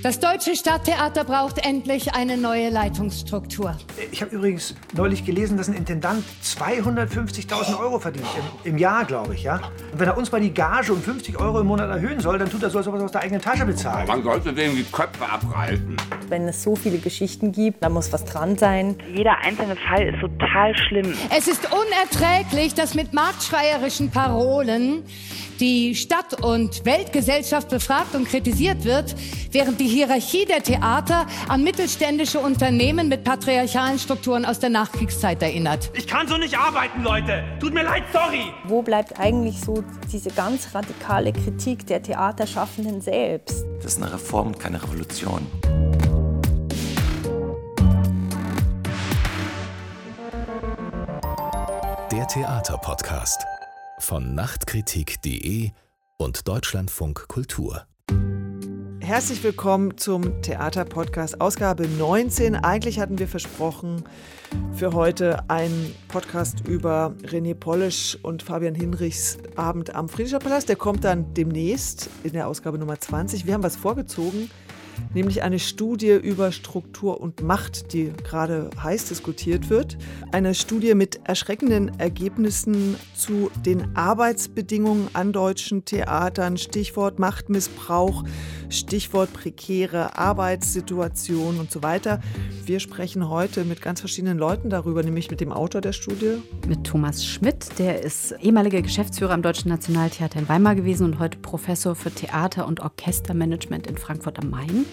Das 0.00 0.20
Deutsche 0.20 0.54
Stadttheater 0.54 1.24
braucht 1.24 1.58
endlich 1.66 2.14
eine 2.14 2.36
neue 2.36 2.70
Leitungsstruktur. 2.70 3.76
Ich 4.12 4.22
habe 4.22 4.36
übrigens 4.36 4.76
neulich 4.94 5.24
gelesen, 5.24 5.56
dass 5.56 5.68
ein 5.68 5.74
Intendant 5.74 6.24
250.000 6.44 7.80
Euro 7.80 7.98
verdient. 7.98 8.26
Im, 8.62 8.74
Im, 8.74 8.78
Jahr, 8.78 9.04
glaube 9.04 9.34
ich, 9.34 9.42
ja? 9.42 9.56
Und 9.92 9.98
wenn 9.98 10.06
er 10.06 10.16
uns 10.16 10.30
mal 10.30 10.40
die 10.40 10.54
Gage 10.54 10.92
um 10.92 11.02
50 11.02 11.40
Euro 11.40 11.60
im 11.60 11.66
Monat 11.66 11.90
erhöhen 11.90 12.20
soll, 12.20 12.38
dann 12.38 12.48
tut 12.48 12.62
er 12.62 12.70
so, 12.70 12.78
als 12.78 12.86
ob 12.86 12.94
er 12.94 13.02
aus 13.02 13.10
der 13.10 13.22
eigenen 13.22 13.42
Tasche 13.42 13.66
bezahlt. 13.66 14.06
Man 14.06 14.22
sollte 14.22 14.52
dem 14.52 14.76
die 14.76 14.84
Köpfe 14.84 15.28
abreißen. 15.28 15.96
Wenn 16.28 16.46
es 16.46 16.62
so 16.62 16.76
viele 16.76 16.98
Geschichten 16.98 17.50
gibt, 17.50 17.82
da 17.82 17.88
muss 17.88 18.12
was 18.12 18.24
dran 18.24 18.56
sein. 18.56 18.96
Jeder 19.12 19.36
einzelne 19.38 19.74
Fall 19.74 20.14
ist 20.14 20.20
total 20.20 20.76
schlimm. 20.76 21.12
Es 21.36 21.48
ist 21.48 21.68
unerträglich, 21.72 22.74
dass 22.74 22.94
mit 22.94 23.14
marktschreierischen 23.14 24.10
Parolen 24.10 25.02
die 25.60 25.94
Stadt- 25.94 26.42
und 26.42 26.84
Weltgesellschaft 26.84 27.68
befragt 27.68 28.14
und 28.14 28.28
kritisiert 28.28 28.84
wird, 28.84 29.14
während 29.50 29.80
die 29.80 29.88
Hierarchie 29.88 30.44
der 30.44 30.62
Theater 30.62 31.26
an 31.48 31.62
mittelständische 31.62 32.38
Unternehmen 32.38 33.08
mit 33.08 33.24
patriarchalen 33.24 33.98
Strukturen 33.98 34.44
aus 34.44 34.58
der 34.58 34.70
Nachkriegszeit 34.70 35.42
erinnert. 35.42 35.90
Ich 35.94 36.06
kann 36.06 36.28
so 36.28 36.36
nicht 36.36 36.58
arbeiten, 36.58 37.02
Leute. 37.02 37.44
Tut 37.60 37.74
mir 37.74 37.82
leid, 37.82 38.04
sorry. 38.12 38.52
Wo 38.64 38.82
bleibt 38.82 39.18
eigentlich 39.18 39.60
so 39.60 39.82
diese 40.12 40.30
ganz 40.30 40.74
radikale 40.74 41.32
Kritik 41.32 41.86
der 41.86 42.02
Theaterschaffenden 42.02 43.00
selbst? 43.00 43.64
Das 43.82 43.94
ist 43.94 44.02
eine 44.02 44.12
Reform, 44.12 44.58
keine 44.58 44.82
Revolution. 44.82 45.46
Der 52.10 52.26
Theaterpodcast 52.26 53.44
von 53.98 54.34
Nachtkritik.de 54.34 55.70
und 56.18 56.48
Deutschlandfunk 56.48 57.26
Kultur. 57.28 57.86
Herzlich 59.00 59.42
willkommen 59.42 59.96
zum 59.96 60.42
Theaterpodcast 60.42 61.40
Ausgabe 61.40 61.88
19. 61.88 62.56
Eigentlich 62.56 63.00
hatten 63.00 63.18
wir 63.18 63.26
versprochen, 63.26 64.04
für 64.72 64.92
heute 64.92 65.48
einen 65.48 65.94
Podcast 66.08 66.66
über 66.68 67.14
René 67.24 67.54
Polisch 67.54 68.18
und 68.22 68.42
Fabian 68.42 68.74
Hinrichs 68.74 69.38
Abend 69.56 69.94
am 69.94 70.08
Friedricher 70.08 70.38
Palast. 70.38 70.68
Der 70.68 70.76
kommt 70.76 71.04
dann 71.04 71.32
demnächst 71.34 72.10
in 72.22 72.32
der 72.32 72.48
Ausgabe 72.48 72.78
Nummer 72.78 72.98
20. 73.00 73.46
Wir 73.46 73.54
haben 73.54 73.62
was 73.62 73.76
vorgezogen 73.76 74.50
nämlich 75.14 75.42
eine 75.42 75.58
Studie 75.58 76.12
über 76.12 76.52
Struktur 76.52 77.20
und 77.20 77.42
Macht, 77.42 77.92
die 77.92 78.12
gerade 78.24 78.70
heiß 78.82 79.06
diskutiert 79.06 79.70
wird. 79.70 79.96
Eine 80.32 80.54
Studie 80.54 80.94
mit 80.94 81.20
erschreckenden 81.24 81.98
Ergebnissen 81.98 82.96
zu 83.14 83.50
den 83.64 83.96
Arbeitsbedingungen 83.96 85.08
an 85.12 85.32
deutschen 85.32 85.84
Theatern, 85.84 86.56
Stichwort 86.56 87.18
Machtmissbrauch, 87.18 88.24
Stichwort 88.70 89.32
prekäre 89.32 90.18
Arbeitssituation 90.18 91.58
und 91.58 91.70
so 91.70 91.82
weiter. 91.82 92.20
Wir 92.64 92.80
sprechen 92.80 93.28
heute 93.28 93.64
mit 93.64 93.80
ganz 93.80 94.00
verschiedenen 94.00 94.38
Leuten 94.38 94.68
darüber, 94.68 95.02
nämlich 95.02 95.30
mit 95.30 95.40
dem 95.40 95.52
Autor 95.52 95.80
der 95.80 95.92
Studie. 95.92 96.42
Mit 96.66 96.84
Thomas 96.84 97.24
Schmidt, 97.24 97.78
der 97.78 98.02
ist 98.02 98.32
ehemaliger 98.40 98.82
Geschäftsführer 98.82 99.32
am 99.32 99.42
Deutschen 99.42 99.70
Nationaltheater 99.70 100.38
in 100.38 100.48
Weimar 100.48 100.74
gewesen 100.74 101.04
und 101.04 101.18
heute 101.18 101.38
Professor 101.38 101.94
für 101.94 102.10
Theater- 102.10 102.66
und 102.66 102.80
Orchestermanagement 102.80 103.86
in 103.86 103.96
Frankfurt 103.96 104.38
am 104.38 104.50
Main. 104.50 104.84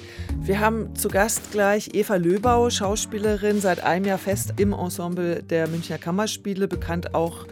Wir 0.41 0.59
haben 0.59 0.95
zu 0.95 1.07
Gast 1.07 1.51
gleich 1.51 1.89
Eva 1.93 2.15
Löbau, 2.15 2.69
Schauspielerin, 2.69 3.61
seit 3.61 3.83
einem 3.83 4.05
Jahr 4.05 4.17
fest 4.17 4.53
im 4.57 4.73
Ensemble 4.73 5.41
der 5.41 5.67
Münchner 5.67 5.97
Kammerspiele, 5.97 6.67
bekannt 6.67 7.15
auch 7.15 7.45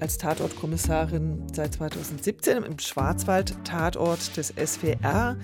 als 0.00 0.18
Tatortkommissarin 0.18 1.46
seit 1.52 1.74
2017 1.74 2.64
im 2.64 2.78
Schwarzwald-Tatort 2.78 4.36
des 4.36 4.52
SWR. 4.56 5.36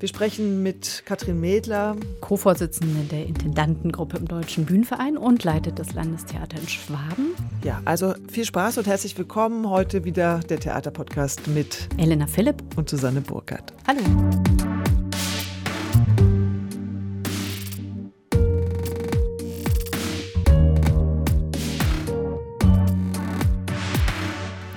Wir 0.00 0.08
sprechen 0.08 0.62
mit 0.62 1.02
Katrin 1.06 1.40
Mädler, 1.40 1.96
Co-Vorsitzende 2.20 3.02
der 3.10 3.26
Intendantengruppe 3.26 4.16
im 4.16 4.28
Deutschen 4.28 4.64
Bühnenverein 4.64 5.16
und 5.16 5.42
leitet 5.42 5.80
das 5.80 5.92
Landestheater 5.92 6.56
in 6.60 6.68
Schwaben. 6.68 7.34
Ja, 7.64 7.80
also 7.84 8.14
viel 8.30 8.44
Spaß 8.44 8.78
und 8.78 8.86
herzlich 8.86 9.18
willkommen. 9.18 9.68
Heute 9.68 10.04
wieder 10.04 10.38
der 10.48 10.60
Theaterpodcast 10.60 11.48
mit 11.48 11.88
Elena 11.96 12.28
Philipp 12.28 12.62
und 12.76 12.88
Susanne 12.88 13.22
Burkhardt. 13.22 13.72
Hallo. 13.88 14.02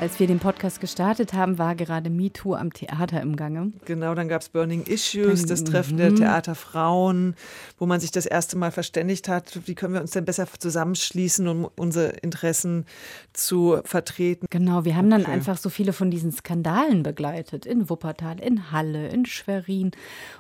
Als 0.02 0.20
wir 0.20 0.26
den 0.26 0.40
Podcast 0.40 0.82
gestartet 0.82 1.34
haben, 1.34 1.60
war 1.60 1.76
gerade 1.76 2.10
MeToo 2.10 2.56
am 2.56 2.74
Theater 2.74 3.22
im 3.22 3.36
Gange. 3.36 3.72
Genau, 3.86 4.16
dann 4.16 4.28
gab 4.28 4.42
es 4.42 4.50
Burning 4.50 4.82
Issues, 4.88 5.46
das 5.46 5.64
Treffen 5.64 5.98
der 5.98 6.10
mhm. 6.10 6.16
Theaterfrauen, 6.16 7.36
wo 7.78 7.86
man 7.86 8.00
sich 8.00 8.10
das 8.10 8.26
erste 8.26 8.58
Mal 8.58 8.72
verständigt 8.72 9.30
hat, 9.30 9.60
wie 9.68 9.76
können 9.76 9.94
wir 9.94 10.02
uns 10.02 10.10
denn 10.10 10.26
besser 10.26 10.48
zusammenschließen, 10.58 11.48
um 11.48 11.70
unsere 11.76 12.08
Interessen 12.24 12.88
zu 13.32 13.80
vertreten. 13.84 14.48
Genau, 14.50 14.86
wir 14.86 14.96
haben 14.96 15.12
dann 15.12 15.22
okay. 15.22 15.34
einfach 15.34 15.58
so 15.58 15.70
viele 15.70 15.94
von 15.94 16.10
diesen 16.10 16.32
Skandalen 16.32 17.04
begleitet. 17.04 17.68
In 17.68 17.88
Wuppertal, 17.88 18.40
in 18.40 18.72
Halle, 18.72 19.10
in 19.10 19.28
Schwerin. 19.28 19.92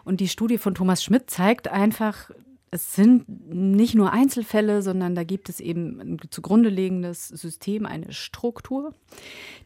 Und 0.03 0.21
die 0.21 0.27
Studie 0.27 0.57
von 0.57 0.73
Thomas 0.73 1.03
Schmidt 1.03 1.29
zeigt 1.29 1.67
einfach, 1.67 2.31
es 2.73 2.95
sind 2.95 3.27
nicht 3.53 3.95
nur 3.95 4.13
Einzelfälle, 4.13 4.81
sondern 4.81 5.13
da 5.13 5.25
gibt 5.25 5.49
es 5.49 5.59
eben 5.59 5.99
ein 5.99 6.19
zugrunde 6.29 6.69
liegendes 6.69 7.27
System, 7.27 7.85
eine 7.85 8.13
Struktur, 8.13 8.93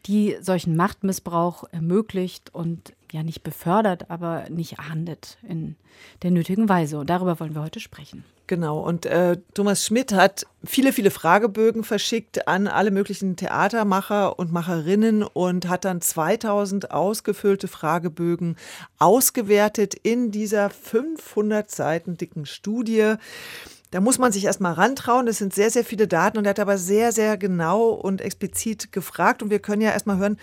die 0.06 0.36
solchen 0.40 0.74
Machtmissbrauch 0.74 1.64
ermöglicht 1.70 2.52
und 2.52 2.94
ja 3.12 3.22
nicht 3.22 3.44
befördert, 3.44 4.10
aber 4.10 4.50
nicht 4.50 4.80
ahndet 4.80 5.38
in 5.48 5.76
der 6.22 6.32
nötigen 6.32 6.68
Weise. 6.68 6.98
Und 6.98 7.08
darüber 7.08 7.38
wollen 7.38 7.54
wir 7.54 7.62
heute 7.62 7.78
sprechen. 7.78 8.24
Genau, 8.48 8.78
und 8.78 9.06
äh, 9.06 9.38
Thomas 9.54 9.84
Schmidt 9.84 10.12
hat 10.12 10.46
viele, 10.64 10.92
viele 10.92 11.10
Fragebögen 11.10 11.82
verschickt 11.82 12.46
an 12.46 12.68
alle 12.68 12.92
möglichen 12.92 13.34
Theatermacher 13.34 14.38
und 14.38 14.52
Macherinnen 14.52 15.24
und 15.24 15.68
hat 15.68 15.84
dann 15.84 16.00
2000 16.00 16.92
ausgefüllte 16.92 17.66
Fragebögen 17.66 18.54
ausgewertet 18.98 19.94
in 19.94 20.30
dieser 20.30 20.70
500 20.70 21.68
Seiten 21.68 22.16
dicken 22.16 22.46
Studie. 22.46 23.14
Da 23.90 24.00
muss 24.00 24.18
man 24.18 24.30
sich 24.30 24.44
erstmal 24.44 24.74
rantrauen. 24.74 25.26
Das 25.26 25.38
sind 25.38 25.52
sehr, 25.52 25.70
sehr 25.70 25.84
viele 25.84 26.06
Daten 26.06 26.38
und 26.38 26.44
er 26.44 26.50
hat 26.50 26.60
aber 26.60 26.78
sehr, 26.78 27.10
sehr 27.10 27.36
genau 27.36 27.88
und 27.88 28.20
explizit 28.20 28.92
gefragt. 28.92 29.42
Und 29.42 29.50
wir 29.50 29.58
können 29.58 29.82
ja 29.82 29.90
erstmal 29.90 30.18
hören, 30.18 30.38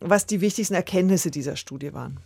was 0.00 0.24
die 0.24 0.40
wichtigsten 0.40 0.74
Erkenntnisse 0.74 1.30
dieser 1.30 1.56
Studie 1.56 1.92
waren. 1.92 2.18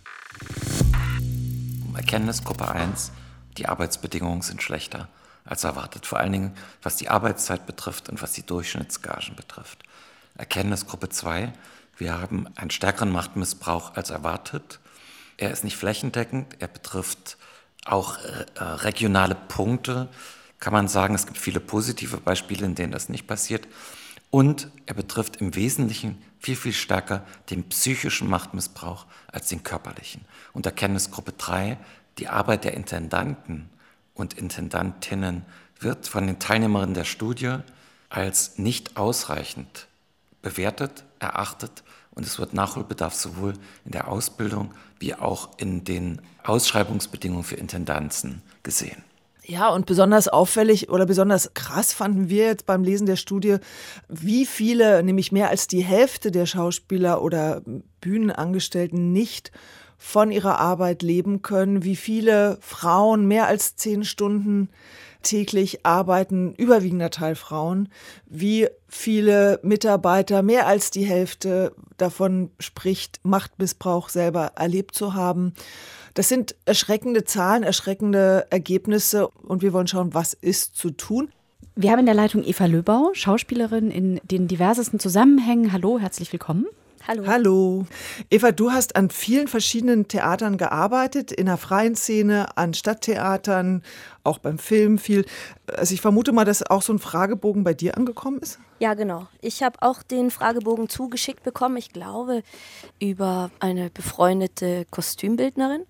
Erkenntnisgruppe 1.97 2.69
1 2.69 3.11
die 3.57 3.69
Arbeitsbedingungen 3.69 4.43
sind 4.43 4.63
schlechter 4.63 5.09
als 5.45 5.65
erwartet, 5.65 6.07
vor 6.07 6.19
allen 6.19 6.33
Dingen 6.33 6.57
was 6.83 6.97
die 6.97 7.09
Arbeitszeit 7.09 7.67
betrifft 7.67 8.09
und 8.09 8.21
was 8.23 8.33
die 8.33 8.45
Durchschnittsgagen 8.45 9.37
betrifft. 9.37 9.83
Erkenntnisgruppe 10.37 11.09
2, 11.09 11.53
wir 11.97 12.21
haben 12.21 12.47
einen 12.57 12.71
stärkeren 12.71 13.11
Machtmissbrauch 13.11 13.95
als 13.95 14.11
erwartet. 14.11 14.81
Er 15.37 15.51
ist 15.51 15.65
nicht 15.65 15.77
flächendeckend, 15.77 16.57
er 16.59 16.69
betrifft 16.69 17.39
auch 17.85 18.19
äh, 18.19 18.63
regionale 18.63 19.35
Punkte, 19.35 20.09
kann 20.59 20.73
man 20.73 20.89
sagen. 20.89 21.15
Es 21.15 21.27
gibt 21.27 21.39
viele 21.39 21.61
positive 21.61 22.19
Beispiele, 22.19 22.67
in 22.67 22.75
denen 22.75 22.93
das 22.93 23.09
nicht 23.09 23.27
passiert. 23.27 23.67
Und 24.31 24.69
er 24.87 24.95
betrifft 24.95 25.37
im 25.37 25.55
Wesentlichen 25.55 26.23
viel, 26.41 26.57
viel 26.57 26.73
stärker 26.73 27.25
den 27.51 27.69
psychischen 27.69 28.29
Machtmissbrauch 28.29 29.07
als 29.33 29.49
den 29.49 29.63
körperlichen. 29.63 30.25
Und 30.53 30.67
Erkenntnisgruppe 30.67 31.33
3, 31.33 31.79
die 32.19 32.29
Arbeit 32.29 32.65
der 32.65 32.75
Intendanten 32.75 33.69
und 34.15 34.35
Intendantinnen 34.35 35.45
wird 35.79 36.07
von 36.07 36.27
den 36.27 36.39
Teilnehmerinnen 36.39 36.95
der 36.95 37.05
Studie 37.05 37.57
als 38.09 38.59
nicht 38.59 38.97
ausreichend 38.97 39.89
bewertet, 40.43 41.05
erachtet 41.19 41.83
und 42.15 42.27
es 42.27 42.39
wird 42.39 42.55
Nachholbedarf 42.55 43.15
sowohl 43.15 43.53
in 43.85 43.93
der 43.93 44.09
Ausbildung 44.09 44.73
wie 44.99 45.15
auch 45.15 45.51
in 45.59 45.85
den 45.85 46.23
Ausschreibungsbedingungen 46.45 47.45
für 47.45 47.57
Intendanzen 47.57 48.43
gesehen. 48.63 49.05
Ja, 49.45 49.69
und 49.69 49.87
besonders 49.87 50.27
auffällig 50.27 50.89
oder 50.89 51.07
besonders 51.07 51.55
krass 51.55 51.93
fanden 51.93 52.29
wir 52.29 52.47
jetzt 52.47 52.67
beim 52.67 52.83
Lesen 52.83 53.07
der 53.07 53.15
Studie, 53.15 53.59
wie 54.09 54.45
viele, 54.45 55.05
nämlich 55.05 55.31
mehr 55.31 55.51
als 55.51 55.69
die 55.69 55.85
Hälfte 55.85 56.33
der 56.33 56.47
Schauspieler 56.47 57.23
oder 57.23 57.63
Bühnenangestellten 58.01 59.13
nicht 59.13 59.53
von 59.99 60.31
ihrer 60.31 60.59
Arbeit 60.59 61.03
leben 61.03 61.43
können, 61.43 61.85
wie 61.85 61.97
viele 61.97 62.59
Frauen 62.61 63.27
mehr 63.27 63.47
als 63.47 63.77
zehn 63.77 64.05
Stunden 64.05 64.69
täglich 65.23 65.85
arbeiten, 65.85 66.55
überwiegender 66.55 67.11
Teil 67.11 67.35
Frauen, 67.35 67.89
wie 68.27 68.69
viele 68.89 69.59
Mitarbeiter, 69.63 70.43
mehr 70.43 70.67
als 70.67 70.91
die 70.91 71.05
Hälfte 71.05 71.75
davon 71.97 72.51
spricht, 72.61 73.21
Machtmissbrauch 73.25 74.09
selber 74.09 74.53
erlebt 74.57 74.95
zu 74.95 75.15
haben. 75.15 75.55
Das 76.15 76.29
sind 76.29 76.55
erschreckende 76.65 77.25
Zahlen, 77.25 77.63
erschreckende 77.63 78.47
Ergebnisse 78.51 79.29
und 79.29 79.63
wir 79.63 79.73
wollen 79.73 79.89
schauen, 79.89 80.15
was 80.15 80.33
ist 80.33 80.77
zu 80.77 80.91
tun. 80.91 81.29
Wir 81.75 81.91
haben 81.91 82.01
in 82.01 82.07
der 82.07 82.15
Leitung 82.15 82.43
Eva 82.43 82.65
Löbau, 82.67 83.11
Schauspielerin 83.13 83.91
in 83.91 84.21
den 84.25 84.49
diversesten 84.49 84.99
Zusammenhängen. 84.99 85.73
Hallo, 85.73 85.99
herzlich 85.99 86.33
willkommen. 86.33 86.67
Hallo. 87.09 87.25
Hallo. 87.29 87.87
Eva, 88.31 88.51
du 88.51 88.73
hast 88.73 88.97
an 88.97 89.11
vielen 89.11 89.47
verschiedenen 89.47 90.09
Theatern 90.09 90.59
gearbeitet, 90.59 91.31
in 91.31 91.47
der 91.47 91.57
freien 91.57 91.95
Szene, 91.95 92.57
an 92.57 92.75
Stadttheatern, 92.75 93.85
auch 94.25 94.39
beim 94.39 94.59
Film 94.59 94.99
viel. 94.99 95.25
Also 95.73 95.95
ich 95.95 96.01
vermute 96.01 96.33
mal, 96.33 96.45
dass 96.45 96.69
auch 96.69 96.83
so 96.83 96.93
ein 96.93 96.99
Fragebogen 96.99 97.63
bei 97.63 97.75
dir 97.75 97.97
angekommen 97.97 98.41
ist. 98.41 98.59
Ja, 98.81 98.95
genau. 98.95 99.29
Ich 99.41 99.63
habe 99.63 99.81
auch 99.83 100.03
den 100.03 100.33
Fragebogen 100.33 100.89
zugeschickt 100.89 101.45
bekommen, 101.45 101.77
ich 101.77 101.93
glaube, 101.93 102.43
über 103.01 103.53
eine 103.61 103.89
befreundete 103.91 104.85
Kostümbildnerin. 104.91 105.85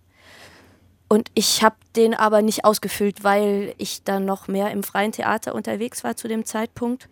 Und 1.08 1.30
ich 1.34 1.62
habe 1.62 1.76
den 1.94 2.12
aber 2.12 2.42
nicht 2.42 2.66
ausgefüllt, 2.66 3.24
weil 3.24 3.74
ich 3.78 4.02
dann 4.04 4.26
noch 4.26 4.48
mehr 4.48 4.70
im 4.70 4.82
freien 4.82 5.12
Theater 5.12 5.54
unterwegs 5.54 6.04
war 6.04 6.14
zu 6.14 6.28
dem 6.28 6.44
Zeitpunkt. 6.44 7.08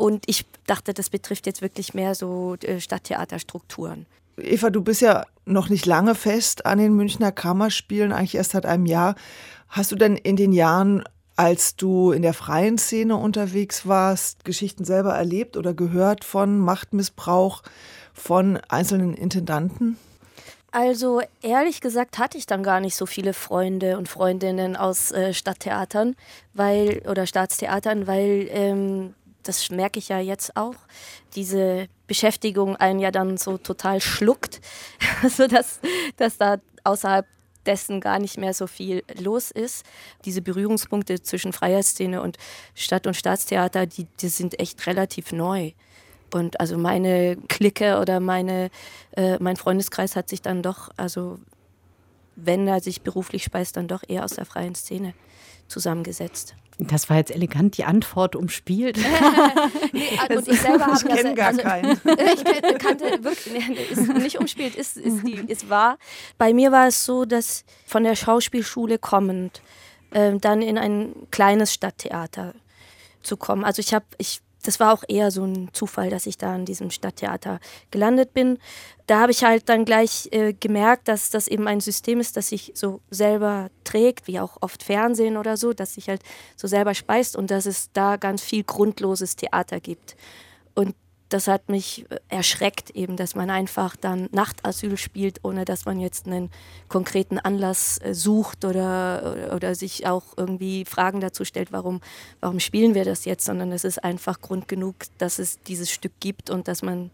Und 0.00 0.24
ich 0.26 0.46
dachte, 0.66 0.94
das 0.94 1.10
betrifft 1.10 1.44
jetzt 1.44 1.60
wirklich 1.60 1.92
mehr 1.92 2.14
so 2.14 2.56
äh, 2.62 2.80
Stadttheaterstrukturen. 2.80 4.06
Eva, 4.38 4.70
du 4.70 4.80
bist 4.80 5.02
ja 5.02 5.26
noch 5.44 5.68
nicht 5.68 5.84
lange 5.84 6.14
fest 6.14 6.64
an 6.64 6.78
den 6.78 6.94
Münchner 6.94 7.32
Kammerspielen, 7.32 8.10
eigentlich 8.10 8.36
erst 8.36 8.52
seit 8.52 8.64
einem 8.64 8.86
Jahr. 8.86 9.14
Hast 9.68 9.92
du 9.92 9.96
denn 9.96 10.16
in 10.16 10.36
den 10.36 10.52
Jahren, 10.52 11.04
als 11.36 11.76
du 11.76 12.12
in 12.12 12.22
der 12.22 12.32
freien 12.32 12.78
Szene 12.78 13.16
unterwegs 13.16 13.86
warst, 13.86 14.46
Geschichten 14.46 14.86
selber 14.86 15.12
erlebt 15.12 15.58
oder 15.58 15.74
gehört 15.74 16.24
von 16.24 16.58
Machtmissbrauch 16.58 17.62
von 18.14 18.58
einzelnen 18.70 19.12
Intendanten? 19.12 19.98
Also 20.72 21.20
ehrlich 21.42 21.82
gesagt 21.82 22.18
hatte 22.18 22.38
ich 22.38 22.46
dann 22.46 22.62
gar 22.62 22.80
nicht 22.80 22.94
so 22.96 23.04
viele 23.04 23.34
Freunde 23.34 23.98
und 23.98 24.08
Freundinnen 24.08 24.76
aus 24.76 25.10
äh, 25.10 25.34
Stadttheatern, 25.34 26.14
weil 26.54 27.02
oder 27.06 27.26
Staatstheatern, 27.26 28.06
weil 28.06 28.46
ähm, 28.50 29.14
das 29.42 29.70
merke 29.70 29.98
ich 29.98 30.08
ja 30.08 30.18
jetzt 30.18 30.56
auch, 30.56 30.74
diese 31.34 31.88
Beschäftigung 32.06 32.76
einen 32.76 33.00
ja 33.00 33.10
dann 33.10 33.36
so 33.36 33.58
total 33.58 34.00
schluckt, 34.00 34.60
sodass 35.28 35.80
dass 36.16 36.36
da 36.38 36.58
außerhalb 36.84 37.26
dessen 37.66 38.00
gar 38.00 38.18
nicht 38.18 38.38
mehr 38.38 38.54
so 38.54 38.66
viel 38.66 39.02
los 39.18 39.50
ist. 39.50 39.84
Diese 40.24 40.42
Berührungspunkte 40.42 41.22
zwischen 41.22 41.52
Freiheitsszene 41.52 42.22
und 42.22 42.38
Stadt- 42.74 43.06
und 43.06 43.14
Staatstheater, 43.14 43.86
die, 43.86 44.06
die 44.20 44.28
sind 44.28 44.58
echt 44.58 44.86
relativ 44.86 45.32
neu. 45.32 45.72
Und 46.32 46.60
also 46.60 46.78
meine 46.78 47.36
Clique 47.48 47.98
oder 47.98 48.20
meine, 48.20 48.70
äh, 49.16 49.36
mein 49.40 49.56
Freundeskreis 49.56 50.16
hat 50.16 50.28
sich 50.28 50.42
dann 50.42 50.62
doch, 50.62 50.90
also 50.96 51.38
wenn 52.36 52.66
er 52.68 52.80
sich 52.80 53.02
beruflich 53.02 53.44
speist, 53.44 53.76
dann 53.76 53.88
doch 53.88 54.02
eher 54.06 54.24
aus 54.24 54.32
der 54.32 54.46
freien 54.46 54.74
Szene 54.74 55.14
zusammengesetzt. 55.68 56.54
Das 56.86 57.10
war 57.10 57.16
jetzt 57.16 57.30
elegant 57.30 57.76
die 57.76 57.84
Antwort 57.84 58.36
umspielt. 58.36 58.98
nee, 59.92 60.08
und 60.34 60.48
ich 60.48 60.60
selber 60.60 60.86
habe 60.86 60.96
ich 60.96 61.14
kenne 61.14 61.34
gar 61.34 61.48
also, 61.48 61.60
keinen. 61.62 61.92
ich 61.92 62.78
kannte 62.78 63.24
wirklich, 63.24 63.68
nee, 63.68 63.76
ist 63.90 64.08
nicht 64.08 64.38
umspielt, 64.38 64.74
ist, 64.74 64.96
ist, 64.96 65.26
die, 65.26 65.34
ist 65.34 65.68
wahr. 65.68 65.98
Bei 66.38 66.52
mir 66.52 66.72
war 66.72 66.88
es 66.88 67.04
so, 67.04 67.24
dass 67.24 67.64
von 67.86 68.04
der 68.04 68.16
Schauspielschule 68.16 68.98
kommend 68.98 69.62
äh, 70.12 70.36
dann 70.38 70.62
in 70.62 70.78
ein 70.78 71.14
kleines 71.30 71.74
Stadttheater 71.74 72.54
zu 73.22 73.36
kommen. 73.36 73.64
Also 73.64 73.80
ich 73.80 73.92
habe, 73.94 74.06
ich 74.18 74.40
das 74.62 74.80
war 74.80 74.92
auch 74.92 75.04
eher 75.08 75.30
so 75.30 75.44
ein 75.44 75.70
Zufall, 75.72 76.10
dass 76.10 76.26
ich 76.26 76.38
da 76.38 76.54
in 76.54 76.64
diesem 76.64 76.90
Stadttheater 76.90 77.60
gelandet 77.90 78.34
bin. 78.34 78.58
Da 79.06 79.20
habe 79.20 79.32
ich 79.32 79.44
halt 79.44 79.68
dann 79.68 79.84
gleich 79.84 80.28
äh, 80.32 80.52
gemerkt, 80.52 81.08
dass 81.08 81.30
das 81.30 81.48
eben 81.48 81.66
ein 81.66 81.80
System 81.80 82.20
ist, 82.20 82.36
das 82.36 82.48
sich 82.48 82.72
so 82.74 83.00
selber 83.10 83.70
trägt, 83.84 84.26
wie 84.26 84.40
auch 84.40 84.58
oft 84.60 84.82
Fernsehen 84.82 85.36
oder 85.36 85.56
so, 85.56 85.72
dass 85.72 85.94
sich 85.94 86.08
halt 86.08 86.22
so 86.56 86.68
selber 86.68 86.94
speist 86.94 87.36
und 87.36 87.50
dass 87.50 87.66
es 87.66 87.90
da 87.92 88.16
ganz 88.16 88.42
viel 88.42 88.64
grundloses 88.64 89.36
Theater 89.36 89.80
gibt. 89.80 90.16
Und 90.74 90.94
das 91.30 91.46
hat 91.48 91.68
mich 91.68 92.04
äh, 92.10 92.18
erschreckt, 92.28 92.90
eben, 92.90 93.16
dass 93.16 93.34
man 93.34 93.48
einfach 93.50 93.96
dann 93.96 94.28
Nachtasyl 94.32 94.96
spielt, 94.96 95.44
ohne 95.44 95.64
dass 95.64 95.86
man 95.86 96.00
jetzt 96.00 96.26
einen 96.26 96.50
konkreten 96.88 97.38
Anlass 97.38 97.98
äh, 97.98 98.14
sucht 98.14 98.64
oder, 98.64 99.32
oder, 99.32 99.56
oder, 99.56 99.74
sich 99.74 100.06
auch 100.06 100.24
irgendwie 100.36 100.84
Fragen 100.84 101.20
dazu 101.20 101.44
stellt, 101.44 101.72
warum, 101.72 102.00
warum 102.40 102.60
spielen 102.60 102.94
wir 102.94 103.04
das 103.04 103.24
jetzt, 103.24 103.44
sondern 103.44 103.72
es 103.72 103.84
ist 103.84 104.02
einfach 104.02 104.40
Grund 104.40 104.68
genug, 104.68 104.96
dass 105.18 105.38
es 105.38 105.60
dieses 105.62 105.90
Stück 105.90 106.12
gibt 106.20 106.50
und 106.50 106.68
dass 106.68 106.82
man, 106.82 107.10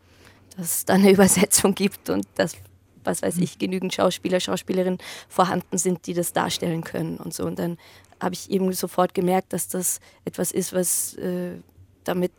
dass 0.56 0.78
es 0.78 0.84
dann 0.84 1.02
eine 1.02 1.10
Übersetzung 1.12 1.74
gibt 1.74 2.10
und 2.10 2.26
dass, 2.34 2.56
was 3.04 3.22
weiß 3.22 3.36
ich, 3.38 3.58
genügend 3.58 3.94
Schauspieler, 3.94 4.40
Schauspielerinnen 4.40 4.98
vorhanden 5.28 5.78
sind, 5.78 6.06
die 6.06 6.14
das 6.14 6.32
darstellen 6.32 6.82
können 6.82 7.18
und 7.18 7.34
so. 7.34 7.44
Und 7.44 7.58
dann 7.58 7.76
habe 8.18 8.34
ich 8.34 8.50
eben 8.50 8.72
sofort 8.72 9.12
gemerkt, 9.12 9.52
dass 9.52 9.68
das 9.68 10.00
etwas 10.24 10.50
ist, 10.50 10.72
was 10.72 11.14
äh, 11.16 11.58
damit 12.04 12.32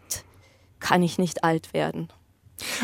kann 0.80 1.04
ich 1.04 1.18
nicht 1.18 1.44
alt 1.44 1.74
werden. 1.74 2.10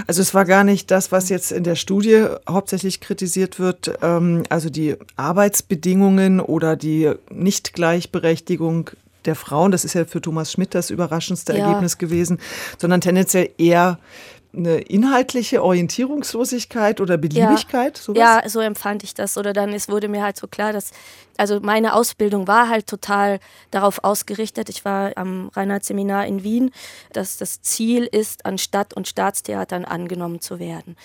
Also 0.06 0.22
es 0.22 0.34
war 0.34 0.46
gar 0.46 0.64
nicht 0.64 0.92
das, 0.92 1.12
was 1.12 1.30
jetzt 1.30 1.52
in 1.52 1.64
der 1.64 1.76
Studie 1.76 2.26
hauptsächlich 2.48 3.00
kritisiert 3.00 3.60
wird, 3.60 3.98
ähm, 4.02 4.44
also 4.50 4.70
die 4.70 4.96
Arbeitsbedingungen 5.16 6.40
oder 6.40 6.76
die 6.76 7.12
Nichtgleichberechtigung 7.32 8.92
der 9.26 9.36
Frauen. 9.36 9.72
Das 9.72 9.86
ist 9.86 9.96
ja 9.96 10.06
für 10.06 10.22
Thomas 10.22 10.52
Schmidt 10.52 10.76
das 10.76 10.90
überraschendste 10.90 11.58
ja. 11.58 11.66
Ergebnis 11.66 11.98
gewesen, 11.98 12.40
sondern 12.78 13.02
tendenziell 13.02 13.50
eher 13.58 14.00
eine 14.56 14.78
inhaltliche 14.82 15.64
Orientierungslosigkeit 15.64 17.02
oder 17.02 17.18
Beliebigkeit? 17.18 18.02
Ja, 18.14 18.42
ja, 18.42 18.50
so 18.50 18.60
empfand 18.60 19.04
ich 19.04 19.14
das. 19.14 19.38
Oder 19.38 19.52
dann 19.52 19.74
es 19.74 19.90
wurde 19.90 20.08
mir 20.08 20.22
halt 20.22 20.38
so 20.38 20.48
klar, 20.48 20.74
dass 20.74 20.92
also 21.38 21.60
meine 21.60 21.96
Ausbildung 21.96 22.48
war 22.48 22.70
halt 22.70 22.88
total 22.88 23.40
darauf 23.72 24.04
ausgerichtet. 24.04 24.70
Ich 24.70 24.86
war 24.86 25.18
am 25.18 25.50
Reinhard-Seminar 25.54 26.28
in 26.28 26.44
Wien, 26.44 26.72
dass 27.12 27.38
das 27.38 27.62
Ziel 27.62 28.06
ist, 28.06 28.46
an 28.46 28.58
Stadt- 28.58 28.94
und 28.94 29.08
Staatstheatern 29.08 29.86
angenommen 29.86 30.42
zu 30.42 30.60
werden. 30.60 30.96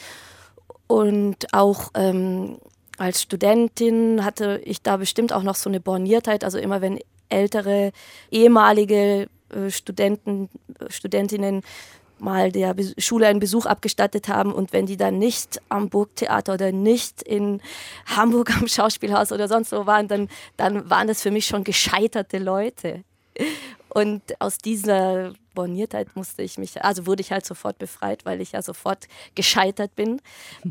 Und 0.86 1.52
auch 1.54 1.90
ähm, 1.94 2.58
als 2.98 3.22
Studentin 3.22 4.24
hatte 4.24 4.60
ich 4.64 4.82
da 4.82 4.98
bestimmt 4.98 5.32
auch 5.32 5.42
noch 5.42 5.54
so 5.54 5.70
eine 5.70 5.80
Borniertheit. 5.80 6.44
Also 6.44 6.58
immer 6.58 6.80
wenn 6.80 6.98
ältere, 7.28 7.92
ehemalige 8.30 9.28
äh, 9.50 9.70
Studenten, 9.70 10.48
Studentinnen 10.88 11.62
mal 12.20 12.52
der 12.52 12.74
Schule 12.98 13.26
einen 13.26 13.40
Besuch 13.40 13.66
abgestattet 13.66 14.28
haben 14.28 14.52
und 14.52 14.72
wenn 14.72 14.86
die 14.86 14.96
dann 14.96 15.18
nicht 15.18 15.60
am 15.68 15.88
Burgtheater 15.88 16.54
oder 16.54 16.72
nicht 16.72 17.22
in 17.22 17.60
Hamburg 18.06 18.56
am 18.56 18.68
Schauspielhaus 18.68 19.32
oder 19.32 19.48
sonst 19.48 19.72
wo 19.72 19.86
waren, 19.86 20.08
dann, 20.08 20.28
dann 20.56 20.88
waren 20.90 21.08
das 21.08 21.22
für 21.22 21.30
mich 21.30 21.46
schon 21.46 21.64
gescheiterte 21.64 22.38
Leute. 22.38 23.04
Und 23.90 24.40
aus 24.40 24.58
dieser 24.58 25.32
Borniertheit 25.54 26.14
musste 26.14 26.42
ich 26.42 26.56
mich, 26.56 26.84
also 26.84 27.06
wurde 27.06 27.20
ich 27.20 27.32
halt 27.32 27.44
sofort 27.44 27.78
befreit, 27.78 28.24
weil 28.24 28.40
ich 28.40 28.52
ja 28.52 28.62
sofort 28.62 29.08
gescheitert 29.34 29.96
bin. 29.96 30.20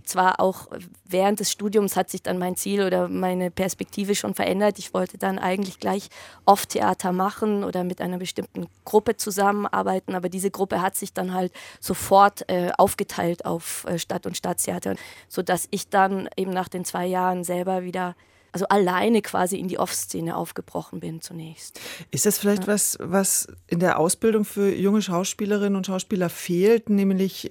Zwar 0.06 0.40
auch 0.40 0.68
während 1.04 1.42
des 1.42 1.52
Studiums 1.52 1.98
hat 1.98 2.10
sich 2.10 2.24
dann 2.24 2.38
mein 2.38 2.56
Ziel 2.56 2.84
oder 2.84 3.10
meine 3.10 3.52
Perspektive 3.52 4.16
schon 4.16 4.34
verändert. 4.34 4.80
Ich 4.80 4.94
wollte 4.94 5.18
dann 5.18 5.40
eigentlich 5.40 5.80
gleich 5.80 6.10
oft 6.46 6.70
Theater 6.70 7.12
machen 7.12 7.66
oder 7.66 7.84
mit 7.84 8.00
einer 8.00 8.18
bestimmten 8.18 8.68
Gruppe 8.86 9.18
zusammenarbeiten, 9.18 10.16
aber 10.16 10.30
diese 10.30 10.52
Gruppe 10.52 10.82
hat 10.82 10.96
sich 10.96 11.12
dann 11.12 11.34
halt 11.34 11.52
sofort 11.82 12.50
äh, 12.50 12.72
aufgeteilt 12.78 13.46
auf 13.46 13.84
äh, 13.90 14.00
Stadt- 14.00 14.26
und 14.26 14.38
Staatstheater, 14.38 14.96
sodass 15.28 15.68
ich 15.72 15.90
dann 15.90 16.30
eben 16.38 16.52
nach 16.52 16.70
den 16.70 16.86
zwei 16.86 17.08
Jahren 17.08 17.44
selber 17.44 17.84
wieder 17.84 18.16
also 18.52 18.66
alleine 18.68 19.22
quasi 19.22 19.58
in 19.58 19.68
die 19.68 19.78
Off-Szene 19.78 20.36
aufgebrochen 20.36 21.00
bin 21.00 21.22
zunächst. 21.22 21.80
Ist 22.12 22.26
das 22.26 22.38
vielleicht 22.38 22.64
ja. 22.64 22.74
was, 22.74 22.98
was 23.02 23.48
in 23.68 23.80
der 23.80 24.00
Ausbildung 24.00 24.46
für 24.46 24.74
junge 24.74 25.02
Schauspielerinnen 25.02 25.76
und 25.76 25.86
Schauspieler 25.86 26.30
fehlt, 26.30 26.90
nämlich 26.90 27.50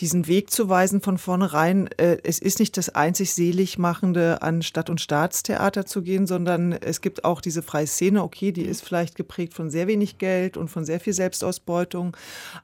diesen 0.00 0.26
Weg 0.26 0.50
zu 0.50 0.68
weisen 0.68 1.00
von 1.00 1.18
vornherein, 1.18 1.88
äh, 1.98 2.18
es 2.24 2.38
ist 2.38 2.58
nicht 2.58 2.76
das 2.76 2.88
einzig 2.90 3.34
Seligmachende, 3.34 4.42
an 4.42 4.62
Stadt- 4.62 4.90
und 4.90 5.00
Staatstheater 5.00 5.86
zu 5.86 6.02
gehen, 6.02 6.26
sondern 6.26 6.72
es 6.72 7.00
gibt 7.00 7.24
auch 7.24 7.40
diese 7.40 7.62
freie 7.62 7.86
Szene, 7.86 8.22
okay, 8.22 8.52
die 8.52 8.62
ist 8.62 8.82
vielleicht 8.82 9.16
geprägt 9.16 9.54
von 9.54 9.70
sehr 9.70 9.86
wenig 9.86 10.18
Geld 10.18 10.56
und 10.56 10.68
von 10.68 10.84
sehr 10.84 11.00
viel 11.00 11.12
Selbstausbeutung, 11.12 12.16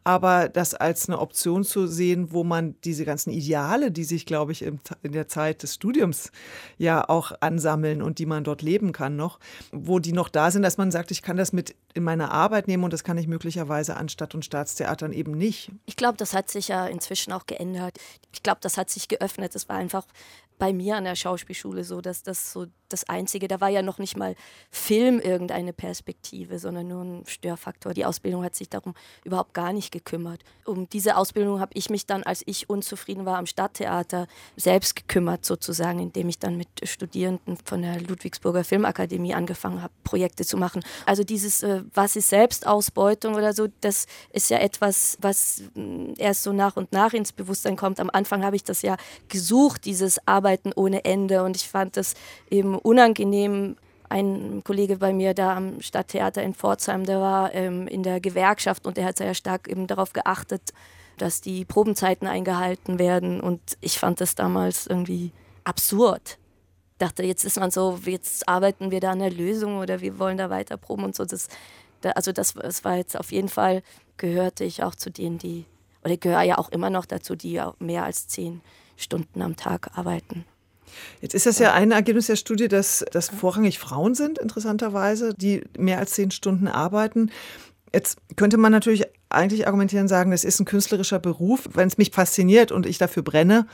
aber 0.05 0.49
das 0.49 0.75
als 0.75 1.09
eine 1.09 1.19
Option 1.19 1.65
zu 1.65 1.87
sehen, 1.87 2.33
wo 2.33 2.45
man 2.45 2.75
diese 2.85 3.05
ganzen 3.05 3.31
Ideale, 3.31 3.91
die 3.91 4.05
sich, 4.05 4.27
glaube 4.27 4.53
ich, 4.53 4.63
in 4.63 4.81
der 5.03 5.29
Zeit 5.29 5.63
des 5.63 5.75
Studiums 5.75 6.31
ja 6.79 7.09
auch 7.09 7.33
ansammeln, 7.41 7.74
sammeln 7.75 8.03
und 8.03 8.19
die 8.19 8.27
man 8.27 8.45
dort 8.45 8.63
leben 8.63 8.93
kann 8.93 9.17
noch, 9.17 9.41
wo 9.73 9.99
die 9.99 10.13
noch 10.13 10.29
da 10.29 10.51
sind, 10.51 10.63
dass 10.63 10.79
man 10.79 10.91
sagt, 10.91 11.11
ich 11.11 11.23
kann 11.23 11.37
das 11.37 11.53
mit 11.53 11.75
in 11.93 12.05
meine 12.05 12.31
Arbeit 12.31 12.69
nehmen 12.69 12.85
und 12.85 12.93
das 12.93 13.03
kann 13.03 13.19
ich 13.19 13.27
möglicherweise 13.27 13.97
an 13.97 14.09
Stadt- 14.09 14.35
und 14.35 14.45
Staatstheatern 14.45 15.13
eben 15.13 15.33
nicht. 15.33 15.73
Ich 15.87 15.97
glaube, 15.97 16.17
das 16.17 16.35
hat 16.35 16.51
sich 16.51 16.69
ja 16.69 16.87
inzwischen 16.87 17.33
auch 17.33 17.47
geändert. 17.47 17.99
Ich 18.33 18.43
glaube, 18.43 18.59
das 18.61 18.77
hat 18.77 18.91
sich 18.91 19.09
geöffnet. 19.09 19.55
Es 19.57 19.69
war 19.69 19.77
einfach 19.77 20.07
bei 20.59 20.73
mir 20.73 20.97
an 20.97 21.05
der 21.05 21.17
Schauspielschule 21.17 21.83
so, 21.83 22.01
dass 22.01 22.23
das 22.23 22.53
so 22.53 22.67
das 22.95 23.09
Einzige, 23.09 23.49
da 23.49 23.61
war 23.61 23.69
ja 23.69 23.83
noch 23.83 23.99
nicht 23.99 24.17
mal 24.17 24.37
Film 24.71 25.19
irgendeine 25.19 25.73
Perspektive, 25.73 26.61
sondern 26.61 26.87
nur 26.87 27.03
ein 27.03 27.27
Störfaktor. 27.27 27.93
Die 27.93 28.05
Ausbildung 28.05 28.45
hat 28.45 28.55
sich 28.55 28.69
darum 28.69 28.95
überhaupt 29.25 29.53
gar 29.53 29.73
nicht 29.73 29.91
gekümmert. 29.91 30.43
Um 30.65 30.89
diese 30.89 31.17
Ausbildung 31.17 31.59
habe 31.59 31.73
ich 31.75 31.91
mich 31.91 32.07
dann, 32.07 32.23
als 32.23 32.45
ich 32.47 32.71
unzufrieden 32.71 33.27
war 33.27 33.37
am 33.37 33.47
Stadttheater, 33.47 34.29
selbst 34.57 34.95
gekümmert 34.95 35.45
sozusagen, 35.45 35.99
indem 35.99 36.29
ich 36.29 36.39
dann 36.39 36.57
mit 36.57 36.69
Studierenden 36.85 37.59
von 37.65 37.83
der 37.83 38.01
Ludwigsburger 38.01 38.63
Filmakademie 38.63 39.35
angefangen 39.35 39.83
habe, 39.83 39.93
Projekte 40.05 40.45
zu 40.45 40.57
machen. 40.57 40.85
Also 41.05 41.25
dieses, 41.25 41.65
äh, 41.65 41.83
was 41.93 42.15
ist 42.15 42.29
Selbstausbeutung 42.29 43.35
oder 43.35 43.53
so, 43.53 43.67
das 43.81 44.07
ist 44.31 44.51
ja 44.51 44.59
etwas, 44.59 45.19
was 45.21 45.65
mm, 45.75 46.13
erst 46.19 46.45
so 46.45 46.53
nach 46.53 46.77
und 46.77 46.93
nach 46.93 47.13
ins 47.13 47.33
Bewusstsein 47.33 47.77
kommt. 47.77 47.99
Am 47.99 48.11
Anfang 48.13 48.45
habe 48.45 48.55
ich 48.55 48.63
das 48.63 48.83
ja 48.83 48.97
gesucht, 49.29 49.85
dieses 49.85 50.25
Arbeiten 50.29 50.73
ohne 50.77 51.05
Ende 51.05 51.43
und 51.43 51.57
ich 51.57 51.69
fand 51.69 51.97
das 51.97 52.15
eben 52.51 52.79
unangenehm. 52.85 53.77
Ein 54.09 54.63
Kollege 54.63 54.99
bei 54.99 55.13
mir 55.13 55.35
da 55.35 55.57
am 55.57 55.81
Stadttheater 55.81 56.43
in 56.43 56.55
Pforzheim, 56.55 57.05
der 57.05 57.21
war 57.21 57.53
ähm, 57.55 57.89
in 57.89 58.05
der 58.05 58.21
Gewerkschaft 58.21 58.87
und 58.87 58.97
der 58.97 59.07
hat 59.07 59.17
sehr 59.17 59.35
stark 59.35 59.67
eben 59.67 59.89
darauf 59.89 60.13
geachtet, 60.13 60.73
dass 61.17 61.41
die 61.41 61.65
Probenzeiten 61.65 62.29
eingehalten 62.29 62.99
werden. 62.99 63.41
Und 63.41 63.61
ich 63.81 63.99
fand 63.99 64.21
das 64.21 64.35
damals 64.35 64.87
irgendwie 64.87 65.33
absurd. 65.65 66.39
Dachte, 66.99 67.25
jetzt 67.25 67.45
ist 67.45 67.59
man 67.59 67.71
so, 67.71 67.99
jetzt 68.05 68.49
arbeiten 68.49 68.91
wir 68.91 69.01
da 69.01 69.13
an 69.13 69.19
der 69.19 69.33
Lösung 69.33 69.79
oder 69.79 70.01
wir 70.01 70.19
wollen 70.19 70.39
da 70.39 70.51
weiter 70.51 70.77
proben 70.77 71.05
und 71.05 71.17
so. 71.17 71.25
Das, 71.25 71.49
da, 72.03 72.11
also 72.11 72.31
das, 72.31 72.55
das 72.55 72.85
war 72.85 72.97
jetzt 72.97 73.19
auf 73.19 73.33
jeden 73.33 73.49
Fall, 73.49 73.83
gehörte 74.17 74.65
ich 74.65 74.85
auch 74.85 74.95
zu 74.95 75.11
denen, 75.11 75.39
die, 75.39 75.65
oder 76.05 76.13
ich 76.13 76.21
gehöre 76.21 76.43
ja 76.43 76.59
auch 76.59 76.69
immer 76.69 76.91
noch 76.91 77.07
dazu, 77.07 77.35
die 77.35 77.61
mehr 77.81 78.05
als 78.05 78.29
zehn 78.29 78.61
Stunden 78.97 79.43
am 79.43 79.57
Tag 79.57 79.91
arbeiten. 79.97 80.45
Jetzt 81.21 81.35
ist 81.35 81.47
das 81.47 81.59
ja 81.59 81.73
ein 81.73 81.91
Ergebnis 81.91 82.27
der 82.27 82.37
Studie, 82.37 82.69
dass 82.69 83.05
das 83.13 83.29
vorrangig 83.29 83.79
Frauen 83.79 84.15
sind, 84.15 84.39
interessanterweise, 84.39 85.35
die 85.35 85.63
mehr 85.79 85.99
als 85.99 86.13
zehn 86.13 86.31
Stunden 86.31 86.69
arbeiten. 86.69 87.31
Jetzt 87.93 88.19
könnte 88.37 88.57
man 88.57 88.73
natürlich 88.73 89.05
eigentlich 89.29 89.67
argumentieren, 89.67 90.09
sagen, 90.09 90.33
es 90.33 90.45
ist 90.45 90.61
ein 90.61 90.65
künstlerischer 90.65 91.19
Beruf. 91.19 91.69
Wenn 91.73 91.89
es 91.89 91.99
mich 91.99 92.11
fasziniert 92.11 92.73
und 92.73 92.87
ich 92.87 92.99
dafür 92.99 93.23
brenne, 93.23 93.67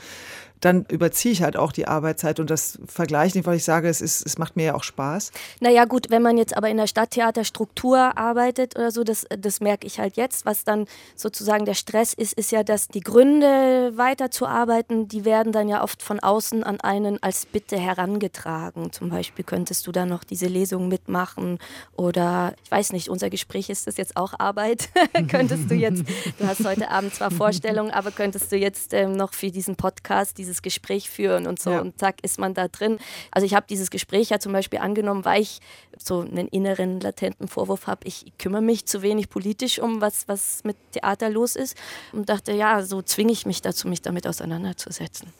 dann 0.61 0.85
überziehe 0.89 1.31
ich 1.31 1.41
halt 1.41 1.57
auch 1.57 1.71
die 1.71 1.87
Arbeitszeit 1.87 2.39
und 2.39 2.49
das 2.49 2.79
vergleiche 2.85 3.37
nicht, 3.37 3.47
weil 3.47 3.57
ich 3.57 3.63
sage, 3.63 3.89
es, 3.89 3.99
ist, 3.99 4.25
es 4.25 4.37
macht 4.37 4.55
mir 4.55 4.65
ja 4.67 4.75
auch 4.75 4.83
Spaß. 4.83 5.31
Naja 5.59 5.85
gut, 5.85 6.09
wenn 6.09 6.21
man 6.21 6.37
jetzt 6.37 6.55
aber 6.55 6.69
in 6.69 6.77
der 6.77 6.87
Stadttheaterstruktur 6.87 8.17
arbeitet 8.17 8.75
oder 8.75 8.91
so, 8.91 9.03
das, 9.03 9.25
das 9.29 9.59
merke 9.59 9.87
ich 9.87 9.99
halt 9.99 10.17
jetzt. 10.17 10.45
Was 10.45 10.63
dann 10.63 10.85
sozusagen 11.15 11.65
der 11.65 11.73
Stress 11.73 12.13
ist, 12.13 12.33
ist 12.33 12.51
ja, 12.51 12.63
dass 12.63 12.87
die 12.87 13.01
Gründe 13.01 13.93
weiterzuarbeiten, 13.95 15.07
die 15.07 15.25
werden 15.25 15.51
dann 15.51 15.67
ja 15.67 15.83
oft 15.83 16.03
von 16.03 16.19
außen 16.19 16.63
an 16.63 16.79
einen 16.79 17.21
als 17.23 17.47
Bitte 17.47 17.77
herangetragen. 17.77 18.91
Zum 18.91 19.09
Beispiel 19.09 19.43
könntest 19.43 19.87
du 19.87 19.91
da 19.91 20.05
noch 20.05 20.23
diese 20.23 20.47
Lesung 20.47 20.87
mitmachen 20.87 21.57
oder 21.95 22.53
ich 22.63 22.71
weiß 22.71 22.93
nicht, 22.93 23.09
unser 23.09 23.31
Gespräch 23.31 23.69
ist 23.71 23.87
das 23.87 23.97
jetzt 23.97 24.15
auch 24.15 24.33
Arbeit. 24.37 24.89
könntest 25.27 25.71
du 25.71 25.75
jetzt, 25.75 26.03
du 26.37 26.47
hast 26.47 26.63
heute 26.63 26.91
Abend 26.91 27.15
zwar 27.15 27.31
Vorstellungen, 27.31 27.89
aber 27.89 28.11
könntest 28.11 28.51
du 28.51 28.57
jetzt 28.57 28.93
ähm, 28.93 29.13
noch 29.13 29.33
für 29.33 29.49
diesen 29.49 29.75
Podcast 29.75 30.37
diese 30.37 30.50
dieses 30.51 30.61
Gespräch 30.61 31.09
führen 31.09 31.47
und 31.47 31.59
so. 31.59 31.71
Ja. 31.71 31.81
Und 31.81 31.97
zack, 31.97 32.23
ist 32.23 32.39
man 32.39 32.53
da 32.53 32.67
drin. 32.67 32.99
Also 33.31 33.45
ich 33.45 33.53
habe 33.53 33.65
dieses 33.69 33.89
Gespräch 33.89 34.29
ja 34.29 34.39
zum 34.39 34.51
Beispiel 34.51 34.79
angenommen, 34.79 35.25
weil 35.25 35.41
ich 35.41 35.59
so 35.97 36.19
einen 36.19 36.47
inneren 36.47 36.99
latenten 36.99 37.47
Vorwurf 37.47 37.87
habe, 37.87 38.07
ich 38.07 38.33
kümmere 38.37 38.61
mich 38.61 38.85
zu 38.85 39.01
wenig 39.01 39.29
politisch 39.29 39.79
um 39.79 40.01
was, 40.01 40.27
was 40.27 40.63
mit 40.63 40.77
Theater 40.91 41.29
los 41.29 41.55
ist. 41.55 41.77
Und 42.11 42.29
dachte, 42.29 42.51
ja, 42.51 42.83
so 42.83 43.01
zwinge 43.01 43.31
ich 43.31 43.45
mich 43.45 43.61
dazu, 43.61 43.87
mich 43.87 44.01
damit 44.01 44.27
auseinanderzusetzen. 44.27 45.31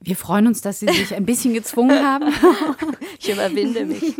Wir 0.00 0.14
freuen 0.14 0.46
uns, 0.46 0.60
dass 0.60 0.78
Sie 0.78 0.86
sich 0.86 1.14
ein 1.14 1.26
bisschen 1.26 1.54
gezwungen 1.54 2.04
haben. 2.04 2.32
ich 3.18 3.30
überwinde 3.30 3.84
mich. 3.84 4.14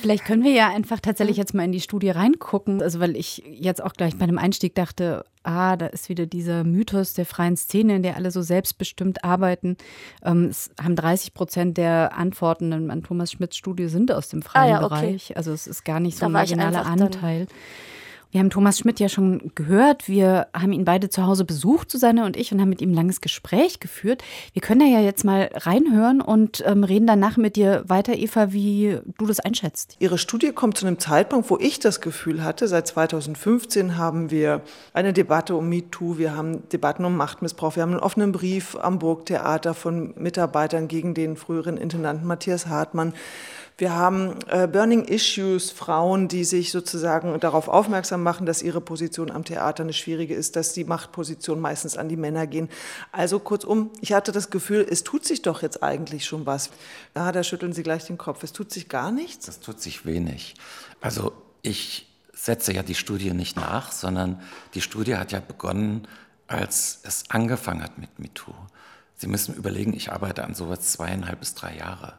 Vielleicht 0.00 0.24
können 0.24 0.44
wir 0.44 0.52
ja 0.52 0.68
einfach 0.68 1.00
tatsächlich 1.00 1.36
jetzt 1.36 1.54
mal 1.54 1.64
in 1.64 1.72
die 1.72 1.80
Studie 1.80 2.10
reingucken. 2.10 2.82
Also, 2.82 3.00
weil 3.00 3.16
ich 3.16 3.42
jetzt 3.50 3.82
auch 3.82 3.94
gleich 3.94 4.16
bei 4.16 4.26
dem 4.26 4.38
Einstieg 4.38 4.76
dachte, 4.76 5.24
ah, 5.42 5.76
da 5.76 5.86
ist 5.86 6.08
wieder 6.08 6.26
dieser 6.26 6.62
Mythos 6.62 7.14
der 7.14 7.26
freien 7.26 7.56
Szene, 7.56 7.96
in 7.96 8.02
der 8.04 8.14
alle 8.14 8.30
so 8.30 8.42
selbstbestimmt 8.42 9.24
arbeiten. 9.24 9.76
Ähm, 10.24 10.46
es 10.46 10.70
haben 10.80 10.94
30 10.94 11.34
Prozent 11.34 11.78
der 11.78 12.16
Antworten 12.16 12.72
an 12.90 13.02
Thomas 13.02 13.32
Schmidts 13.32 13.56
Studie 13.56 13.88
sind 13.88 14.12
aus 14.12 14.28
dem 14.28 14.42
freien 14.42 14.76
ah, 14.76 14.80
ja, 14.80 14.84
okay. 14.84 15.00
Bereich. 15.00 15.36
Also, 15.36 15.52
es 15.52 15.66
ist 15.66 15.84
gar 15.84 15.98
nicht 15.98 16.16
so 16.16 16.20
da 16.20 16.26
ein 16.26 16.32
marginaler 16.32 16.86
Anteil. 16.86 17.46
Dann 17.46 17.56
wir 18.30 18.40
haben 18.40 18.50
Thomas 18.50 18.78
Schmidt 18.78 19.00
ja 19.00 19.08
schon 19.08 19.52
gehört. 19.54 20.06
Wir 20.06 20.48
haben 20.52 20.72
ihn 20.72 20.84
beide 20.84 21.08
zu 21.08 21.26
Hause 21.26 21.44
besucht, 21.44 21.90
Susanne 21.90 22.26
und 22.26 22.36
ich, 22.36 22.52
und 22.52 22.60
haben 22.60 22.68
mit 22.68 22.82
ihm 22.82 22.90
ein 22.90 22.94
langes 22.94 23.22
Gespräch 23.22 23.80
geführt. 23.80 24.22
Wir 24.52 24.60
können 24.60 24.80
ja 24.92 25.00
jetzt 25.00 25.24
mal 25.24 25.48
reinhören 25.54 26.20
und 26.20 26.62
ähm, 26.66 26.84
reden 26.84 27.06
danach 27.06 27.38
mit 27.38 27.56
dir 27.56 27.84
weiter, 27.86 28.14
Eva, 28.14 28.52
wie 28.52 28.98
du 29.16 29.26
das 29.26 29.40
einschätzt. 29.40 29.96
Ihre 29.98 30.18
Studie 30.18 30.52
kommt 30.52 30.76
zu 30.76 30.86
einem 30.86 30.98
Zeitpunkt, 30.98 31.48
wo 31.48 31.56
ich 31.58 31.80
das 31.80 32.02
Gefühl 32.02 32.44
hatte, 32.44 32.68
seit 32.68 32.86
2015 32.86 33.96
haben 33.96 34.30
wir 34.30 34.60
eine 34.92 35.14
Debatte 35.14 35.54
um 35.56 35.68
MeToo, 35.68 36.18
wir 36.18 36.36
haben 36.36 36.68
Debatten 36.68 37.06
um 37.06 37.16
Machtmissbrauch, 37.16 37.76
wir 37.76 37.82
haben 37.82 37.92
einen 37.92 38.00
offenen 38.00 38.32
Brief 38.32 38.76
am 38.76 38.98
Burgtheater 38.98 39.72
von 39.72 40.12
Mitarbeitern 40.16 40.88
gegen 40.88 41.14
den 41.14 41.36
früheren 41.36 41.78
Intendanten 41.78 42.26
Matthias 42.26 42.66
Hartmann. 42.66 43.14
Wir 43.78 43.94
haben 43.94 44.34
äh, 44.48 44.66
Burning 44.66 45.04
Issues, 45.04 45.70
Frauen, 45.70 46.26
die 46.26 46.42
sich 46.42 46.72
sozusagen 46.72 47.38
darauf 47.38 47.68
aufmerksam 47.68 48.24
machen, 48.24 48.44
dass 48.44 48.60
ihre 48.60 48.80
Position 48.80 49.30
am 49.30 49.44
Theater 49.44 49.84
eine 49.84 49.92
schwierige 49.92 50.34
ist, 50.34 50.56
dass 50.56 50.72
die 50.72 50.82
Machtposition 50.82 51.60
meistens 51.60 51.96
an 51.96 52.08
die 52.08 52.16
Männer 52.16 52.48
gehen. 52.48 52.68
Also 53.12 53.38
kurzum, 53.38 53.92
ich 54.00 54.12
hatte 54.12 54.32
das 54.32 54.50
Gefühl, 54.50 54.84
es 54.90 55.04
tut 55.04 55.24
sich 55.24 55.42
doch 55.42 55.62
jetzt 55.62 55.80
eigentlich 55.80 56.24
schon 56.24 56.44
was. 56.44 56.70
Ah, 57.14 57.30
da 57.30 57.44
schütteln 57.44 57.72
Sie 57.72 57.84
gleich 57.84 58.04
den 58.04 58.18
Kopf. 58.18 58.42
Es 58.42 58.52
tut 58.52 58.72
sich 58.72 58.88
gar 58.88 59.12
nichts? 59.12 59.46
Es 59.46 59.60
tut 59.60 59.80
sich 59.80 60.04
wenig. 60.04 60.56
Also 61.00 61.32
ich 61.62 62.08
setze 62.32 62.72
ja 62.72 62.82
die 62.82 62.96
Studie 62.96 63.32
nicht 63.32 63.54
nach, 63.54 63.92
sondern 63.92 64.42
die 64.74 64.80
Studie 64.80 65.16
hat 65.16 65.30
ja 65.30 65.38
begonnen, 65.38 66.08
als 66.48 66.98
es 67.04 67.26
angefangen 67.28 67.84
hat 67.84 67.96
mit 67.96 68.18
MeToo. 68.18 68.54
Sie 69.16 69.28
müssen 69.28 69.54
überlegen, 69.54 69.94
ich 69.94 70.10
arbeite 70.10 70.42
an 70.42 70.56
sowas 70.56 70.80
zweieinhalb 70.80 71.38
bis 71.38 71.54
drei 71.54 71.76
Jahre. 71.76 72.14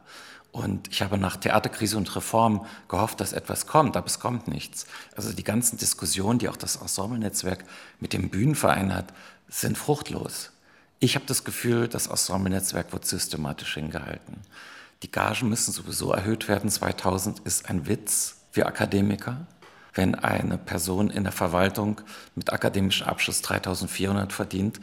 Und 0.52 0.88
ich 0.88 1.02
habe 1.02 1.16
nach 1.16 1.36
Theaterkrise 1.36 1.96
und 1.96 2.14
Reform 2.16 2.66
gehofft, 2.88 3.20
dass 3.20 3.32
etwas 3.32 3.66
kommt, 3.66 3.96
aber 3.96 4.06
es 4.06 4.18
kommt 4.18 4.48
nichts. 4.48 4.86
Also 5.16 5.32
die 5.32 5.44
ganzen 5.44 5.78
Diskussionen, 5.78 6.40
die 6.40 6.48
auch 6.48 6.56
das 6.56 6.76
Ensemble-Netzwerk 6.76 7.64
mit 8.00 8.12
dem 8.12 8.30
Bühnenverein 8.30 8.94
hat, 8.94 9.12
sind 9.48 9.78
fruchtlos. 9.78 10.50
Ich 10.98 11.14
habe 11.14 11.24
das 11.26 11.44
Gefühl, 11.44 11.88
das 11.88 12.08
Ensemble-Netzwerk 12.08 12.92
wird 12.92 13.06
systematisch 13.06 13.74
hingehalten. 13.74 14.38
Die 15.02 15.10
Gagen 15.10 15.48
müssen 15.48 15.72
sowieso 15.72 16.12
erhöht 16.12 16.48
werden. 16.48 16.68
2000 16.68 17.38
ist 17.40 17.70
ein 17.70 17.86
Witz 17.86 18.36
für 18.50 18.66
Akademiker. 18.66 19.46
Wenn 19.94 20.14
eine 20.14 20.58
Person 20.58 21.10
in 21.10 21.24
der 21.24 21.32
Verwaltung 21.32 22.00
mit 22.34 22.52
akademischem 22.52 23.06
Abschluss 23.06 23.40
3400 23.42 24.32
verdient 24.32 24.80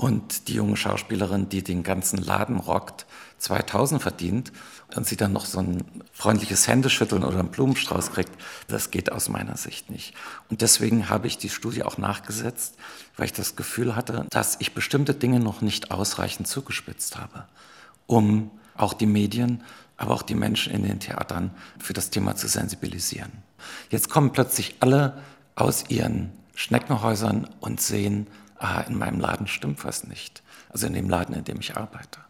und 0.00 0.48
die 0.48 0.54
junge 0.54 0.78
Schauspielerin, 0.78 1.50
die 1.50 1.62
den 1.62 1.82
ganzen 1.82 2.16
Laden 2.16 2.56
rockt, 2.56 3.04
2000 3.36 4.00
verdient 4.00 4.50
und 4.96 5.06
sie 5.06 5.18
dann 5.18 5.34
noch 5.34 5.44
so 5.44 5.58
ein 5.58 5.84
freundliches 6.14 6.66
Händeschütteln 6.66 7.22
oder 7.22 7.38
einen 7.38 7.50
Blumenstrauß 7.50 8.10
kriegt, 8.12 8.32
das 8.66 8.90
geht 8.90 9.12
aus 9.12 9.28
meiner 9.28 9.58
Sicht 9.58 9.90
nicht. 9.90 10.14
Und 10.48 10.62
deswegen 10.62 11.10
habe 11.10 11.26
ich 11.26 11.36
die 11.36 11.50
Studie 11.50 11.82
auch 11.82 11.98
nachgesetzt, 11.98 12.76
weil 13.18 13.26
ich 13.26 13.34
das 13.34 13.56
Gefühl 13.56 13.94
hatte, 13.94 14.24
dass 14.30 14.56
ich 14.60 14.72
bestimmte 14.72 15.12
Dinge 15.12 15.38
noch 15.38 15.60
nicht 15.60 15.90
ausreichend 15.90 16.48
zugespitzt 16.48 17.18
habe, 17.18 17.44
um 18.06 18.50
auch 18.78 18.94
die 18.94 19.04
Medien, 19.04 19.62
aber 19.98 20.14
auch 20.14 20.22
die 20.22 20.34
Menschen 20.34 20.72
in 20.72 20.82
den 20.82 21.00
Theatern 21.00 21.50
für 21.78 21.92
das 21.92 22.08
Thema 22.08 22.36
zu 22.36 22.48
sensibilisieren. 22.48 23.32
Jetzt 23.90 24.08
kommen 24.08 24.32
plötzlich 24.32 24.76
alle 24.80 25.20
aus 25.56 25.84
ihren 25.90 26.32
Schneckenhäusern 26.54 27.50
und 27.60 27.82
sehen, 27.82 28.28
ah, 28.60 28.80
in 28.82 28.96
meinem 28.96 29.20
Laden 29.20 29.46
stimmt 29.46 29.84
was 29.84 30.06
nicht. 30.06 30.42
Also 30.68 30.86
in 30.86 30.92
dem 30.92 31.08
Laden, 31.08 31.34
in 31.34 31.44
dem 31.44 31.58
ich 31.58 31.76
arbeite. 31.76 32.20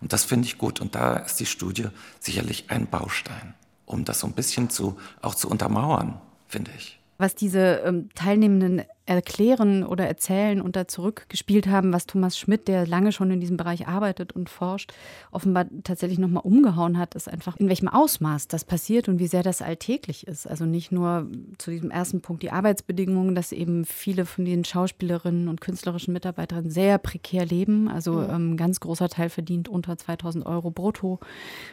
Und 0.00 0.12
das 0.12 0.24
finde 0.24 0.46
ich 0.46 0.58
gut. 0.58 0.80
Und 0.80 0.94
da 0.94 1.16
ist 1.16 1.40
die 1.40 1.46
Studie 1.46 1.88
sicherlich 2.20 2.70
ein 2.70 2.86
Baustein, 2.86 3.54
um 3.86 4.04
das 4.04 4.20
so 4.20 4.26
ein 4.26 4.34
bisschen 4.34 4.70
zu, 4.70 4.98
auch 5.22 5.34
zu 5.34 5.48
untermauern, 5.50 6.20
finde 6.46 6.70
ich. 6.76 7.00
Was 7.16 7.34
diese 7.34 7.82
ähm, 7.84 8.10
Teilnehmenden 8.14 8.84
erklären 9.08 9.84
oder 9.84 10.06
erzählen 10.06 10.60
und 10.60 10.76
da 10.76 10.86
zurückgespielt 10.86 11.66
haben, 11.66 11.92
was 11.92 12.06
Thomas 12.06 12.38
Schmidt, 12.38 12.68
der 12.68 12.86
lange 12.86 13.10
schon 13.12 13.30
in 13.30 13.40
diesem 13.40 13.56
Bereich 13.56 13.88
arbeitet 13.88 14.32
und 14.32 14.50
forscht, 14.50 14.92
offenbar 15.30 15.66
tatsächlich 15.82 16.18
nochmal 16.18 16.42
umgehauen 16.44 16.98
hat, 16.98 17.14
ist 17.14 17.28
einfach, 17.28 17.56
in 17.56 17.68
welchem 17.68 17.88
Ausmaß 17.88 18.48
das 18.48 18.64
passiert 18.64 19.08
und 19.08 19.18
wie 19.18 19.26
sehr 19.26 19.42
das 19.42 19.62
alltäglich 19.62 20.26
ist. 20.26 20.46
Also 20.46 20.66
nicht 20.66 20.92
nur 20.92 21.26
zu 21.56 21.70
diesem 21.70 21.90
ersten 21.90 22.20
Punkt 22.20 22.42
die 22.42 22.50
Arbeitsbedingungen, 22.50 23.34
dass 23.34 23.52
eben 23.52 23.84
viele 23.86 24.26
von 24.26 24.44
den 24.44 24.64
Schauspielerinnen 24.64 25.48
und 25.48 25.60
künstlerischen 25.60 26.12
Mitarbeitern 26.12 26.68
sehr 26.68 26.98
prekär 26.98 27.46
leben. 27.46 27.88
Also 27.88 28.12
mhm. 28.12 28.30
ähm, 28.30 28.56
ganz 28.58 28.80
großer 28.80 29.08
Teil 29.08 29.30
verdient 29.30 29.68
unter 29.68 29.96
2000 29.96 30.44
Euro 30.44 30.70
brutto 30.70 31.18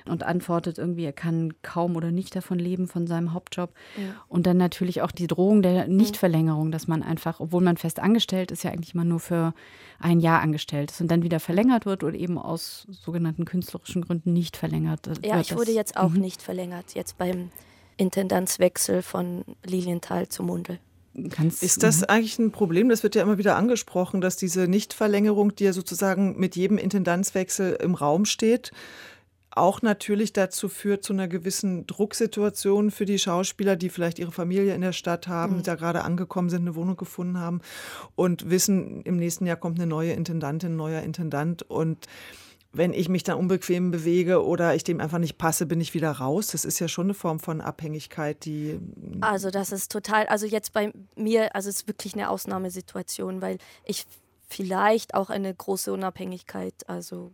und 0.05 0.23
antwortet 0.23 0.77
irgendwie, 0.77 1.03
er 1.03 1.13
kann 1.13 1.53
kaum 1.63 1.97
oder 1.97 2.11
nicht 2.11 2.35
davon 2.35 2.59
leben, 2.59 2.87
von 2.87 3.07
seinem 3.07 3.33
Hauptjob. 3.33 3.71
Ja. 3.97 4.03
Und 4.29 4.47
dann 4.47 4.57
natürlich 4.57 5.01
auch 5.01 5.11
die 5.11 5.27
Drohung 5.27 5.61
der 5.61 5.89
Nichtverlängerung, 5.89 6.71
dass 6.71 6.87
man 6.87 7.03
einfach 7.03 7.24
einfach, 7.25 7.39
obwohl 7.39 7.61
man 7.61 7.77
fest 7.77 7.99
angestellt 7.99 8.51
ist, 8.51 8.63
ja 8.63 8.71
eigentlich 8.71 8.93
immer 8.93 9.03
nur 9.03 9.19
für 9.19 9.53
ein 9.99 10.19
Jahr 10.19 10.41
angestellt 10.41 10.91
ist 10.91 11.01
und 11.01 11.09
dann 11.09 11.23
wieder 11.23 11.39
verlängert 11.39 11.85
wird 11.85 12.03
oder 12.03 12.15
eben 12.15 12.37
aus 12.37 12.87
sogenannten 12.89 13.45
künstlerischen 13.45 14.03
Gründen 14.03 14.33
nicht 14.33 14.57
verlängert 14.57 15.07
wird. 15.07 15.25
Ja, 15.25 15.39
ich 15.39 15.55
wurde 15.55 15.71
jetzt 15.71 15.97
auch 15.97 16.09
mhm. 16.09 16.21
nicht 16.21 16.41
verlängert, 16.41 16.93
jetzt 16.93 17.17
beim 17.17 17.49
Intendanzwechsel 17.97 19.01
von 19.01 19.43
Lilienthal 19.65 20.27
zu 20.27 20.43
Mundel. 20.43 20.79
Kannst, 21.29 21.63
ist 21.63 21.81
das 21.81 22.01
mhm. 22.01 22.05
eigentlich 22.09 22.39
ein 22.39 22.51
Problem? 22.51 22.89
Das 22.89 23.01
wird 23.01 23.15
ja 23.15 23.23
immer 23.23 23.37
wieder 23.37 23.55
angesprochen, 23.55 24.19
dass 24.19 24.35
diese 24.35 24.67
Nichtverlängerung, 24.67 25.55
die 25.55 25.63
ja 25.63 25.73
sozusagen 25.73 26.37
mit 26.37 26.57
jedem 26.57 26.77
Intendanzwechsel 26.77 27.73
im 27.81 27.95
Raum 27.95 28.25
steht, 28.25 28.71
auch 29.55 29.81
natürlich 29.81 30.33
dazu 30.33 30.69
führt, 30.69 31.03
zu 31.03 31.13
einer 31.13 31.27
gewissen 31.27 31.87
Drucksituation 31.87 32.91
für 32.91 33.05
die 33.05 33.17
Schauspieler, 33.17 33.75
die 33.75 33.89
vielleicht 33.89 34.19
ihre 34.19 34.31
Familie 34.31 34.75
in 34.75 34.81
der 34.81 34.91
Stadt 34.91 35.27
haben, 35.27 35.57
mhm. 35.57 35.63
da 35.63 35.75
gerade 35.75 36.03
angekommen 36.03 36.49
sind, 36.49 36.61
eine 36.61 36.75
Wohnung 36.75 36.97
gefunden 36.97 37.39
haben 37.39 37.61
und 38.15 38.49
wissen, 38.49 39.01
im 39.03 39.15
nächsten 39.17 39.45
Jahr 39.45 39.57
kommt 39.57 39.79
eine 39.79 39.87
neue 39.87 40.11
Intendantin, 40.11 40.73
ein 40.73 40.75
neuer 40.75 41.01
Intendant 41.01 41.63
und 41.63 42.05
wenn 42.77 42.93
ich 42.93 43.07
mich 43.07 43.23
dann 43.23 43.37
unbequem 43.37 43.91
bewege 43.91 44.43
oder 44.43 44.75
ich 44.75 44.83
dem 44.83 44.99
einfach 44.99 45.17
nicht 45.17 45.37
passe, 45.37 45.65
bin 45.65 45.79
ich 45.79 45.93
wieder 45.93 46.11
raus. 46.11 46.47
Das 46.47 46.65
ist 46.65 46.79
ja 46.79 46.89
schon 46.89 47.05
eine 47.05 47.13
Form 47.13 47.39
von 47.39 47.61
Abhängigkeit, 47.61 48.43
die. 48.43 48.79
Also, 49.21 49.49
das 49.49 49.71
ist 49.71 49.93
total, 49.93 50.25
also 50.25 50.45
jetzt 50.45 50.73
bei 50.73 50.91
mir, 51.15 51.55
also 51.55 51.69
es 51.69 51.77
ist 51.77 51.87
wirklich 51.87 52.15
eine 52.15 52.29
Ausnahmesituation, 52.29 53.41
weil 53.41 53.59
ich 53.85 54.05
vielleicht 54.49 55.13
auch 55.13 55.29
eine 55.29 55.53
große 55.53 55.93
Unabhängigkeit, 55.93 56.73
also 56.87 57.31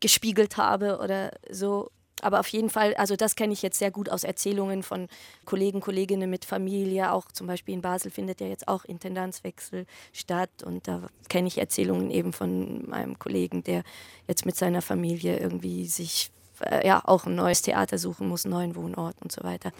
gespiegelt 0.00 0.56
habe 0.56 0.98
oder 0.98 1.32
so. 1.50 1.90
Aber 2.22 2.40
auf 2.40 2.48
jeden 2.48 2.68
Fall, 2.68 2.94
also 2.94 3.16
das 3.16 3.34
kenne 3.34 3.52
ich 3.52 3.62
jetzt 3.62 3.78
sehr 3.78 3.90
gut 3.90 4.10
aus 4.10 4.24
Erzählungen 4.24 4.82
von 4.82 5.08
Kollegen, 5.46 5.80
Kolleginnen 5.80 6.28
mit 6.28 6.44
Familie. 6.44 7.12
Auch 7.12 7.32
zum 7.32 7.46
Beispiel 7.46 7.74
in 7.74 7.80
Basel 7.80 8.10
findet 8.10 8.40
ja 8.40 8.46
jetzt 8.46 8.68
auch 8.68 8.84
Intendanzwechsel 8.84 9.86
statt. 10.12 10.50
Und 10.62 10.86
da 10.86 11.08
kenne 11.28 11.48
ich 11.48 11.58
Erzählungen 11.58 12.10
eben 12.10 12.32
von 12.32 12.88
meinem 12.88 13.18
Kollegen, 13.18 13.64
der 13.64 13.84
jetzt 14.28 14.44
mit 14.44 14.56
seiner 14.56 14.82
Familie 14.82 15.38
irgendwie 15.38 15.86
sich 15.86 16.30
äh, 16.60 16.86
ja 16.86 17.02
auch 17.04 17.26
ein 17.26 17.34
neues 17.34 17.62
Theater 17.62 17.98
suchen 17.98 18.28
muss, 18.28 18.44
einen 18.44 18.54
neuen 18.54 18.76
Wohnort 18.76 19.16
und 19.20 19.32
so 19.32 19.42
weiter. 19.42 19.72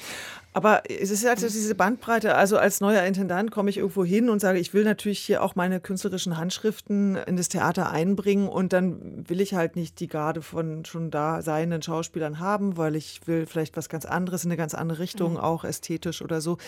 Aber 0.53 0.83
es 0.89 1.11
ist 1.11 1.23
ja 1.23 1.31
also 1.31 1.47
diese 1.47 1.75
Bandbreite. 1.75 2.35
Also 2.35 2.59
als 2.59 2.81
neuer 2.81 3.05
Intendant 3.05 3.53
komme 3.53 3.71
ich 3.71 3.79
irgendwo 3.79 4.05
hin 4.05 4.29
und 4.29 4.41
sage, 4.41 4.59
ich 4.59 4.75
will 4.75 4.85
natürlich 4.85 5.21
hier 5.21 5.43
auch 5.45 5.55
meine 5.55 5.81
künstlerischen 5.81 6.37
Handschriften 6.37 7.17
in 7.17 7.37
das 7.37 7.49
Theater 7.49 7.91
einbringen 7.91 8.49
und 8.49 8.73
dann 8.73 9.29
will 9.29 9.41
ich 9.41 9.55
halt 9.55 9.77
nicht 9.77 10.01
die 10.01 10.09
Garde 10.09 10.43
von 10.43 10.85
schon 10.85 11.11
da 11.11 11.43
seienden 11.43 11.83
Schauspielern 11.83 12.41
haben, 12.41 12.77
weil 12.77 12.97
ich 12.97 13.27
will 13.27 13.47
vielleicht 13.47 13.77
was 13.77 13.89
ganz 13.89 14.05
anderes 14.05 14.45
in 14.45 14.51
eine 14.51 14.57
ganz 14.57 14.75
andere 14.75 14.99
Richtung, 14.99 15.33
mhm. 15.33 15.39
auch 15.39 15.65
ästhetisch 15.65 16.23
oder 16.23 16.41
so. 16.41 16.59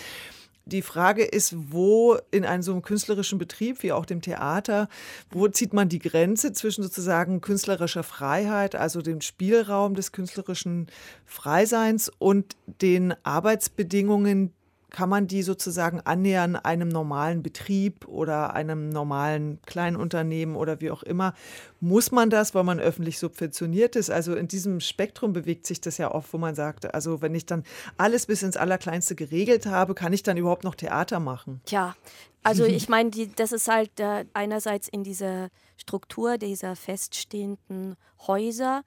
Die 0.65 0.81
Frage 0.81 1.25
ist, 1.25 1.55
wo 1.73 2.17
in 2.31 2.45
einem 2.45 2.63
so 2.63 2.71
einem 2.71 2.83
künstlerischen 2.83 3.37
Betrieb 3.37 3.83
wie 3.83 3.91
auch 3.91 4.05
dem 4.05 4.21
Theater, 4.21 4.87
wo 5.29 5.47
zieht 5.49 5.73
man 5.73 5.89
die 5.89 5.99
Grenze 5.99 6.53
zwischen 6.53 6.83
sozusagen 6.83 7.41
künstlerischer 7.41 8.03
Freiheit, 8.03 8.75
also 8.75 9.01
dem 9.01 9.19
Spielraum 9.19 9.93
des 9.93 10.13
künstlerischen 10.13 10.87
Freiseins 11.25 12.09
und 12.17 12.55
den 12.81 13.13
Arbeitsbedingungen, 13.23 14.53
kann 14.93 15.09
man 15.09 15.27
die 15.27 15.41
sozusagen 15.41 15.99
annähern 16.01 16.55
einem 16.55 16.87
normalen 16.87 17.41
Betrieb 17.41 18.07
oder 18.07 18.53
einem 18.53 18.89
normalen 18.89 19.59
Kleinunternehmen 19.65 20.55
oder 20.55 20.79
wie 20.81 20.91
auch 20.91 21.01
immer? 21.01 21.33
Muss 21.81 22.11
man 22.11 22.29
das, 22.29 22.53
weil 22.53 22.63
man 22.63 22.79
öffentlich 22.79 23.17
subventioniert 23.17 23.95
ist? 23.95 24.11
Also 24.11 24.35
in 24.35 24.47
diesem 24.47 24.79
Spektrum 24.79 25.33
bewegt 25.33 25.65
sich 25.65 25.81
das 25.81 25.97
ja 25.97 26.11
oft, 26.11 26.31
wo 26.31 26.37
man 26.37 26.53
sagt, 26.53 26.93
also 26.93 27.23
wenn 27.23 27.33
ich 27.33 27.47
dann 27.47 27.63
alles 27.97 28.27
bis 28.27 28.43
ins 28.43 28.55
Allerkleinste 28.55 29.15
geregelt 29.15 29.65
habe, 29.65 29.95
kann 29.95 30.13
ich 30.13 30.21
dann 30.21 30.37
überhaupt 30.37 30.63
noch 30.63 30.75
Theater 30.75 31.19
machen? 31.19 31.59
Tja, 31.65 31.95
also 32.43 32.63
ich 32.65 32.87
meine, 32.87 33.09
das 33.35 33.51
ist 33.51 33.67
halt 33.67 33.99
äh, 33.99 34.25
einerseits 34.33 34.87
in 34.87 35.03
dieser 35.03 35.49
Struktur 35.75 36.37
dieser 36.37 36.75
feststehenden 36.75 37.95
Häuser 38.27 38.83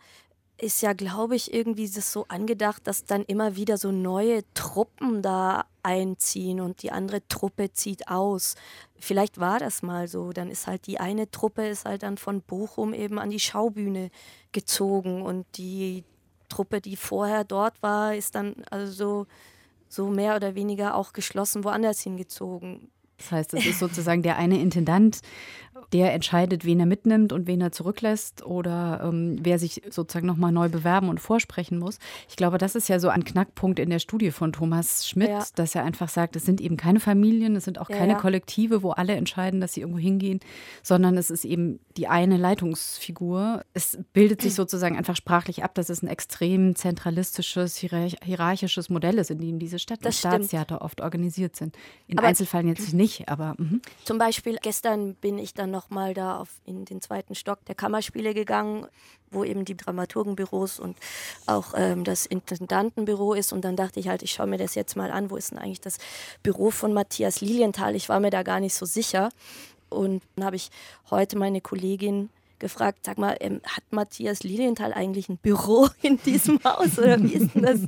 ist 0.58 0.80
ja, 0.80 0.94
glaube 0.94 1.36
ich, 1.36 1.52
irgendwie 1.52 1.88
das 1.88 2.12
so 2.12 2.24
angedacht, 2.28 2.86
dass 2.86 3.04
dann 3.04 3.24
immer 3.24 3.56
wieder 3.56 3.76
so 3.76 3.92
neue 3.92 4.42
Truppen 4.54 5.20
da 5.20 5.66
einziehen 5.82 6.60
und 6.60 6.82
die 6.82 6.92
andere 6.92 7.26
Truppe 7.28 7.72
zieht 7.72 8.08
aus. 8.08 8.54
Vielleicht 8.98 9.38
war 9.38 9.58
das 9.58 9.82
mal 9.82 10.08
so. 10.08 10.32
Dann 10.32 10.50
ist 10.50 10.66
halt 10.66 10.86
die 10.86 10.98
eine 10.98 11.30
Truppe 11.30 11.66
ist 11.68 11.84
halt 11.84 12.02
dann 12.02 12.16
von 12.16 12.40
Bochum 12.40 12.94
eben 12.94 13.18
an 13.18 13.30
die 13.30 13.40
Schaubühne 13.40 14.10
gezogen 14.52 15.22
und 15.22 15.46
die 15.58 16.04
Truppe, 16.48 16.80
die 16.80 16.96
vorher 16.96 17.44
dort 17.44 17.82
war, 17.82 18.14
ist 18.14 18.34
dann 18.34 18.54
also 18.70 18.92
so, 18.92 19.26
so 19.88 20.06
mehr 20.08 20.36
oder 20.36 20.54
weniger 20.54 20.94
auch 20.94 21.12
geschlossen 21.12 21.64
woanders 21.64 22.00
hingezogen. 22.00 22.90
Das 23.18 23.32
heißt, 23.32 23.54
es 23.54 23.66
ist 23.66 23.78
sozusagen 23.78 24.22
der 24.22 24.36
eine 24.36 24.60
Intendant, 24.60 25.20
der 25.92 26.12
entscheidet, 26.12 26.64
wen 26.64 26.80
er 26.80 26.86
mitnimmt 26.86 27.32
und 27.32 27.46
wen 27.46 27.60
er 27.60 27.72
zurücklässt 27.72 28.44
oder 28.44 29.00
ähm, 29.04 29.38
wer 29.40 29.58
sich 29.58 29.82
sozusagen 29.90 30.26
nochmal 30.26 30.52
neu 30.52 30.68
bewerben 30.68 31.08
und 31.08 31.20
vorsprechen 31.20 31.78
muss. 31.78 31.98
Ich 32.28 32.36
glaube, 32.36 32.58
das 32.58 32.74
ist 32.74 32.88
ja 32.88 32.98
so 32.98 33.08
ein 33.08 33.24
Knackpunkt 33.24 33.78
in 33.78 33.90
der 33.90 33.98
Studie 33.98 34.30
von 34.30 34.52
Thomas 34.52 35.08
Schmidt, 35.08 35.28
ja. 35.28 35.44
dass 35.54 35.74
er 35.74 35.84
einfach 35.84 36.08
sagt, 36.08 36.36
es 36.36 36.44
sind 36.44 36.60
eben 36.60 36.76
keine 36.76 37.00
Familien, 37.00 37.56
es 37.56 37.64
sind 37.64 37.78
auch 37.78 37.90
ja, 37.90 37.96
keine 37.96 38.12
ja. 38.12 38.18
Kollektive, 38.18 38.82
wo 38.82 38.90
alle 38.90 39.14
entscheiden, 39.14 39.60
dass 39.60 39.74
sie 39.74 39.80
irgendwo 39.80 39.98
hingehen, 39.98 40.40
sondern 40.82 41.16
es 41.16 41.30
ist 41.30 41.44
eben 41.44 41.78
die 41.96 42.08
eine 42.08 42.36
Leitungsfigur. 42.36 43.62
Es 43.74 43.98
bildet 44.12 44.42
sich 44.42 44.54
sozusagen 44.54 44.96
einfach 44.96 45.16
sprachlich 45.16 45.62
ab, 45.62 45.74
dass 45.74 45.88
es 45.88 46.02
ein 46.02 46.08
extrem 46.08 46.74
zentralistisches, 46.74 47.76
hierarchisches 47.76 48.90
Modell 48.90 49.18
ist, 49.18 49.30
in 49.30 49.38
dem 49.38 49.58
diese 49.58 49.78
Stadt- 49.78 50.04
und 50.04 50.14
Staatstheater 50.14 50.82
oft 50.82 51.00
organisiert 51.00 51.56
sind. 51.56 51.76
In 52.06 52.18
aber 52.18 52.28
Einzelfällen 52.28 52.68
jetzt 52.68 52.92
nicht 52.92 53.05
nicht, 53.06 53.28
aber. 53.28 53.54
Mh. 53.56 53.78
Zum 54.04 54.18
Beispiel 54.18 54.58
gestern 54.60 55.14
bin 55.14 55.38
ich 55.38 55.54
dann 55.54 55.70
nochmal 55.70 56.14
da 56.14 56.38
auf, 56.38 56.48
in 56.64 56.84
den 56.84 57.00
zweiten 57.00 57.34
Stock 57.34 57.64
der 57.66 57.74
Kammerspiele 57.74 58.34
gegangen, 58.34 58.86
wo 59.30 59.44
eben 59.44 59.64
die 59.64 59.76
Dramaturgenbüros 59.76 60.80
und 60.80 60.96
auch 61.46 61.74
ähm, 61.76 62.04
das 62.04 62.26
Intendantenbüro 62.26 63.34
ist. 63.34 63.52
Und 63.52 63.64
dann 63.64 63.76
dachte 63.76 64.00
ich 64.00 64.08
halt, 64.08 64.22
ich 64.22 64.32
schaue 64.32 64.46
mir 64.46 64.58
das 64.58 64.74
jetzt 64.74 64.96
mal 64.96 65.10
an. 65.10 65.30
Wo 65.30 65.36
ist 65.36 65.52
denn 65.52 65.58
eigentlich 65.58 65.80
das 65.80 65.98
Büro 66.42 66.70
von 66.70 66.92
Matthias 66.92 67.40
Lilienthal? 67.40 67.94
Ich 67.94 68.08
war 68.08 68.20
mir 68.20 68.30
da 68.30 68.42
gar 68.42 68.60
nicht 68.60 68.74
so 68.74 68.86
sicher. 68.86 69.30
Und 69.88 70.22
dann 70.34 70.44
habe 70.44 70.56
ich 70.56 70.70
heute 71.10 71.38
meine 71.38 71.60
Kollegin 71.60 72.28
gefragt, 72.58 73.00
sag 73.02 73.18
mal, 73.18 73.36
ähm, 73.40 73.60
hat 73.64 73.84
Matthias 73.90 74.42
Lilienthal 74.42 74.92
eigentlich 74.92 75.28
ein 75.28 75.38
Büro 75.38 75.88
in 76.02 76.18
diesem 76.24 76.62
Haus 76.64 76.98
oder 76.98 77.22
wie 77.22 77.34
ist 77.34 77.54
denn 77.54 77.62
das? 77.62 77.80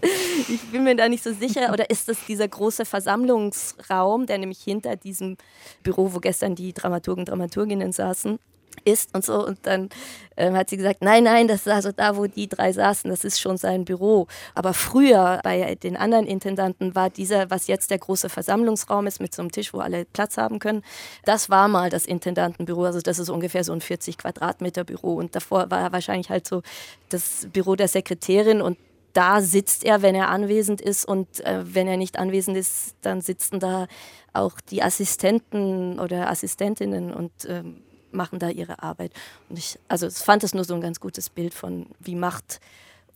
Ich 0.48 0.62
bin 0.70 0.84
mir 0.84 0.96
da 0.96 1.08
nicht 1.08 1.22
so 1.22 1.32
sicher. 1.32 1.72
Oder 1.72 1.90
ist 1.90 2.08
das 2.08 2.18
dieser 2.26 2.48
große 2.48 2.84
Versammlungsraum, 2.84 4.26
der 4.26 4.38
nämlich 4.38 4.60
hinter 4.60 4.96
diesem 4.96 5.36
Büro, 5.82 6.12
wo 6.12 6.20
gestern 6.20 6.54
die 6.54 6.72
Dramaturgen, 6.72 7.24
Dramaturginnen 7.24 7.92
saßen, 7.92 8.38
ist 8.84 9.14
und 9.14 9.24
so. 9.24 9.44
Und 9.46 9.58
dann 9.62 9.88
ähm, 10.36 10.56
hat 10.56 10.70
sie 10.70 10.76
gesagt, 10.76 11.02
nein, 11.02 11.24
nein, 11.24 11.48
das 11.48 11.66
ist 11.66 11.72
also 11.72 11.92
da, 11.92 12.16
wo 12.16 12.26
die 12.26 12.48
drei 12.48 12.72
saßen, 12.72 13.10
das 13.10 13.24
ist 13.24 13.40
schon 13.40 13.56
sein 13.56 13.84
Büro. 13.84 14.26
Aber 14.54 14.74
früher 14.74 15.40
bei 15.42 15.74
den 15.74 15.96
anderen 15.96 16.26
Intendanten 16.26 16.94
war 16.94 17.10
dieser, 17.10 17.50
was 17.50 17.66
jetzt 17.66 17.90
der 17.90 17.98
große 17.98 18.28
Versammlungsraum 18.28 19.06
ist, 19.06 19.20
mit 19.20 19.34
so 19.34 19.42
einem 19.42 19.52
Tisch, 19.52 19.74
wo 19.74 19.78
alle 19.78 20.04
Platz 20.04 20.36
haben 20.36 20.58
können, 20.58 20.82
das 21.24 21.50
war 21.50 21.68
mal 21.68 21.90
das 21.90 22.06
Intendantenbüro. 22.06 22.84
Also 22.84 23.00
das 23.00 23.18
ist 23.18 23.28
ungefähr 23.28 23.64
so 23.64 23.72
ein 23.72 23.80
40 23.80 24.18
Quadratmeter 24.18 24.84
Büro. 24.84 25.14
Und 25.14 25.34
davor 25.34 25.70
war 25.70 25.92
wahrscheinlich 25.92 26.30
halt 26.30 26.46
so 26.46 26.62
das 27.08 27.48
Büro 27.52 27.74
der 27.76 27.88
Sekretärin 27.88 28.62
und 28.62 28.78
da 29.12 29.40
sitzt 29.40 29.84
er, 29.84 30.02
wenn 30.02 30.14
er 30.14 30.28
anwesend 30.28 30.80
ist 30.80 31.04
und 31.04 31.44
äh, 31.44 31.62
wenn 31.74 31.88
er 31.88 31.96
nicht 31.96 32.18
anwesend 32.18 32.56
ist, 32.56 32.94
dann 33.02 33.20
sitzen 33.20 33.58
da 33.58 33.88
auch 34.32 34.60
die 34.60 34.82
Assistenten 34.82 35.98
oder 35.98 36.30
Assistentinnen 36.30 37.12
und 37.12 37.32
ähm, 37.48 37.82
machen 38.12 38.38
da 38.38 38.48
ihre 38.48 38.82
Arbeit. 38.82 39.12
Und 39.48 39.58
ich 39.58 39.78
also 39.88 40.06
ich 40.06 40.14
fand 40.14 40.44
es 40.44 40.54
nur 40.54 40.64
so 40.64 40.74
ein 40.74 40.80
ganz 40.80 41.00
gutes 41.00 41.30
Bild 41.30 41.54
von, 41.54 41.86
wie 42.00 42.14
Macht 42.14 42.60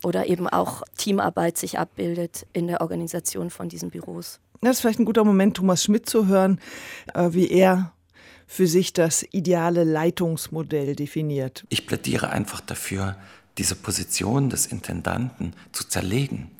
oder 0.03 0.27
eben 0.27 0.47
auch 0.47 0.83
Teamarbeit 0.97 1.57
sich 1.57 1.79
abbildet 1.79 2.45
in 2.53 2.67
der 2.67 2.81
Organisation 2.81 3.49
von 3.49 3.69
diesen 3.69 3.89
Büros. 3.89 4.39
Das 4.61 4.77
ist 4.77 4.81
vielleicht 4.81 4.99
ein 4.99 5.05
guter 5.05 5.23
Moment, 5.23 5.57
Thomas 5.57 5.83
Schmidt 5.83 6.09
zu 6.09 6.27
hören, 6.27 6.59
äh, 7.13 7.29
wie 7.31 7.49
er 7.49 7.91
für 8.47 8.67
sich 8.67 8.93
das 8.93 9.25
ideale 9.31 9.83
Leitungsmodell 9.83 10.95
definiert. 10.95 11.65
Ich 11.69 11.87
plädiere 11.87 12.29
einfach 12.29 12.61
dafür, 12.61 13.15
diese 13.57 13.75
Position 13.75 14.49
des 14.49 14.65
Intendanten 14.65 15.53
zu 15.71 15.87
zerlegen 15.87 16.51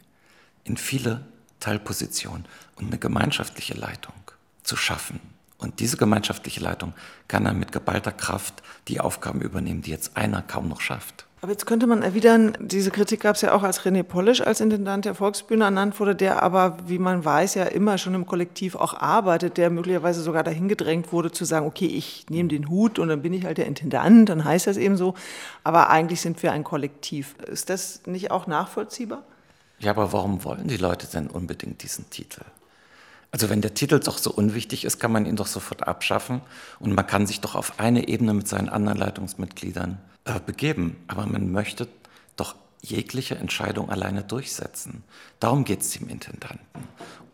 in 0.64 0.78
viele 0.78 1.26
Teilpositionen 1.60 2.46
und 2.76 2.88
eine 2.88 2.98
gemeinschaftliche 2.98 3.74
Leitung 3.74 4.16
zu 4.64 4.76
schaffen. 4.76 5.20
Und 5.64 5.80
diese 5.80 5.98
gemeinschaftliche 5.98 6.62
Leitung 6.62 6.94
kann 7.28 7.46
dann 7.46 7.58
mit 7.58 7.72
geballter 7.72 8.12
Kraft 8.12 8.62
die 8.88 9.00
Aufgaben 9.00 9.42
übernehmen, 9.42 9.82
die 9.82 9.92
jetzt 9.92 10.18
einer 10.18 10.42
kaum 10.42 10.68
noch 10.68 10.82
schafft. 10.82 11.26
Aber 11.44 11.52
jetzt 11.52 11.66
könnte 11.66 11.88
man 11.88 12.04
erwidern, 12.04 12.58
diese 12.62 12.90
Kritik 12.90 13.20
gab 13.20 13.36
es 13.36 13.42
ja 13.42 13.54
auch 13.54 13.64
als 13.64 13.82
René 13.82 14.04
Polisch 14.04 14.40
als 14.40 14.62
Intendant 14.62 15.04
der 15.04 15.14
Volksbühne 15.14 15.66
ernannt 15.66 16.00
wurde, 16.00 16.16
der 16.16 16.42
aber, 16.42 16.78
wie 16.88 17.00
man 17.00 17.26
weiß, 17.26 17.56
ja 17.56 17.66
immer 17.66 17.98
schon 17.98 18.14
im 18.14 18.26
Kollektiv 18.26 18.76
auch 18.76 18.94
arbeitet, 18.94 19.58
der 19.58 19.70
möglicherweise 19.70 20.22
sogar 20.22 20.44
dahin 20.44 20.70
gedrängt 20.70 21.12
wurde 21.12 21.34
zu 21.34 21.44
sagen, 21.44 21.66
okay, 21.66 21.88
ich 21.88 22.26
nehme 22.30 22.48
den 22.48 22.70
Hut 22.70 22.98
und 22.98 23.10
dann 23.10 23.22
bin 23.24 23.34
ich 23.34 23.44
halt 23.44 23.58
der 23.58 23.68
Intendant, 23.68 24.30
dann 24.30 24.46
heißt 24.46 24.68
das 24.68 24.78
eben 24.78 24.96
so. 24.96 25.16
Aber 25.66 25.90
eigentlich 25.90 26.22
sind 26.22 26.42
wir 26.44 26.54
ein 26.54 26.64
Kollektiv. 26.64 27.36
Ist 27.46 27.70
das 27.70 28.04
nicht 28.06 28.32
auch 28.32 28.48
nachvollziehbar? 28.48 29.24
Ja, 29.80 29.92
aber 29.92 30.14
warum 30.14 30.46
wollen 30.46 30.70
die 30.70 30.78
Leute 30.78 31.08
denn 31.08 31.28
unbedingt 31.28 31.84
diesen 31.84 32.10
Titel? 32.10 32.44
Also 33.34 33.50
wenn 33.50 33.62
der 33.62 33.74
Titel 33.74 34.00
doch 34.00 34.20
so 34.20 34.32
unwichtig 34.32 34.86
ist, 34.86 35.00
kann 35.00 35.12
man 35.12 35.26
ihn 35.26 35.36
doch 35.36 35.48
sofort 35.48 35.88
abschaffen 35.88 36.42
und 36.80 36.94
man 36.94 37.08
kann 37.08 37.26
sich 37.26 37.42
doch 37.42 37.56
auf 37.56 37.80
eine 37.80 38.08
Ebene 38.08 38.36
mit 38.36 38.48
seinen 38.48 38.70
anderen 38.70 39.00
Leitungsmitgliedern 39.00 39.98
äh, 40.26 40.40
begeben. 40.40 40.98
Aber 41.08 41.26
man 41.26 41.52
möchte 41.52 41.88
doch 42.36 42.54
jegliche 42.84 43.34
Entscheidung 43.34 43.90
alleine 43.90 44.24
durchsetzen. 44.24 45.04
Darum 45.40 45.64
geht 45.64 45.82
es 45.82 45.90
dem 45.90 46.10
Intendanten. 46.10 46.88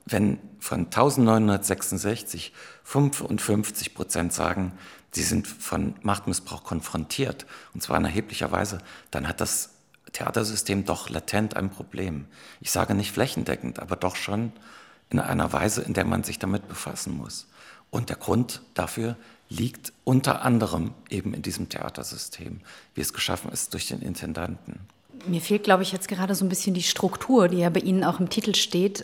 Wenn 0.06 0.40
von 0.60 0.86
1966 0.86 2.54
55 2.86 3.94
Prozent 3.94 4.32
sagen, 4.32 4.72
sie 5.12 5.24
sind 5.24 5.48
von 5.48 5.96
Machtmissbrauch 6.02 6.64
konfrontiert, 6.64 7.46
und 7.74 7.84
zwar 7.84 7.98
in 7.98 8.06
erheblicher 8.06 8.54
Weise, 8.54 8.78
dann 9.12 9.28
hat 9.28 9.42
das 9.42 9.72
Theatersystem 10.14 10.86
doch 10.86 11.10
latent 11.10 11.58
ein 11.58 11.70
Problem. 11.70 12.26
Ich 12.62 12.72
sage 12.72 12.96
nicht 12.96 13.12
flächendeckend, 13.12 13.80
aber 13.80 13.98
doch 13.98 14.16
schon 14.16 14.54
in 15.10 15.20
einer 15.20 15.52
Weise, 15.54 15.82
in 15.82 15.94
der 15.94 16.06
man 16.06 16.24
sich 16.24 16.40
damit 16.40 16.68
befassen 16.68 17.18
muss. 17.18 17.48
Und 17.90 18.10
der 18.10 18.18
Grund 18.18 18.62
dafür 18.76 19.16
liegt 19.50 19.94
unter 20.04 20.44
anderem 20.44 20.94
eben 21.10 21.34
in 21.34 21.42
diesem 21.42 21.70
Theatersystem, 21.70 22.62
wie 22.94 23.02
es 23.02 23.14
geschaffen 23.14 23.52
ist 23.52 23.74
durch 23.74 23.88
den 23.88 24.02
Intendanten. 24.02 24.80
Mir 25.26 25.42
fehlt, 25.42 25.64
glaube 25.64 25.84
ich, 25.84 25.92
jetzt 25.92 26.08
gerade 26.08 26.36
so 26.36 26.46
ein 26.46 26.50
bisschen 26.50 26.74
die 26.74 26.84
Struktur, 26.84 27.48
die 27.50 27.58
ja 27.58 27.70
bei 27.70 27.80
Ihnen 27.80 28.04
auch 28.04 28.20
im 28.20 28.30
Titel 28.30 28.56
steht. 28.56 29.04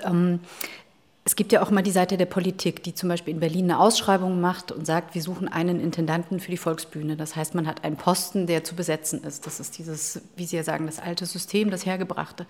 Es 1.27 1.35
gibt 1.35 1.51
ja 1.51 1.63
auch 1.63 1.71
mal 1.71 1.81
die 1.81 1.89
Seite 1.89 2.17
der 2.17 2.27
Politik, 2.27 2.83
die 2.83 2.93
zum 2.93 3.09
Beispiel 3.09 3.33
in 3.33 3.39
Berlin 3.39 3.63
eine 3.65 3.79
Ausschreibung 3.79 4.39
macht 4.39 4.71
und 4.71 4.85
sagt, 4.85 5.15
wir 5.15 5.23
suchen 5.23 5.47
einen 5.47 5.79
Intendanten 5.79 6.39
für 6.39 6.51
die 6.51 6.57
Volksbühne. 6.57 7.17
Das 7.17 7.35
heißt, 7.35 7.55
man 7.55 7.65
hat 7.65 7.83
einen 7.83 7.95
Posten, 7.95 8.45
der 8.45 8.63
zu 8.63 8.75
besetzen 8.75 9.23
ist. 9.23 9.47
Das 9.47 9.59
ist 9.59 9.79
dieses, 9.79 10.21
wie 10.35 10.45
Sie 10.45 10.55
ja 10.55 10.61
sagen, 10.61 10.85
das 10.85 10.99
alte 10.99 11.25
System, 11.25 11.71
das 11.71 11.83
Hergebrachte. 11.83 12.45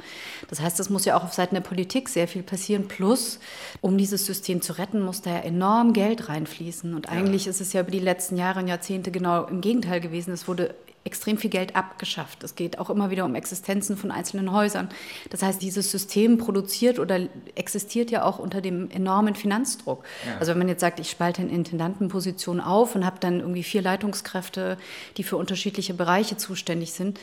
Das 0.49 0.59
heißt, 0.59 0.77
es 0.81 0.89
muss 0.89 1.05
ja 1.05 1.15
auch 1.17 1.23
auf 1.23 1.31
Seiten 1.31 1.55
der 1.55 1.61
Politik 1.61 2.09
sehr 2.09 2.27
viel 2.27 2.43
passieren. 2.43 2.89
Plus, 2.89 3.39
um 3.79 3.97
dieses 3.97 4.25
System 4.25 4.61
zu 4.61 4.73
retten, 4.73 5.01
muss 5.01 5.21
da 5.21 5.29
ja 5.29 5.39
enorm 5.39 5.93
Geld 5.93 6.27
reinfließen. 6.27 6.95
Und 6.95 7.07
eigentlich 7.07 7.45
ja. 7.45 7.51
ist 7.51 7.61
es 7.61 7.71
ja 7.71 7.79
über 7.79 7.91
die 7.91 7.99
letzten 7.99 8.35
Jahre 8.35 8.59
und 8.59 8.67
Jahrzehnte 8.67 9.09
genau 9.09 9.45
im 9.45 9.61
Gegenteil 9.61 10.01
gewesen. 10.01 10.33
Es 10.33 10.49
wurde 10.49 10.75
extrem 11.05 11.37
viel 11.37 11.51
Geld 11.51 11.75
abgeschafft. 11.75 12.43
Es 12.43 12.55
geht 12.55 12.79
auch 12.79 12.89
immer 12.89 13.11
wieder 13.11 13.25
um 13.25 13.35
Existenzen 13.35 13.95
von 13.95 14.11
einzelnen 14.11 14.51
Häusern. 14.51 14.89
Das 15.29 15.43
heißt, 15.43 15.61
dieses 15.61 15.91
System 15.91 16.39
produziert 16.39 16.97
oder 16.97 17.19
existiert 17.53 18.09
ja 18.09 18.23
auch 18.23 18.39
unter 18.39 18.59
dem 18.59 18.89
enormen 18.89 19.35
Finanzdruck. 19.35 20.03
Ja. 20.25 20.39
Also 20.39 20.51
wenn 20.51 20.57
man 20.57 20.67
jetzt 20.67 20.81
sagt, 20.81 20.99
ich 20.99 21.11
spalte 21.11 21.43
in 21.43 21.49
Intendantenposition 21.49 22.59
auf 22.59 22.95
und 22.95 23.05
habe 23.05 23.17
dann 23.19 23.39
irgendwie 23.39 23.61
vier 23.63 23.83
Leitungskräfte, 23.83 24.77
die 25.17 25.23
für 25.23 25.37
unterschiedliche 25.37 25.93
Bereiche 25.93 26.37
zuständig 26.37 26.93
sind, 26.93 27.19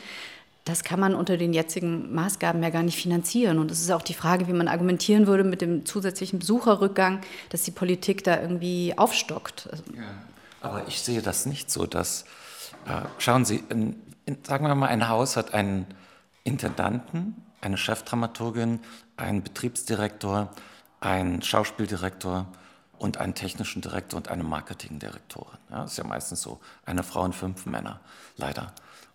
das 0.64 0.84
kann 0.84 1.00
man 1.00 1.16
unter 1.16 1.36
den 1.36 1.52
jetzigen 1.52 2.14
Maßgaben 2.14 2.62
ja 2.62 2.70
gar 2.70 2.84
nicht 2.84 2.96
finanzieren. 2.96 3.58
Und 3.58 3.72
es 3.72 3.80
ist 3.80 3.90
auch 3.90 4.02
die 4.02 4.14
Frage, 4.14 4.46
wie 4.46 4.52
man 4.52 4.68
argumentieren 4.68 5.26
würde 5.26 5.42
mit 5.42 5.60
dem 5.60 5.84
zusätzlichen 5.84 6.38
Besucherrückgang, 6.38 7.20
dass 7.48 7.64
die 7.64 7.72
Politik 7.72 8.22
da 8.22 8.40
irgendwie 8.40 8.94
aufstockt. 8.96 9.68
Also 9.72 9.82
ja. 9.96 10.02
Aber 10.60 10.86
ich 10.86 11.00
sehe 11.00 11.20
das 11.20 11.46
nicht 11.46 11.68
so, 11.68 11.86
dass 11.86 12.24
schauen 13.18 13.44
Sie, 13.44 13.62
sagen 14.46 14.66
wir 14.66 14.74
mal, 14.74 14.88
ein 14.88 15.08
Haus 15.08 15.36
hat 15.36 15.54
einen 15.54 15.86
Intendanten, 16.44 17.36
eine 17.60 17.76
Chefdramaturgin, 17.76 18.80
einen 19.16 19.42
Betriebsdirektor, 19.42 20.50
einen 21.00 21.42
Schauspieldirektor 21.42 22.46
und 22.98 23.18
einen 23.18 23.34
technischen 23.34 23.82
Direktor 23.82 24.16
und 24.16 24.28
eine 24.28 24.44
Marketingdirektorin. 24.44 25.58
Ja, 25.70 25.84
ist 25.84 25.98
ja 25.98 26.04
meistens 26.04 26.42
so, 26.42 26.60
eine 26.84 27.02
Frau 27.02 27.22
und 27.22 27.34
fünf 27.34 27.66
Männer, 27.66 28.00
leider. 28.36 28.72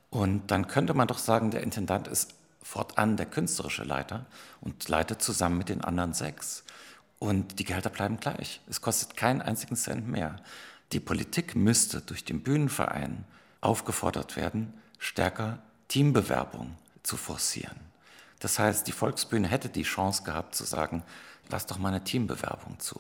Und 0.10 0.52
dann 0.52 0.68
könnte 0.68 0.94
man 0.94 1.08
doch 1.08 1.18
sagen, 1.18 1.52
der 1.52 1.64
Intendant 1.64 2.08
ist 2.08 2.34
fortan 2.62 3.16
der 3.16 3.26
künstlerische 3.26 3.84
Leiter 3.84 4.26
und 4.62 4.90
leitet 4.90 5.22
zusammen 5.22 5.58
mit 5.58 5.70
den 5.70 5.84
anderen 5.84 6.14
sechs. 6.14 6.64
Und 7.20 7.60
die 7.60 7.64
Gehälter 7.64 7.90
bleiben 7.90 8.20
gleich. 8.20 8.62
Es 8.70 8.82
kostet 8.82 9.16
keinen 9.16 9.42
einzigen 9.42 9.76
Cent 9.76 10.08
mehr. 10.08 10.36
Die 10.92 11.00
Politik 11.00 11.56
müsste 11.56 12.02
durch 12.02 12.24
den 12.26 12.44
Bühnenverein 12.44 13.26
aufgefordert 13.68 14.38
werden, 14.38 14.74
stärker 14.98 15.60
Teambewerbung 15.90 16.76
zu 17.04 17.18
forcieren. 17.18 17.78
Das 18.40 18.60
heißt, 18.60 18.88
die 18.88 18.94
Volksbühne 18.94 19.48
hätte 19.50 19.68
die 19.68 19.84
Chance 19.84 20.24
gehabt 20.24 20.56
zu 20.56 20.64
sagen, 20.64 21.04
lass 21.50 21.66
doch 21.66 21.78
mal 21.78 21.90
eine 21.90 22.04
Teambewerbung 22.04 22.80
zu. 22.80 23.00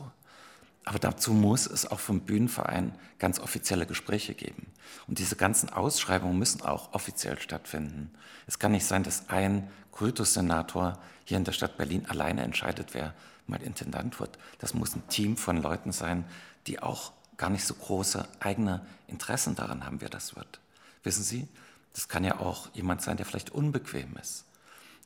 Aber 0.84 1.00
dazu 1.00 1.34
muss 1.34 1.68
es 1.68 1.90
auch 1.90 2.00
vom 2.00 2.22
Bühnenverein 2.22 2.94
ganz 3.18 3.40
offizielle 3.40 3.86
Gespräche 3.86 4.34
geben. 4.34 4.68
Und 5.08 5.20
diese 5.20 5.36
ganzen 5.38 5.70
Ausschreibungen 5.70 6.38
müssen 6.38 6.62
auch 6.62 6.94
offiziell 6.94 7.40
stattfinden. 7.40 8.12
Es 8.46 8.60
kann 8.60 8.74
nicht 8.74 8.86
sein, 8.86 9.04
dass 9.04 9.30
ein 9.30 9.70
Kultussenator 9.92 11.00
hier 11.24 11.38
in 11.38 11.44
der 11.44 11.52
Stadt 11.54 11.78
Berlin 11.78 12.06
alleine 12.08 12.44
entscheidet, 12.44 12.94
wer 12.94 13.14
mal 13.48 13.62
Intendant 13.62 14.20
wird. 14.20 14.38
Das 14.60 14.74
muss 14.74 14.96
ein 14.96 15.08
Team 15.08 15.38
von 15.38 15.62
Leuten 15.62 15.92
sein, 15.92 16.26
die 16.68 16.82
auch 16.82 17.12
gar 17.38 17.50
nicht 17.50 17.66
so 17.66 17.74
große 17.74 18.28
eigene 18.40 18.86
Interessen 19.08 19.56
daran 19.56 19.86
haben, 19.86 20.02
wer 20.02 20.10
das 20.10 20.36
wird. 20.36 20.60
Wissen 21.04 21.24
Sie, 21.24 21.48
das 21.94 22.08
kann 22.08 22.24
ja 22.24 22.40
auch 22.40 22.70
jemand 22.74 23.02
sein, 23.02 23.18
der 23.18 23.26
vielleicht 23.26 23.52
unbequem 23.52 24.16
ist. 24.22 24.46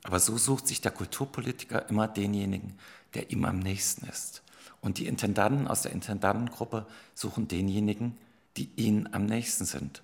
Aber 0.03 0.19
so 0.19 0.37
sucht 0.37 0.67
sich 0.67 0.81
der 0.81 0.91
Kulturpolitiker 0.91 1.87
immer 1.89 2.07
denjenigen, 2.07 2.77
der 3.13 3.29
ihm 3.31 3.45
am 3.45 3.59
nächsten 3.59 4.07
ist. 4.07 4.41
Und 4.81 4.97
die 4.97 5.05
Intendanten 5.05 5.67
aus 5.67 5.83
der 5.83 5.91
Intendantengruppe 5.91 6.87
suchen 7.13 7.47
denjenigen, 7.47 8.17
die 8.57 8.69
ihnen 8.75 9.13
am 9.13 9.25
nächsten 9.25 9.65
sind. 9.65 10.01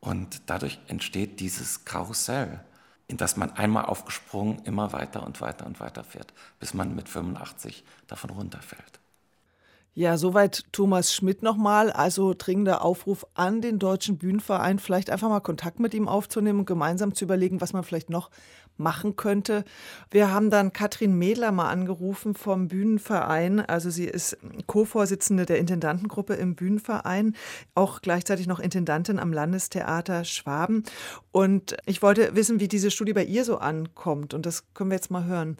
Und 0.00 0.42
dadurch 0.46 0.78
entsteht 0.88 1.40
dieses 1.40 1.84
Karussell, 1.84 2.60
in 3.08 3.16
das 3.16 3.36
man 3.36 3.52
einmal 3.52 3.86
aufgesprungen 3.86 4.60
immer 4.64 4.92
weiter 4.92 5.24
und 5.24 5.40
weiter 5.40 5.66
und 5.66 5.80
weiter 5.80 6.04
fährt, 6.04 6.32
bis 6.60 6.74
man 6.74 6.94
mit 6.94 7.08
85 7.08 7.84
davon 8.06 8.30
runterfällt. 8.30 9.01
Ja, 9.94 10.16
soweit 10.16 10.64
Thomas 10.72 11.14
Schmidt 11.14 11.42
nochmal. 11.42 11.90
Also 11.90 12.34
dringender 12.36 12.82
Aufruf 12.82 13.26
an 13.34 13.60
den 13.60 13.78
Deutschen 13.78 14.16
Bühnenverein, 14.16 14.78
vielleicht 14.78 15.10
einfach 15.10 15.28
mal 15.28 15.40
Kontakt 15.40 15.80
mit 15.80 15.92
ihm 15.92 16.08
aufzunehmen 16.08 16.60
und 16.60 16.66
gemeinsam 16.66 17.14
zu 17.14 17.26
überlegen, 17.26 17.60
was 17.60 17.74
man 17.74 17.84
vielleicht 17.84 18.08
noch 18.08 18.30
machen 18.78 19.16
könnte. 19.16 19.64
Wir 20.10 20.32
haben 20.32 20.48
dann 20.48 20.72
Katrin 20.72 21.18
Mädler 21.18 21.52
mal 21.52 21.68
angerufen 21.68 22.34
vom 22.34 22.68
Bühnenverein. 22.68 23.60
Also 23.60 23.90
sie 23.90 24.06
ist 24.06 24.38
Co-Vorsitzende 24.66 25.44
der 25.44 25.58
Intendantengruppe 25.58 26.34
im 26.34 26.54
Bühnenverein, 26.54 27.36
auch 27.74 28.00
gleichzeitig 28.00 28.46
noch 28.46 28.60
Intendantin 28.60 29.18
am 29.18 29.30
Landestheater 29.30 30.24
Schwaben. 30.24 30.84
Und 31.32 31.76
ich 31.84 32.00
wollte 32.00 32.34
wissen, 32.34 32.60
wie 32.60 32.68
diese 32.68 32.90
Studie 32.90 33.12
bei 33.12 33.24
ihr 33.24 33.44
so 33.44 33.58
ankommt. 33.58 34.32
Und 34.32 34.46
das 34.46 34.72
können 34.72 34.88
wir 34.88 34.96
jetzt 34.96 35.10
mal 35.10 35.26
hören. 35.26 35.58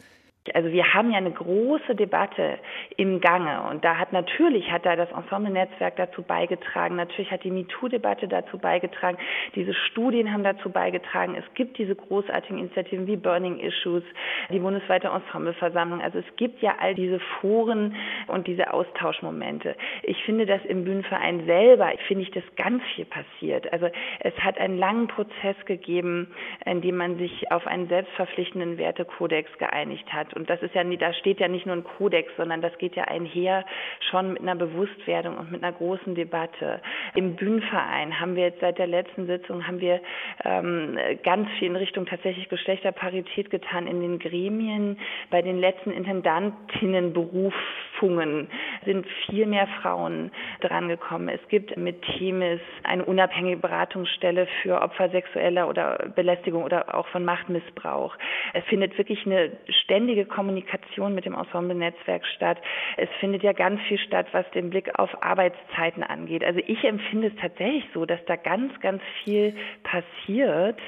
Also 0.54 0.72
wir 0.72 0.92
haben 0.92 1.12
ja 1.12 1.18
eine 1.18 1.30
große 1.30 1.94
Debatte 1.94 2.58
im 2.96 3.20
Gange 3.20 3.62
und 3.70 3.84
da 3.84 3.96
hat 3.96 4.12
natürlich 4.12 4.72
hat 4.72 4.84
da 4.84 4.96
das 4.96 5.08
Ensemble-Netzwerk 5.12 5.94
dazu 5.94 6.22
beigetragen, 6.22 6.96
natürlich 6.96 7.30
hat 7.30 7.44
die 7.44 7.52
MeToo-Debatte 7.52 8.26
dazu 8.26 8.58
beigetragen, 8.58 9.18
diese 9.54 9.72
Studien 9.72 10.32
haben 10.32 10.42
dazu 10.42 10.68
beigetragen, 10.70 11.36
es 11.36 11.44
gibt 11.54 11.78
diese 11.78 11.94
großartigen 11.94 12.58
Initiativen 12.58 13.06
wie 13.06 13.16
Burning 13.16 13.60
Issues, 13.60 14.02
die 14.50 14.58
bundesweite 14.58 15.08
Ensembleversammlung, 15.08 16.02
also 16.02 16.18
es 16.18 16.36
gibt 16.36 16.60
ja 16.60 16.74
all 16.80 16.96
diese 16.96 17.20
Foren 17.40 17.94
und 18.26 18.48
diese 18.48 18.74
Austauschmomente. 18.74 19.76
Ich 20.02 20.24
finde, 20.24 20.44
dass 20.46 20.64
im 20.64 20.82
Bühnenverein 20.82 21.46
selber, 21.46 21.92
finde 22.08 22.24
ich, 22.24 22.32
dass 22.32 22.42
ganz 22.56 22.82
viel 22.96 23.04
passiert. 23.04 23.72
Also 23.72 23.88
es 24.18 24.34
hat 24.40 24.58
einen 24.58 24.76
langen 24.76 25.06
Prozess 25.06 25.56
gegeben, 25.66 26.34
in 26.66 26.80
dem 26.80 26.96
man 26.96 27.16
sich 27.18 27.52
auf 27.52 27.64
einen 27.68 27.86
selbstverpflichtenden 27.86 28.76
Wertekodex 28.76 29.56
geeinigt 29.58 30.12
hat 30.12 30.31
und 30.34 30.50
das 30.50 30.62
ist 30.62 30.74
ja, 30.74 30.84
da 30.84 31.12
steht 31.14 31.40
ja 31.40 31.48
nicht 31.48 31.66
nur 31.66 31.74
ein 31.76 31.84
Kodex, 31.84 32.30
sondern 32.36 32.60
das 32.62 32.76
geht 32.78 32.94
ja 32.96 33.04
einher 33.04 33.64
schon 34.10 34.32
mit 34.34 34.42
einer 34.42 34.56
Bewusstwerdung 34.56 35.38
und 35.38 35.50
mit 35.50 35.62
einer 35.62 35.72
großen 35.72 36.14
Debatte. 36.14 36.82
Im 37.14 37.36
Bühnenverein 37.36 38.20
haben 38.20 38.36
wir 38.36 38.44
jetzt 38.44 38.60
seit 38.60 38.78
der 38.78 38.86
letzten 38.86 39.26
Sitzung 39.26 39.66
haben 39.66 39.80
wir 39.80 40.00
ähm, 40.44 40.98
ganz 41.22 41.48
viel 41.58 41.68
in 41.68 41.76
Richtung 41.76 42.04
tatsächlich 42.06 42.48
Geschlechterparität 42.48 43.50
getan 43.50 43.86
in 43.86 44.00
den 44.00 44.18
Gremien. 44.18 44.98
Bei 45.30 45.42
den 45.42 45.58
letzten 45.58 45.90
Intendantinnenberufungen 45.90 48.48
sind 48.84 49.06
viel 49.26 49.46
mehr 49.46 49.66
Frauen 49.80 50.32
drangekommen. 50.60 51.28
Es 51.28 51.40
gibt 51.48 51.76
mit 51.76 52.02
Themis 52.02 52.60
eine 52.84 53.04
unabhängige 53.04 53.58
Beratungsstelle 53.58 54.46
für 54.62 54.80
Opfer 54.80 55.10
sexueller 55.10 55.68
oder 55.68 56.10
Belästigung 56.14 56.62
oder 56.64 56.94
auch 56.94 57.06
von 57.08 57.24
Machtmissbrauch. 57.24 58.16
Es 58.52 58.64
findet 58.64 58.96
wirklich 58.98 59.24
eine 59.26 59.52
ständige 59.68 60.21
ständige 60.22 60.26
Kommunikation 60.26 61.14
mit 61.14 61.24
dem 61.24 61.34
Ensemble-Netzwerk 61.34 62.24
statt. 62.36 62.58
Es 62.96 63.08
findet 63.20 63.42
ja 63.42 63.52
ganz 63.52 63.80
viel 63.82 63.98
statt, 63.98 64.26
was 64.32 64.48
den 64.52 64.70
Blick 64.70 64.98
auf 64.98 65.10
Arbeitszeiten 65.22 66.02
angeht. 66.02 66.44
Also 66.44 66.60
ich 66.66 66.82
empfinde 66.84 67.28
es 67.28 67.34
tatsächlich 67.40 67.84
so, 67.94 68.06
dass 68.06 68.24
da 68.26 68.36
ganz, 68.36 68.72
ganz 68.80 69.02
viel 69.24 69.54
passiert. 69.82 70.78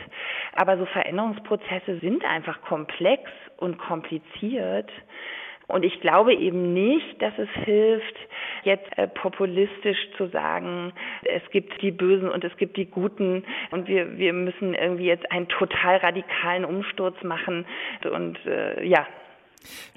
Aber 0.54 0.78
so 0.78 0.86
Veränderungsprozesse 0.86 1.98
sind 2.00 2.24
einfach 2.24 2.60
komplex 2.62 3.30
und 3.56 3.78
kompliziert. 3.78 4.90
Und 5.66 5.82
ich 5.82 6.00
glaube 6.00 6.34
eben 6.34 6.74
nicht, 6.74 7.22
dass 7.22 7.32
es 7.38 7.48
hilft, 7.64 8.14
jetzt 8.64 8.86
äh, 8.98 9.08
populistisch 9.08 9.98
zu 10.18 10.26
sagen, 10.26 10.92
es 11.24 11.42
gibt 11.50 11.80
die 11.80 11.90
Bösen 11.90 12.28
und 12.28 12.44
es 12.44 12.54
gibt 12.58 12.76
die 12.76 12.84
Guten 12.84 13.44
und 13.70 13.88
wir, 13.88 14.18
wir 14.18 14.34
müssen 14.34 14.74
irgendwie 14.74 15.06
jetzt 15.06 15.30
einen 15.32 15.48
total 15.48 15.96
radikalen 15.96 16.66
Umsturz 16.66 17.16
machen. 17.22 17.64
Und 18.12 18.44
äh, 18.44 18.84
ja, 18.84 19.06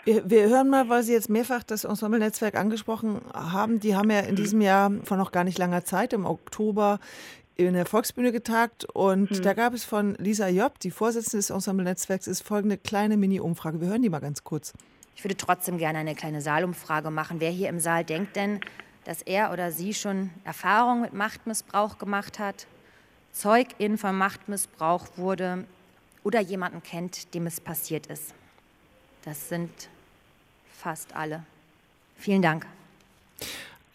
Wir, 0.06 0.30
wir, 0.30 0.50
hören 0.50 0.70
mal, 0.70 0.90
weil 0.90 1.04
Sie 1.04 1.14
jetzt 1.14 1.30
mehrfach 1.30 1.64
das 1.64 1.84
Ensemble-Netzwerk 1.84 2.56
angesprochen 2.56 3.22
haben. 3.34 3.80
Die 3.80 3.96
haben 3.96 4.10
ja 4.10 4.20
in 4.20 4.36
diesem 4.36 4.62
Jahr 4.62 4.92
vor 5.04 5.18
noch 5.18 5.32
gar 5.32 5.44
nicht 5.44 5.58
langer 5.58 5.84
Zeit, 5.84 6.14
im 6.14 6.26
Oktober, 6.26 7.00
in 7.58 7.74
der 7.74 7.86
Volksbühne 7.86 8.32
getagt 8.32 8.86
und 8.86 9.32
hm. 9.32 9.42
da 9.42 9.54
gab 9.54 9.74
es 9.74 9.84
von 9.84 10.16
Lisa 10.16 10.48
Job, 10.48 10.80
die 10.80 10.92
Vorsitzende 10.92 11.38
des 11.38 11.50
Ensemble-Netzwerks, 11.50 12.28
ist 12.28 12.42
folgende 12.42 12.78
kleine 12.78 13.18
Mini-Umfrage. 13.18 13.82
Wir 13.82 13.88
hören 13.88 14.04
die 14.04 14.10
mal 14.10 14.20
ganz 14.20 14.44
kurz. 14.44 14.74
Ich 15.16 15.24
würde 15.24 15.36
trotzdem 15.36 15.80
gerne 15.80 15.98
eine 15.98 16.14
kleine 16.14 16.42
Saalumfrage 16.42 17.10
machen. 17.10 17.40
Wer 17.40 17.50
hier 17.50 17.70
im 17.70 17.80
Saal 17.80 18.06
denkt 18.06 18.36
denn, 18.36 18.62
dass 19.04 19.24
er 19.24 19.52
oder 19.52 19.72
sie 19.72 19.96
schon 19.96 20.30
Erfahrung 20.44 21.02
mit 21.02 21.14
Machtmissbrauch 21.14 21.98
gemacht 21.98 22.38
hat, 22.38 22.68
Zeugin 23.32 23.98
von 23.98 24.16
Machtmissbrauch 24.16 25.08
wurde 25.16 25.66
oder 26.24 26.40
jemanden 26.40 26.84
kennt, 26.84 27.34
dem 27.34 27.48
es 27.48 27.60
passiert 27.60 28.06
ist? 28.08 28.36
Das 29.28 29.50
sind 29.50 29.90
fast 30.74 31.14
alle. 31.14 31.44
Vielen 32.18 32.42
Dank. 32.42 32.66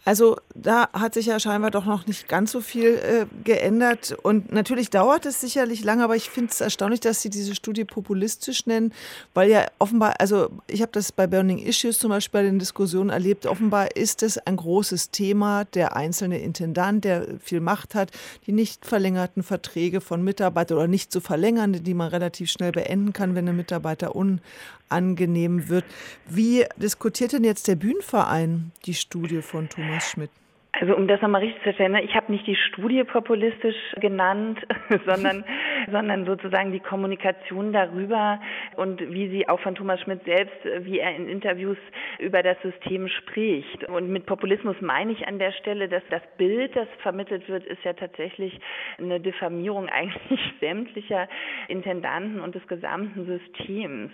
Also 0.05 0.37
da 0.53 0.89
hat 0.91 1.13
sich 1.13 1.27
ja 1.27 1.39
scheinbar 1.39 1.71
doch 1.71 1.85
noch 1.85 2.07
nicht 2.07 2.27
ganz 2.27 2.51
so 2.51 2.59
viel 2.59 2.95
äh, 2.95 3.25
geändert. 3.43 4.15
Und 4.21 4.51
natürlich 4.51 4.89
dauert 4.89 5.25
es 5.25 5.39
sicherlich 5.39 5.83
lange, 5.83 6.03
aber 6.03 6.17
ich 6.17 6.29
finde 6.29 6.51
es 6.51 6.59
erstaunlich, 6.59 6.99
dass 6.99 7.21
Sie 7.21 7.29
diese 7.29 7.55
Studie 7.55 7.85
populistisch 7.85 8.65
nennen, 8.65 8.93
weil 9.33 9.49
ja 9.49 9.65
offenbar, 9.79 10.15
also 10.19 10.49
ich 10.67 10.81
habe 10.81 10.91
das 10.91 11.13
bei 11.13 11.25
Burning 11.25 11.57
Issues 11.57 11.99
zum 11.99 12.09
Beispiel 12.09 12.41
bei 12.41 12.43
den 12.43 12.59
Diskussionen 12.59 13.11
erlebt, 13.11 13.45
offenbar 13.45 13.95
ist 13.95 14.23
es 14.23 14.37
ein 14.37 14.57
großes 14.57 15.11
Thema, 15.11 15.65
der 15.65 15.95
einzelne 15.95 16.39
Intendant, 16.39 17.05
der 17.05 17.25
viel 17.39 17.61
Macht 17.61 17.95
hat, 17.95 18.11
die 18.45 18.51
nicht 18.51 18.85
verlängerten 18.85 19.41
Verträge 19.41 20.01
von 20.01 20.23
Mitarbeitern 20.23 20.77
oder 20.77 20.87
nicht 20.87 21.11
zu 21.11 21.21
verlängern, 21.21 21.83
die 21.83 21.93
man 21.93 22.09
relativ 22.09 22.51
schnell 22.51 22.73
beenden 22.73 23.13
kann, 23.13 23.35
wenn 23.35 23.47
ein 23.47 23.55
Mitarbeiter 23.55 24.15
unangenehm 24.15 25.69
wird. 25.69 25.85
Wie 26.27 26.65
diskutiert 26.77 27.31
denn 27.31 27.43
jetzt 27.43 27.67
der 27.67 27.75
Bühnenverein 27.75 28.71
die 28.85 28.95
Studie 28.95 29.41
von 29.41 29.69
Thomas? 29.69 29.92
Thomas 29.93 30.09
Schmidt. 30.09 30.42
Also 30.79 30.95
um 30.95 31.07
das 31.07 31.21
nochmal 31.21 31.41
richtig 31.41 31.61
zu 31.61 31.71
stellen, 31.73 31.91
ne, 31.91 32.03
ich 32.03 32.15
habe 32.15 32.31
nicht 32.31 32.47
die 32.47 32.55
Studie 32.55 33.03
populistisch 33.03 33.75
genannt, 33.97 34.59
sondern, 35.05 35.45
sondern 35.91 36.25
sozusagen 36.25 36.71
die 36.71 36.79
Kommunikation 36.79 37.71
darüber 37.71 38.41
und 38.75 38.99
wie 39.13 39.29
sie 39.29 39.47
auch 39.47 39.59
von 39.59 39.75
Thomas 39.75 40.01
Schmidt 40.01 40.23
selbst, 40.23 40.57
wie 40.79 40.97
er 40.97 41.15
in 41.15 41.29
Interviews 41.29 41.77
über 42.17 42.41
das 42.41 42.59
System 42.63 43.07
spricht. 43.07 43.83
Und 43.83 44.09
mit 44.09 44.25
Populismus 44.25 44.75
meine 44.81 45.11
ich 45.11 45.27
an 45.27 45.37
der 45.37 45.51
Stelle, 45.51 45.87
dass 45.87 46.01
das 46.09 46.23
Bild, 46.37 46.75
das 46.75 46.87
vermittelt 47.03 47.47
wird, 47.47 47.65
ist 47.65 47.83
ja 47.83 47.93
tatsächlich 47.93 48.59
eine 48.97 49.19
Diffamierung 49.19 49.89
eigentlich 49.93 50.41
sämtlicher 50.59 51.29
Intendanten 51.67 52.39
und 52.39 52.55
des 52.55 52.67
gesamten 52.67 53.27
Systems. 53.27 54.11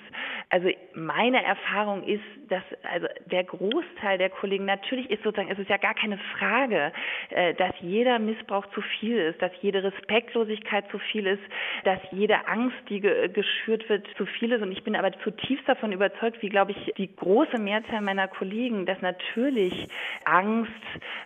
Also 0.49 0.69
meine 0.93 1.41
Erfahrung 1.41 2.03
ist, 2.03 2.23
dass 2.49 2.63
also 2.91 3.07
der 3.27 3.45
Großteil 3.45 4.17
der 4.17 4.29
Kollegen 4.29 4.65
natürlich 4.65 5.09
ist 5.09 5.23
sozusagen, 5.23 5.51
es 5.51 5.59
ist 5.59 5.69
ja 5.69 5.77
gar 5.77 5.93
keine 5.93 6.17
Frage, 6.17 6.48
äh, 7.29 7.53
dass 7.55 7.73
jeder 7.81 8.19
Missbrauch 8.19 8.65
zu 8.73 8.81
viel 8.81 9.17
ist, 9.17 9.41
dass 9.41 9.51
jede 9.61 9.83
Respektlosigkeit 9.83 10.89
zu 10.91 10.99
viel 10.99 11.27
ist, 11.27 11.43
dass 11.83 11.99
jede 12.11 12.47
Angst, 12.47 12.77
die 12.89 12.99
geschürt 12.99 13.87
wird, 13.89 14.07
zu 14.17 14.25
viel 14.25 14.51
ist. 14.51 14.61
Und 14.61 14.71
ich 14.71 14.83
bin 14.83 14.95
aber 14.95 15.11
zutiefst 15.19 15.67
davon 15.67 15.91
überzeugt, 15.91 16.41
wie 16.41 16.49
glaube 16.49 16.71
ich 16.71 16.93
die 16.97 17.15
große 17.15 17.59
Mehrzahl 17.59 18.01
meiner 18.01 18.27
Kollegen, 18.27 18.85
dass 18.85 19.01
natürlich 19.01 19.87
Angst, 20.25 20.71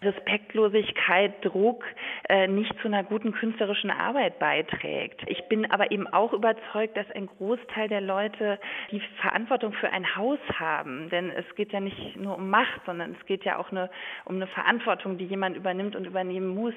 Respektlosigkeit, 0.01 1.33
Druck 1.43 1.83
äh, 2.29 2.47
nicht 2.47 2.73
zu 2.81 2.87
einer 2.87 3.03
guten 3.03 3.33
künstlerischen 3.33 3.91
Arbeit 3.91 4.39
beiträgt. 4.39 5.21
Ich 5.27 5.43
bin 5.47 5.69
aber 5.71 5.91
eben 5.91 6.07
auch 6.07 6.33
überzeugt, 6.33 6.97
dass 6.97 7.09
ein 7.11 7.27
Großteil 7.27 7.87
der 7.87 8.01
Leute 8.01 8.59
die 8.91 9.01
Verantwortung 9.21 9.73
für 9.73 9.89
ein 9.91 10.15
Haus 10.15 10.39
haben. 10.57 11.09
Denn 11.09 11.29
es 11.31 11.45
geht 11.55 11.71
ja 11.71 11.79
nicht 11.79 12.15
nur 12.17 12.37
um 12.37 12.49
Macht, 12.49 12.81
sondern 12.85 13.15
es 13.19 13.25
geht 13.25 13.43
ja 13.45 13.57
auch 13.57 13.71
eine, 13.71 13.89
um 14.25 14.35
eine 14.35 14.47
Verantwortung, 14.47 15.12
die 15.17 15.25
jemand 15.25 15.55
übernimmt 15.57 15.95
und 15.95 16.05
übernehmen 16.05 16.47
muss. 16.55 16.73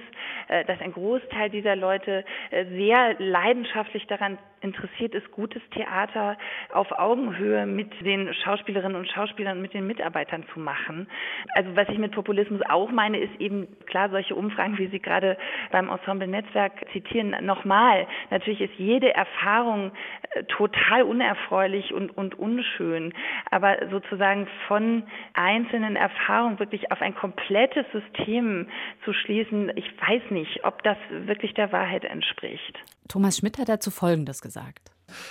Äh, 0.48 0.64
dass 0.64 0.80
ein 0.80 0.92
Großteil 0.92 1.50
dieser 1.50 1.76
Leute 1.76 2.24
äh, 2.50 2.64
sehr 2.66 3.16
leidenschaftlich 3.18 4.06
daran 4.06 4.38
interessiert 4.66 5.14
ist, 5.14 5.30
gutes 5.30 5.62
Theater 5.70 6.36
auf 6.72 6.90
Augenhöhe 6.92 7.66
mit 7.66 7.92
den 8.04 8.34
Schauspielerinnen 8.34 8.96
und 8.96 9.08
Schauspielern 9.08 9.56
und 9.56 9.62
mit 9.62 9.74
den 9.74 9.86
Mitarbeitern 9.86 10.44
zu 10.52 10.60
machen. 10.60 11.06
Also 11.54 11.74
was 11.76 11.88
ich 11.88 11.98
mit 11.98 12.12
Populismus 12.12 12.60
auch 12.68 12.90
meine, 12.90 13.18
ist 13.18 13.40
eben 13.40 13.68
klar 13.86 14.10
solche 14.10 14.34
Umfragen, 14.34 14.76
wie 14.78 14.88
Sie 14.88 14.98
gerade 14.98 15.38
beim 15.70 15.88
Ensemble 15.88 16.26
Netzwerk 16.26 16.72
zitieren, 16.92 17.34
nochmal. 17.44 18.06
Natürlich 18.30 18.60
ist 18.60 18.74
jede 18.76 19.14
Erfahrung 19.14 19.92
äh, 20.30 20.44
total 20.44 21.02
unerfreulich 21.02 21.94
und, 21.94 22.16
und 22.16 22.38
unschön, 22.38 23.14
aber 23.50 23.76
sozusagen 23.90 24.48
von 24.66 25.04
einzelnen 25.34 25.96
Erfahrungen 25.96 26.58
wirklich 26.58 26.90
auf 26.90 27.00
ein 27.00 27.14
komplettes 27.14 27.86
System 27.92 28.68
zu 29.04 29.12
schließen, 29.12 29.72
ich 29.76 29.90
weiß 30.00 30.30
nicht, 30.30 30.64
ob 30.64 30.82
das 30.82 30.96
wirklich 31.10 31.54
der 31.54 31.72
Wahrheit 31.72 32.04
entspricht. 32.04 32.78
Thomas 33.08 33.38
Schmidt 33.38 33.58
hat 33.58 33.68
dazu 33.68 33.90
Folgendes 33.90 34.42
gesagt. 34.42 34.55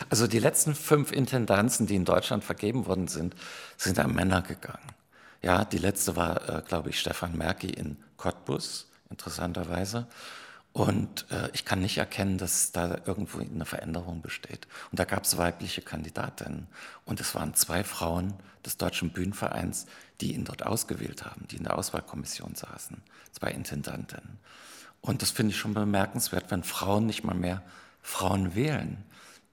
Also 0.09 0.27
die 0.27 0.39
letzten 0.39 0.75
fünf 0.75 1.11
Intendanzen, 1.11 1.87
die 1.87 1.95
in 1.95 2.05
Deutschland 2.05 2.43
vergeben 2.43 2.85
worden 2.85 3.07
sind, 3.07 3.35
sind 3.77 3.99
an 3.99 4.13
Männer 4.13 4.41
gegangen. 4.41 4.93
Ja, 5.41 5.65
die 5.65 5.77
letzte 5.77 6.15
war, 6.15 6.49
äh, 6.49 6.61
glaube 6.67 6.89
ich, 6.89 6.99
Stefan 6.99 7.37
Merki 7.37 7.69
in 7.69 7.97
Cottbus, 8.17 8.89
interessanterweise. 9.09 10.07
Und 10.73 11.25
äh, 11.31 11.49
ich 11.53 11.63
kann 11.63 11.79
nicht 11.79 11.97
erkennen, 11.97 12.37
dass 12.37 12.71
da 12.71 12.97
irgendwo 13.05 13.39
eine 13.39 13.65
Veränderung 13.65 14.21
besteht. 14.21 14.67
Und 14.91 14.99
da 14.99 15.05
gab 15.05 15.23
es 15.23 15.37
weibliche 15.37 15.81
Kandidatinnen. 15.81 16.67
Und 17.05 17.21
es 17.21 17.35
waren 17.35 17.53
zwei 17.53 17.83
Frauen 17.83 18.33
des 18.65 18.77
Deutschen 18.77 19.11
Bühnenvereins, 19.11 19.85
die 20.19 20.33
ihn 20.33 20.45
dort 20.45 20.65
ausgewählt 20.65 21.23
haben, 21.23 21.47
die 21.49 21.57
in 21.57 21.63
der 21.63 21.77
Auswahlkommission 21.77 22.55
saßen. 22.55 23.01
Zwei 23.31 23.51
Intendantinnen. 23.51 24.39
Und 25.01 25.21
das 25.21 25.29
finde 25.31 25.51
ich 25.51 25.57
schon 25.57 25.73
bemerkenswert, 25.73 26.49
wenn 26.49 26.63
Frauen 26.63 27.05
nicht 27.05 27.23
mal 27.23 27.35
mehr 27.35 27.61
Frauen 28.01 28.55
wählen 28.55 29.05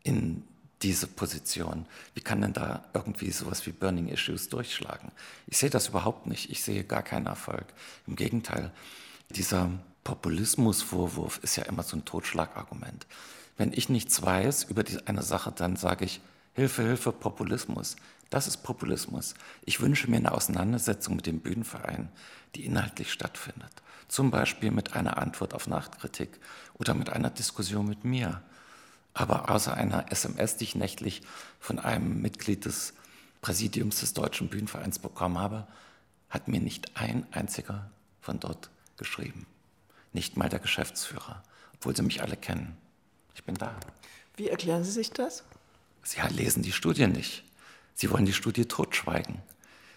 in 0.03 0.45
diese 0.83 1.07
Position. 1.07 1.87
Wie 2.15 2.21
kann 2.21 2.41
denn 2.41 2.53
da 2.53 2.85
irgendwie 2.93 3.31
sowas 3.31 3.67
wie 3.67 3.73
Burning 3.73 4.09
Issues 4.09 4.49
durchschlagen? 4.49 5.13
Ich 5.47 5.59
sehe 5.59 5.71
das 5.71 5.89
überhaupt 5.89 6.27
nicht. 6.27 6.51
Ich 6.51 6.63
sehe 6.63 6.85
gar 6.85 7.03
keinen 7.03 7.27
Erfolg. 7.27 7.67
Im 8.07 8.17
Gegenteil, 8.17 8.73
dieser 9.31 9.71
Populismusvorwurf 10.05 11.39
ist 11.43 11.57
ja 11.57 11.65
immer 11.65 11.85
so 11.85 11.97
ein 11.97 12.05
Totschlagargument. 12.05 13.07
Wenn 13.57 13.73
ich 13.73 13.89
nichts 13.89 14.23
weiß 14.23 14.65
über 14.65 14.83
die, 14.83 15.07
eine 15.07 15.23
Sache, 15.23 15.53
dann 15.53 15.77
sage 15.77 16.05
ich, 16.05 16.21
Hilfe, 16.55 16.83
Hilfe, 16.83 17.13
Populismus. 17.13 17.97
Das 18.29 18.47
ist 18.47 18.59
Populismus. 18.59 19.35
Ich 19.65 19.81
wünsche 19.81 20.11
mir 20.11 20.17
eine 20.17 20.33
Auseinandersetzung 20.33 21.17
mit 21.17 21.27
dem 21.27 21.41
Bühnenverein, 21.41 22.09
die 22.55 22.65
inhaltlich 22.65 23.13
stattfindet. 23.13 23.71
Zum 24.09 24.31
Beispiel 24.31 24.71
mit 24.71 24.95
einer 24.95 25.19
Antwort 25.19 25.55
auf 25.55 25.67
Nachtkritik 25.67 26.41
oder 26.75 26.95
mit 26.95 27.11
einer 27.11 27.31
Diskussion 27.31 27.87
mit 27.87 28.05
mir. 28.05 28.43
Aber 29.15 29.51
außer 29.51 29.75
einer 29.75 30.11
SMS, 30.11 30.57
die 30.57 30.65
ich 30.65 30.75
nächtlich 30.75 31.23
von 31.61 31.79
einem 31.79 32.23
Mitglied 32.23 32.65
des 32.65 32.95
Präsidiums 33.43 34.01
des 34.01 34.15
Deutschen 34.15 34.49
Bühnenvereins 34.49 34.99
bekommen 34.99 35.39
habe, 35.39 35.67
hat 36.31 36.49
mir 36.49 36.61
nicht 36.61 36.97
ein 36.97 37.27
einziger 37.31 37.91
von 38.21 38.41
dort 38.41 38.71
geschrieben. 38.97 39.47
Nicht 40.13 40.37
mal 40.37 40.49
der 40.49 40.61
Geschäftsführer, 40.61 41.43
obwohl 41.75 41.95
sie 41.95 42.03
mich 42.03 42.23
alle 42.23 42.37
kennen. 42.37 42.77
Ich 43.35 43.45
bin 43.45 43.57
da. 43.57 43.75
Wie 44.37 44.49
erklären 44.49 44.85
Sie 44.85 44.93
sich 44.93 45.11
das? 45.11 45.45
Sie 46.03 46.21
lesen 46.31 46.63
die 46.63 46.73
Studie 46.73 47.07
nicht. 47.07 47.45
Sie 47.95 48.11
wollen 48.11 48.27
die 48.27 48.33
Studie 48.33 48.67
totschweigen. 48.67 49.43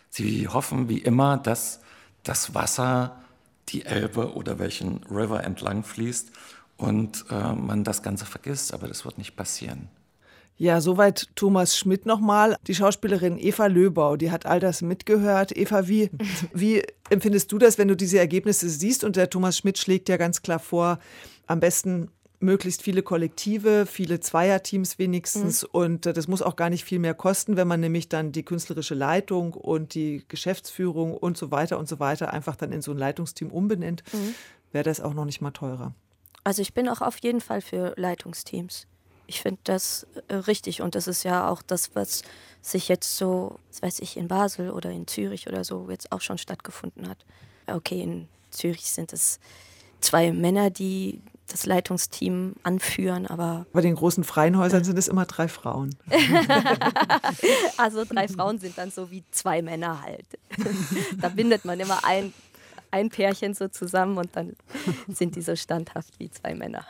Sie 0.09 0.47
hoffen 0.47 0.89
wie 0.89 0.99
immer, 0.99 1.37
dass 1.37 1.79
das 2.23 2.53
Wasser 2.53 3.21
die 3.69 3.85
Elbe 3.85 4.33
oder 4.33 4.59
welchen 4.59 5.03
River 5.05 5.43
entlang 5.43 5.83
fließt 5.83 6.31
und 6.77 7.25
äh, 7.29 7.53
man 7.53 7.83
das 7.83 8.03
Ganze 8.03 8.25
vergisst, 8.25 8.73
aber 8.73 8.87
das 8.87 9.05
wird 9.05 9.17
nicht 9.17 9.35
passieren. 9.35 9.89
Ja, 10.57 10.79
soweit 10.79 11.27
Thomas 11.35 11.77
Schmidt 11.77 12.05
nochmal. 12.05 12.55
Die 12.67 12.75
Schauspielerin 12.75 13.37
Eva 13.37 13.65
Löbau, 13.65 14.15
die 14.15 14.31
hat 14.31 14.45
all 14.45 14.61
das 14.61 14.81
mitgehört. 14.81 15.55
Eva, 15.55 15.87
wie, 15.87 16.09
wie 16.53 16.81
empfindest 17.09 17.51
du 17.51 17.57
das, 17.57 17.77
wenn 17.77 17.89
du 17.89 17.95
diese 17.95 18.19
Ergebnisse 18.19 18.69
siehst? 18.69 19.03
Und 19.03 19.17
der 19.17 19.29
Thomas 19.29 19.57
Schmidt 19.57 19.77
schlägt 19.77 20.07
ja 20.07 20.17
ganz 20.17 20.41
klar 20.41 20.59
vor, 20.59 20.99
am 21.47 21.59
besten 21.59 22.09
möglichst 22.39 22.81
viele 22.81 23.03
Kollektive, 23.03 23.85
viele 23.85 24.19
Zweierteams 24.19 24.97
wenigstens. 24.97 25.63
Mhm. 25.63 25.69
Und 25.71 26.05
äh, 26.05 26.13
das 26.13 26.27
muss 26.27 26.41
auch 26.41 26.55
gar 26.55 26.69
nicht 26.69 26.85
viel 26.85 26.99
mehr 26.99 27.13
kosten, 27.13 27.57
wenn 27.57 27.67
man 27.67 27.81
nämlich 27.81 28.07
dann 28.07 28.31
die 28.31 28.43
künstlerische 28.43 28.95
Leitung 28.95 29.53
und 29.53 29.93
die 29.93 30.23
Geschäftsführung 30.27 31.17
und 31.17 31.37
so 31.37 31.51
weiter 31.51 31.77
und 31.77 31.89
so 31.89 31.99
weiter 31.99 32.31
einfach 32.31 32.55
dann 32.55 32.71
in 32.71 32.81
so 32.81 32.91
ein 32.91 32.97
Leitungsteam 32.97 33.51
umbenennt, 33.51 34.03
mhm. 34.13 34.35
wäre 34.71 34.83
das 34.83 35.01
auch 35.01 35.13
noch 35.13 35.25
nicht 35.25 35.41
mal 35.41 35.51
teurer. 35.51 35.93
Also 36.45 36.61
ich 36.61 36.73
bin 36.73 36.87
auch 36.87 37.01
auf 37.01 37.17
jeden 37.17 37.41
Fall 37.41 37.59
für 37.59 37.93
Leitungsteams. 37.97 38.85
Ich 39.27 39.41
finde 39.41 39.59
das 39.63 40.05
äh, 40.27 40.35
richtig 40.35 40.81
und 40.81 40.93
das 40.95 41.07
ist 41.07 41.23
ja 41.23 41.49
auch 41.49 41.63
das, 41.63 41.95
was 41.95 42.21
sich 42.61 42.87
jetzt 42.87 43.17
so, 43.17 43.59
was 43.71 43.81
weiß 43.81 43.99
ich, 43.99 44.15
in 44.15 44.27
Basel 44.27 44.69
oder 44.69 44.91
in 44.91 45.07
Zürich 45.07 45.47
oder 45.47 45.63
so 45.63 45.87
jetzt 45.89 46.11
auch 46.11 46.21
schon 46.21 46.37
stattgefunden 46.37 47.09
hat. 47.09 47.17
Okay, 47.67 48.01
in 48.01 48.27
Zürich 48.51 48.91
sind 48.91 49.11
es 49.11 49.39
zwei 50.01 50.31
Männer, 50.31 50.69
die 50.69 51.19
das 51.47 51.65
Leitungsteam 51.65 52.53
anführen, 52.63 53.27
aber. 53.27 53.65
Bei 53.73 53.81
den 53.81 53.95
großen 53.95 54.23
freien 54.23 54.57
Häusern 54.57 54.83
sind 54.83 54.97
es 54.97 55.07
immer 55.07 55.25
drei 55.25 55.47
Frauen. 55.47 55.95
also 57.77 58.03
drei 58.05 58.27
Frauen 58.27 58.59
sind 58.59 58.77
dann 58.77 58.91
so 58.91 59.11
wie 59.11 59.23
zwei 59.31 59.61
Männer 59.61 60.01
halt. 60.01 60.25
da 61.21 61.29
bindet 61.29 61.65
man 61.65 61.79
immer 61.79 62.03
ein, 62.03 62.33
ein 62.95 63.09
Pärchen 63.09 63.53
so 63.53 63.67
zusammen 63.67 64.17
und 64.17 64.35
dann 64.35 64.55
sind 65.07 65.35
die 65.35 65.41
so 65.41 65.55
standhaft 65.55 66.13
wie 66.19 66.31
zwei 66.31 66.55
Männer. 66.55 66.85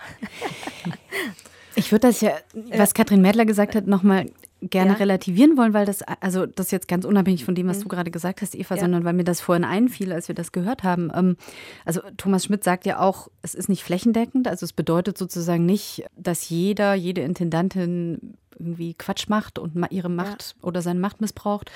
Ich 1.76 1.92
würde 1.92 2.08
das 2.08 2.22
ja, 2.22 2.32
was 2.54 2.94
Katrin 2.94 3.22
Mädler 3.22 3.46
gesagt 3.46 3.76
hat, 3.76 3.86
nochmal 3.86 4.28
gerne 4.62 4.92
ja. 4.92 4.98
relativieren 4.98 5.58
wollen, 5.58 5.74
weil 5.74 5.86
das, 5.86 6.02
also 6.22 6.46
das 6.46 6.72
jetzt 6.72 6.88
ganz 6.88 7.06
unabhängig 7.06 7.44
von 7.44 7.54
dem, 7.54 7.68
was 7.68 7.80
mhm. 7.80 7.84
du 7.84 7.88
gerade 7.90 8.12
gesagt 8.12 8.42
hast, 8.42 8.56
Eva, 8.56 8.76
ja. 8.76 8.82
sondern 8.82 9.04
weil 9.04 9.14
mir 9.14 9.26
das 9.26 9.42
vorhin 9.42 9.66
einfiel, 9.66 10.14
als 10.14 10.28
wir 10.28 10.36
das 10.36 10.52
gehört 10.52 10.84
haben. 10.84 11.12
Ähm, 11.14 11.38
also 11.84 12.02
Thomas 12.18 12.46
Schmidt 12.46 12.64
sagt 12.64 12.86
ja 12.86 13.00
auch, 13.00 13.30
es 13.42 13.56
ist 13.56 13.68
nicht 13.68 13.84
flächendeckend, 13.84 14.48
also 14.48 14.64
es 14.64 14.74
bedeutet 14.74 15.18
sozusagen 15.18 15.66
nicht, 15.66 16.06
dass 16.16 16.50
jeder, 16.50 16.94
jede 16.94 17.22
Intendantin 17.22 18.38
irgendwie 18.58 18.94
Quatsch 18.94 19.28
macht 19.28 19.60
und 19.60 19.76
ihre 19.90 20.10
Macht 20.10 20.56
ja. 20.58 20.68
oder 20.68 20.82
seine 20.82 21.00
Macht 21.00 21.20
missbraucht, 21.20 21.70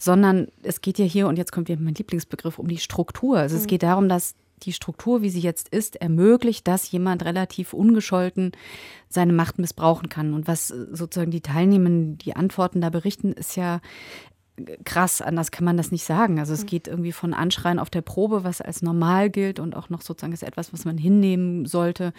sondern 0.00 0.48
es 0.62 0.80
geht 0.80 0.98
ja 0.98 1.04
hier, 1.04 1.28
und 1.28 1.36
jetzt 1.36 1.52
kommt 1.52 1.68
wieder 1.68 1.80
mein 1.80 1.94
Lieblingsbegriff, 1.94 2.58
um 2.58 2.66
die 2.66 2.78
Struktur. 2.78 3.38
Also 3.38 3.54
mhm. 3.54 3.60
es 3.60 3.66
geht 3.66 3.82
darum, 3.82 4.08
dass 4.08 4.34
die 4.62 4.72
Struktur, 4.72 5.22
wie 5.22 5.30
sie 5.30 5.40
jetzt 5.40 5.68
ist, 5.68 5.96
ermöglicht, 5.96 6.66
dass 6.66 6.90
jemand 6.90 7.24
relativ 7.24 7.72
ungescholten 7.72 8.52
seine 9.08 9.32
Macht 9.32 9.58
missbrauchen 9.58 10.08
kann. 10.08 10.32
Und 10.32 10.48
was 10.48 10.68
sozusagen 10.68 11.30
die 11.30 11.42
Teilnehmenden, 11.42 12.18
die 12.18 12.34
Antworten 12.34 12.80
da 12.80 12.90
berichten, 12.90 13.32
ist 13.32 13.56
ja 13.56 13.80
krass, 14.84 15.20
anders 15.20 15.50
kann 15.50 15.64
man 15.64 15.76
das 15.76 15.90
nicht 15.90 16.04
sagen. 16.04 16.38
Also 16.38 16.52
es 16.52 16.62
mhm. 16.62 16.66
geht 16.66 16.88
irgendwie 16.88 17.12
von 17.12 17.34
Anschreien 17.34 17.78
auf 17.78 17.90
der 17.90 18.02
Probe, 18.02 18.44
was 18.44 18.60
als 18.60 18.82
normal 18.82 19.30
gilt 19.30 19.58
und 19.60 19.76
auch 19.76 19.90
noch 19.90 20.02
sozusagen 20.02 20.32
ist 20.32 20.42
etwas, 20.42 20.72
was 20.72 20.84
man 20.84 20.98
hinnehmen 20.98 21.66
sollte, 21.66 22.12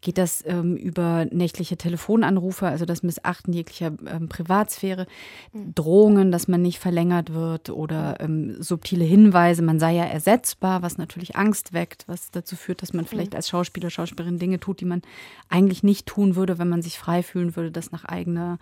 geht 0.00 0.18
das 0.18 0.44
ähm, 0.46 0.76
über 0.76 1.26
nächtliche 1.30 1.76
Telefonanrufe, 1.76 2.66
also 2.66 2.84
das 2.84 3.02
Missachten 3.02 3.52
jeglicher 3.52 3.92
ähm, 4.06 4.28
Privatsphäre, 4.28 5.06
mhm. 5.52 5.74
Drohungen, 5.74 6.32
dass 6.32 6.48
man 6.48 6.62
nicht 6.62 6.78
verlängert 6.78 7.32
wird 7.32 7.70
oder 7.70 8.20
ähm, 8.20 8.62
subtile 8.62 9.04
Hinweise, 9.04 9.62
man 9.62 9.78
sei 9.78 9.94
ja 9.94 10.04
ersetzbar, 10.04 10.82
was 10.82 10.98
natürlich 10.98 11.36
Angst 11.36 11.72
weckt, 11.72 12.04
was 12.06 12.30
dazu 12.30 12.56
führt, 12.56 12.82
dass 12.82 12.92
man 12.92 13.06
vielleicht 13.06 13.34
als 13.34 13.48
Schauspieler, 13.48 13.90
Schauspielerin 13.90 14.38
Dinge 14.38 14.60
tut, 14.60 14.80
die 14.80 14.84
man 14.84 15.02
eigentlich 15.48 15.82
nicht 15.82 16.06
tun 16.06 16.36
würde, 16.36 16.58
wenn 16.58 16.68
man 16.68 16.82
sich 16.82 16.98
frei 16.98 17.22
fühlen 17.22 17.56
würde, 17.56 17.70
das 17.70 17.92
nach 17.92 18.04
eigener 18.04 18.58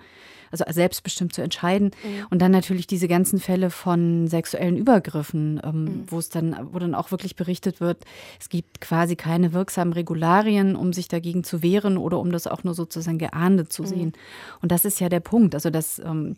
also 0.52 0.64
selbstbestimmt 0.68 1.32
zu 1.34 1.42
entscheiden. 1.42 1.90
Und 2.30 2.40
dann 2.40 2.52
natürlich 2.52 2.86
diese 2.86 3.08
ganzen 3.22 3.38
Fälle 3.38 3.70
von 3.70 4.26
sexuellen 4.26 4.76
Übergriffen, 4.76 5.60
ähm, 5.62 5.84
mhm. 5.84 6.04
wo 6.08 6.18
es 6.18 6.28
dann, 6.28 6.56
wo 6.72 6.80
dann 6.80 6.96
auch 6.96 7.12
wirklich 7.12 7.36
berichtet 7.36 7.80
wird, 7.80 8.04
es 8.40 8.48
gibt 8.48 8.80
quasi 8.80 9.14
keine 9.14 9.52
wirksamen 9.52 9.92
Regularien, 9.92 10.74
um 10.74 10.92
sich 10.92 11.06
dagegen 11.06 11.44
zu 11.44 11.62
wehren 11.62 11.98
oder 11.98 12.18
um 12.18 12.32
das 12.32 12.48
auch 12.48 12.64
nur 12.64 12.74
sozusagen 12.74 13.18
geahndet 13.18 13.72
zu 13.72 13.82
mhm. 13.82 13.86
sehen. 13.86 14.12
Und 14.60 14.72
das 14.72 14.84
ist 14.84 14.98
ja 14.98 15.08
der 15.08 15.20
Punkt. 15.20 15.54
Also 15.54 15.70
dass 15.70 16.00
ähm, 16.00 16.34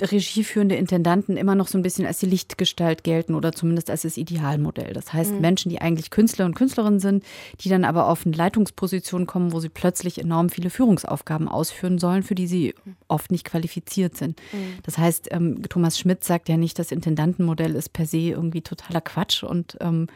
regieführende 0.00 0.76
Intendanten 0.76 1.36
immer 1.36 1.54
noch 1.54 1.68
so 1.68 1.78
ein 1.78 1.82
bisschen 1.82 2.06
als 2.06 2.18
die 2.18 2.26
Lichtgestalt 2.26 3.04
gelten 3.04 3.34
oder 3.34 3.52
zumindest 3.52 3.90
als 3.90 4.02
das 4.02 4.16
Idealmodell. 4.16 4.92
Das 4.92 5.12
heißt, 5.12 5.32
mhm. 5.32 5.40
Menschen, 5.40 5.68
die 5.68 5.80
eigentlich 5.80 6.10
Künstler 6.10 6.46
und 6.46 6.54
Künstlerinnen 6.54 7.00
sind, 7.00 7.24
die 7.60 7.68
dann 7.68 7.84
aber 7.84 8.08
auf 8.08 8.24
eine 8.24 8.36
Leitungsposition 8.36 9.26
kommen, 9.26 9.52
wo 9.52 9.60
sie 9.60 9.68
plötzlich 9.68 10.18
enorm 10.18 10.48
viele 10.48 10.70
Führungsaufgaben 10.70 11.48
ausführen 11.48 11.98
sollen, 11.98 12.22
für 12.22 12.34
die 12.34 12.46
sie 12.46 12.74
oft 13.08 13.30
nicht 13.30 13.44
qualifiziert 13.44 14.16
sind. 14.16 14.40
Mhm. 14.52 14.78
Das 14.82 14.98
heißt, 14.98 15.28
ähm, 15.32 15.62
Thomas 15.68 15.98
Schmidt 15.98 16.24
sagt 16.24 16.48
ja 16.48 16.56
nicht, 16.56 16.78
das 16.78 16.92
Intendantenmodell 16.92 17.74
ist 17.74 17.92
per 17.92 18.06
se 18.06 18.18
irgendwie 18.18 18.62
totaler 18.62 19.00
Quatsch 19.00 19.42
und 19.42 19.76
ähm, 19.80 20.08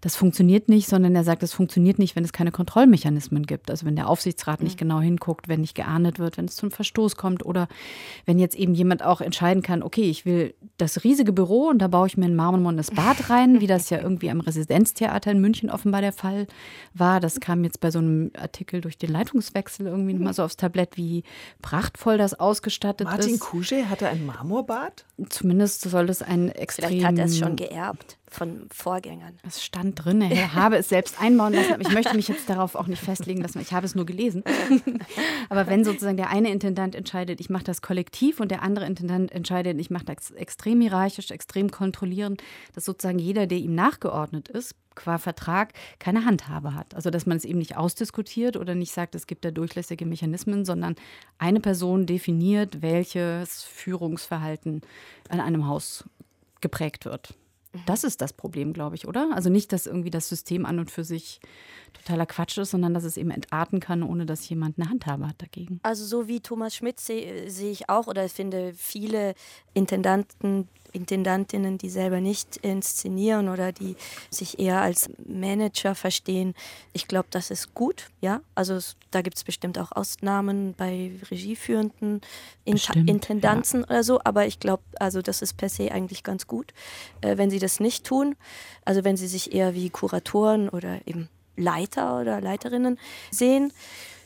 das 0.00 0.16
funktioniert 0.16 0.68
nicht, 0.68 0.88
sondern 0.88 1.14
er 1.14 1.24
sagt, 1.24 1.42
es 1.42 1.52
funktioniert 1.52 1.98
nicht, 1.98 2.16
wenn 2.16 2.24
es 2.24 2.32
keine 2.32 2.52
Kontrollmechanismen 2.52 3.46
gibt. 3.46 3.70
Also 3.70 3.86
wenn 3.86 3.96
der 3.96 4.08
Aufsichtsrat 4.08 4.60
mhm. 4.60 4.64
nicht 4.64 4.78
genau 4.78 5.00
hinguckt, 5.00 5.48
wenn 5.48 5.60
nicht 5.60 5.74
geahndet 5.74 6.18
wird, 6.18 6.36
wenn 6.36 6.44
es 6.46 6.56
zum 6.56 6.70
Verstoß 6.70 7.16
kommt 7.16 7.44
oder 7.44 7.68
wenn 8.26 8.38
jetzt 8.38 8.56
eben 8.56 8.74
jemand 8.74 9.03
auch 9.04 9.20
entscheiden 9.20 9.62
kann, 9.62 9.82
okay, 9.82 10.10
ich 10.10 10.26
will 10.26 10.54
das 10.76 11.04
riesige 11.04 11.32
Büro 11.32 11.68
und 11.68 11.78
da 11.78 11.88
baue 11.88 12.06
ich 12.06 12.16
mir 12.16 12.26
ein 12.26 12.34
marmornes 12.34 12.90
Bad 12.90 13.30
rein, 13.30 13.60
wie 13.60 13.66
das 13.66 13.90
ja 13.90 14.00
irgendwie 14.00 14.30
am 14.30 14.40
Residenztheater 14.40 15.30
in 15.30 15.40
München 15.40 15.70
offenbar 15.70 16.00
der 16.00 16.12
Fall 16.12 16.46
war. 16.92 17.20
Das 17.20 17.40
kam 17.40 17.64
jetzt 17.64 17.80
bei 17.80 17.90
so 17.90 17.98
einem 17.98 18.30
Artikel 18.36 18.80
durch 18.80 18.98
den 18.98 19.10
Leitungswechsel 19.10 19.86
irgendwie 19.86 20.14
mal 20.14 20.34
so 20.34 20.42
aufs 20.42 20.56
Tablett, 20.56 20.96
wie 20.96 21.22
prachtvoll 21.62 22.18
das 22.18 22.38
ausgestattet 22.38 23.06
Martin 23.06 23.34
ist. 23.34 23.40
Martin 23.40 23.58
Kuschel 23.58 23.88
hatte 23.88 24.08
ein 24.08 24.26
Marmorbad? 24.26 25.04
Zumindest 25.28 25.82
soll 25.82 26.08
es 26.10 26.22
ein 26.22 26.48
extrem... 26.48 26.88
Vielleicht 26.88 27.06
hat 27.06 27.18
er 27.18 27.24
es 27.26 27.38
schon 27.38 27.56
geerbt 27.56 28.18
von 28.34 28.68
Vorgängern. 28.72 29.38
Es 29.46 29.64
stand 29.64 30.04
drin, 30.04 30.20
er 30.20 30.54
habe 30.54 30.76
es 30.76 30.88
selbst 30.88 31.20
einbauen 31.20 31.52
lassen, 31.52 31.72
aber 31.72 31.82
ich 31.82 31.92
möchte 31.92 32.14
mich 32.16 32.28
jetzt 32.28 32.48
darauf 32.48 32.74
auch 32.74 32.86
nicht 32.86 33.02
festlegen 33.02 33.40
lassen, 33.40 33.60
ich 33.60 33.72
habe 33.72 33.86
es 33.86 33.94
nur 33.94 34.06
gelesen. 34.06 34.42
aber 35.48 35.66
wenn 35.66 35.84
sozusagen 35.84 36.16
der 36.16 36.30
eine 36.30 36.50
Intendant 36.50 36.94
entscheidet, 36.94 37.40
ich 37.40 37.50
mache 37.50 37.64
das 37.64 37.82
kollektiv 37.82 38.40
und 38.40 38.50
der 38.50 38.62
andere 38.62 38.86
Intendant 38.86 39.32
entscheidet, 39.32 39.80
ich 39.80 39.90
mache 39.90 40.04
das 40.04 40.30
extrem 40.32 40.80
hierarchisch, 40.80 41.30
extrem 41.30 41.70
kontrollierend, 41.70 42.42
dass 42.74 42.84
sozusagen 42.84 43.18
jeder, 43.18 43.46
der 43.46 43.58
ihm 43.58 43.74
nachgeordnet 43.74 44.48
ist, 44.48 44.74
qua 44.94 45.18
Vertrag 45.18 45.72
keine 45.98 46.24
Handhabe 46.24 46.74
hat. 46.74 46.94
Also 46.94 47.10
dass 47.10 47.26
man 47.26 47.36
es 47.36 47.44
eben 47.44 47.58
nicht 47.58 47.76
ausdiskutiert 47.76 48.56
oder 48.56 48.74
nicht 48.74 48.92
sagt, 48.92 49.14
es 49.14 49.26
gibt 49.26 49.44
da 49.44 49.50
durchlässige 49.50 50.06
Mechanismen, 50.06 50.64
sondern 50.64 50.96
eine 51.38 51.60
Person 51.60 52.06
definiert, 52.06 52.82
welches 52.82 53.64
Führungsverhalten 53.64 54.82
in 55.30 55.40
einem 55.40 55.66
Haus 55.66 56.04
geprägt 56.60 57.04
wird. 57.04 57.34
Das 57.86 58.04
ist 58.04 58.20
das 58.20 58.32
Problem, 58.32 58.72
glaube 58.72 58.96
ich, 58.96 59.06
oder? 59.06 59.30
Also 59.34 59.50
nicht, 59.50 59.72
dass 59.72 59.86
irgendwie 59.86 60.10
das 60.10 60.28
System 60.28 60.64
an 60.66 60.78
und 60.78 60.90
für 60.90 61.04
sich 61.04 61.40
totaler 61.94 62.26
Quatsch 62.26 62.58
ist, 62.58 62.70
sondern 62.70 62.94
dass 62.94 63.04
es 63.04 63.16
eben 63.16 63.30
entarten 63.30 63.80
kann, 63.80 64.02
ohne 64.02 64.26
dass 64.26 64.48
jemand 64.48 64.78
eine 64.78 64.90
Handhabe 64.90 65.26
hat 65.28 65.40
dagegen. 65.40 65.80
Also 65.82 66.04
so 66.04 66.28
wie 66.28 66.40
Thomas 66.40 66.74
Schmidt 66.74 67.00
sehe 67.00 67.50
seh 67.50 67.70
ich 67.70 67.88
auch 67.88 68.06
oder 68.06 68.28
finde 68.28 68.74
viele 68.74 69.34
Intendanten, 69.72 70.68
Intendantinnen, 70.94 71.76
die 71.76 71.90
selber 71.90 72.20
nicht 72.20 72.56
inszenieren 72.58 73.48
oder 73.48 73.72
die 73.72 73.96
sich 74.30 74.60
eher 74.60 74.80
als 74.80 75.10
Manager 75.26 75.94
verstehen. 75.94 76.54
Ich 76.92 77.08
glaube, 77.08 77.26
das 77.30 77.50
ist 77.50 77.74
gut, 77.74 78.06
ja. 78.20 78.40
Also 78.54 78.74
es, 78.74 78.96
da 79.10 79.20
gibt 79.20 79.36
es 79.36 79.44
bestimmt 79.44 79.78
auch 79.78 79.90
Ausnahmen 79.92 80.74
bei 80.76 81.12
regieführenden 81.30 82.20
bestimmt, 82.64 83.10
Intendanzen 83.10 83.80
ja. 83.80 83.86
oder 83.86 84.04
so, 84.04 84.20
aber 84.22 84.46
ich 84.46 84.60
glaube, 84.60 84.84
also 85.00 85.20
das 85.20 85.42
ist 85.42 85.56
per 85.56 85.68
se 85.68 85.90
eigentlich 85.90 86.22
ganz 86.22 86.46
gut, 86.46 86.72
äh, 87.20 87.36
wenn 87.36 87.50
sie 87.50 87.58
das 87.58 87.80
nicht 87.80 88.06
tun. 88.06 88.36
Also 88.84 89.02
wenn 89.02 89.16
sie 89.16 89.26
sich 89.26 89.52
eher 89.52 89.74
wie 89.74 89.90
Kuratoren 89.90 90.68
oder 90.68 91.00
eben 91.06 91.28
Leiter 91.56 92.20
oder 92.20 92.40
Leiterinnen 92.40 92.98
sehen. 93.30 93.72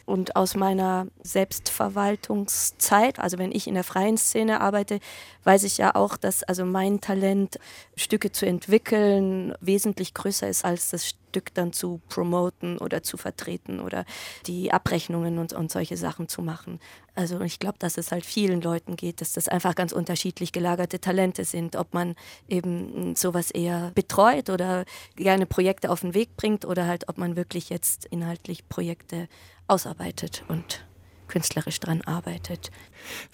Und 0.08 0.36
aus 0.36 0.54
meiner 0.54 1.06
Selbstverwaltungszeit, 1.22 3.18
also 3.18 3.36
wenn 3.36 3.52
ich 3.52 3.66
in 3.66 3.74
der 3.74 3.84
freien 3.84 4.16
Szene 4.16 4.62
arbeite, 4.62 5.00
weiß 5.44 5.64
ich 5.64 5.76
ja 5.76 5.94
auch, 5.94 6.16
dass 6.16 6.42
also 6.42 6.64
mein 6.64 7.02
Talent, 7.02 7.58
Stücke 7.94 8.32
zu 8.32 8.46
entwickeln, 8.46 9.52
wesentlich 9.60 10.14
größer 10.14 10.48
ist 10.48 10.64
als 10.64 10.88
das 10.88 11.06
Stück 11.06 11.52
dann 11.52 11.74
zu 11.74 12.00
promoten 12.08 12.78
oder 12.78 13.02
zu 13.02 13.18
vertreten 13.18 13.80
oder 13.80 14.06
die 14.46 14.72
Abrechnungen 14.72 15.38
und, 15.38 15.52
und 15.52 15.70
solche 15.70 15.98
Sachen 15.98 16.26
zu 16.26 16.40
machen. 16.40 16.80
Also 17.14 17.42
ich 17.42 17.58
glaube, 17.58 17.76
dass 17.78 17.98
es 17.98 18.10
halt 18.10 18.24
vielen 18.24 18.62
Leuten 18.62 18.96
geht, 18.96 19.20
dass 19.20 19.34
das 19.34 19.46
einfach 19.46 19.74
ganz 19.74 19.92
unterschiedlich 19.92 20.52
gelagerte 20.52 21.00
Talente 21.00 21.44
sind, 21.44 21.76
ob 21.76 21.92
man 21.92 22.14
eben 22.48 23.14
sowas 23.14 23.50
eher 23.50 23.92
betreut 23.94 24.48
oder 24.48 24.86
gerne 25.16 25.44
Projekte 25.44 25.90
auf 25.90 26.00
den 26.00 26.14
Weg 26.14 26.34
bringt 26.38 26.64
oder 26.64 26.86
halt, 26.86 27.10
ob 27.10 27.18
man 27.18 27.36
wirklich 27.36 27.68
jetzt 27.68 28.06
inhaltlich 28.06 28.68
Projekte 28.70 29.28
ausarbeitet 29.68 30.44
und 30.48 30.84
künstlerisch 31.28 31.78
dran 31.78 32.00
arbeitet. 32.02 32.70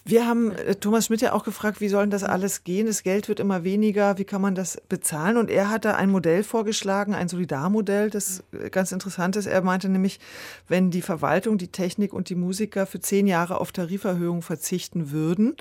Wir 0.04 0.26
haben 0.26 0.52
äh, 0.52 0.74
Thomas 0.74 1.06
Schmidt 1.06 1.22
ja 1.22 1.32
auch 1.32 1.44
gefragt, 1.44 1.80
wie 1.80 1.88
soll 1.88 2.08
das 2.08 2.24
alles 2.24 2.64
gehen? 2.64 2.86
Das 2.86 3.02
Geld 3.02 3.28
wird 3.28 3.40
immer 3.40 3.64
weniger, 3.64 4.18
wie 4.18 4.24
kann 4.24 4.42
man 4.42 4.54
das 4.54 4.82
bezahlen? 4.88 5.36
Und 5.36 5.50
er 5.50 5.70
hat 5.70 5.84
da 5.84 5.94
ein 5.94 6.10
Modell 6.10 6.42
vorgeschlagen, 6.42 7.14
ein 7.14 7.28
Solidarmodell, 7.28 8.10
das 8.10 8.42
äh, 8.52 8.68
ganz 8.68 8.92
interessant 8.92 9.36
ist. 9.36 9.46
Er 9.46 9.62
meinte 9.62 9.88
nämlich, 9.88 10.20
wenn 10.68 10.90
die 10.90 11.02
Verwaltung, 11.02 11.56
die 11.56 11.68
Technik 11.68 12.12
und 12.12 12.28
die 12.28 12.34
Musiker 12.34 12.86
für 12.86 13.00
zehn 13.00 13.26
Jahre 13.26 13.60
auf 13.60 13.72
Tariferhöhung 13.72 14.42
verzichten 14.42 15.10
würden, 15.10 15.56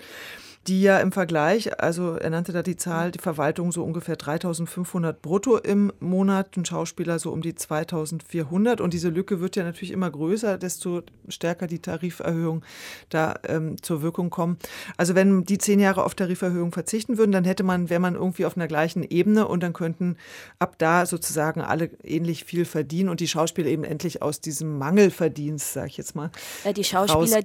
die 0.67 0.81
ja 0.81 0.99
im 0.99 1.11
Vergleich, 1.11 1.81
also 1.81 2.15
er 2.15 2.29
nannte 2.29 2.53
da 2.53 2.63
die 2.63 2.77
Zahl, 2.77 3.11
die 3.11 3.19
Verwaltung 3.19 3.73
so 3.73 3.83
ungefähr 3.83 4.15
3500 4.15 5.21
brutto 5.21 5.57
im 5.57 5.91
Monat, 5.99 6.55
ein 6.55 6.63
Schauspieler 6.63 7.19
so 7.19 7.31
um 7.31 7.41
die 7.41 7.53
2400 7.53 8.79
und 8.79 8.93
diese 8.93 9.09
Lücke 9.09 9.41
wird 9.41 9.57
ja 9.57 9.63
natürlich 9.63 9.91
immer 9.91 10.09
größer, 10.09 10.57
desto 10.57 11.01
stärker 11.27 11.67
die 11.67 11.79
Tariferhöhung 11.79 12.63
da 13.09 13.35
ähm, 13.45 13.81
zur 13.81 14.01
Wirkung 14.01 14.29
kommen. 14.29 14.57
Also 14.95 15.15
wenn 15.15 15.43
die 15.43 15.57
zehn 15.57 15.81
Jahre 15.81 16.05
auf 16.05 16.15
Tariferhöhung 16.15 16.71
verzichten 16.71 17.17
würden, 17.17 17.33
dann 17.33 17.43
hätte 17.43 17.63
man, 17.63 17.89
wäre 17.89 17.99
man 17.99 18.15
irgendwie 18.15 18.45
auf 18.45 18.55
einer 18.55 18.67
gleichen 18.67 19.03
Ebene 19.03 19.45
und 19.47 19.63
dann 19.63 19.73
könnten 19.73 20.15
ab 20.59 20.75
da 20.77 21.05
sozusagen 21.05 21.59
alle 21.59 21.89
ähnlich 22.03 22.45
viel 22.45 22.63
verdienen 22.63 23.09
und 23.09 23.19
die 23.19 23.27
Schauspieler 23.27 23.67
eben 23.67 23.83
endlich 23.83 24.21
aus 24.21 24.39
diesem 24.39 24.77
Mangelverdienst, 24.77 25.73
sag 25.73 25.87
ich 25.87 25.97
jetzt 25.97 26.15
mal, 26.15 26.31
ja, 26.63 26.71
die 26.71 26.85
Schauspieler, 26.85 27.41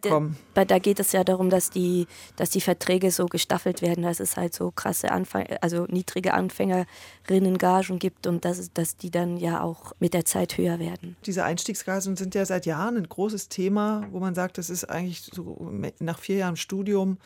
da, 0.54 0.64
da 0.64 0.78
geht 0.78 1.00
es 1.00 1.11
ja 1.11 1.24
darum, 1.24 1.50
dass 1.50 1.70
die, 1.70 2.07
dass 2.37 2.50
die 2.50 2.61
Verträge 2.61 3.07
Verträge 3.08 3.10
so 3.10 3.26
gestaffelt 3.26 3.82
werden, 3.82 4.02
dass 4.02 4.20
es 4.20 4.36
halt 4.36 4.54
so 4.54 4.70
krasse 4.70 5.10
Anfang, 5.10 5.46
also 5.60 5.86
niedrige 5.86 6.34
Anfängerinnengagen 6.34 7.98
gibt 7.98 8.26
und 8.26 8.44
dass, 8.44 8.72
dass 8.72 8.96
die 8.96 9.10
dann 9.10 9.36
ja 9.36 9.60
auch 9.60 9.92
mit 9.98 10.14
der 10.14 10.24
Zeit 10.24 10.56
höher 10.56 10.78
werden. 10.78 11.16
Diese 11.26 11.44
Einstiegsgagen 11.44 12.16
sind 12.16 12.34
ja 12.34 12.44
seit 12.44 12.66
Jahren 12.66 12.96
ein 12.96 13.09
großes 13.09 13.48
Thema, 13.48 14.06
wo 14.11 14.20
man 14.20 14.34
sagt, 14.34 14.59
das 14.59 14.70
ist 14.70 14.84
eigentlich 14.84 15.30
so 15.32 15.72
nach 15.98 16.18
vier 16.18 16.36
Jahren 16.36 16.56
Studium 16.56 17.18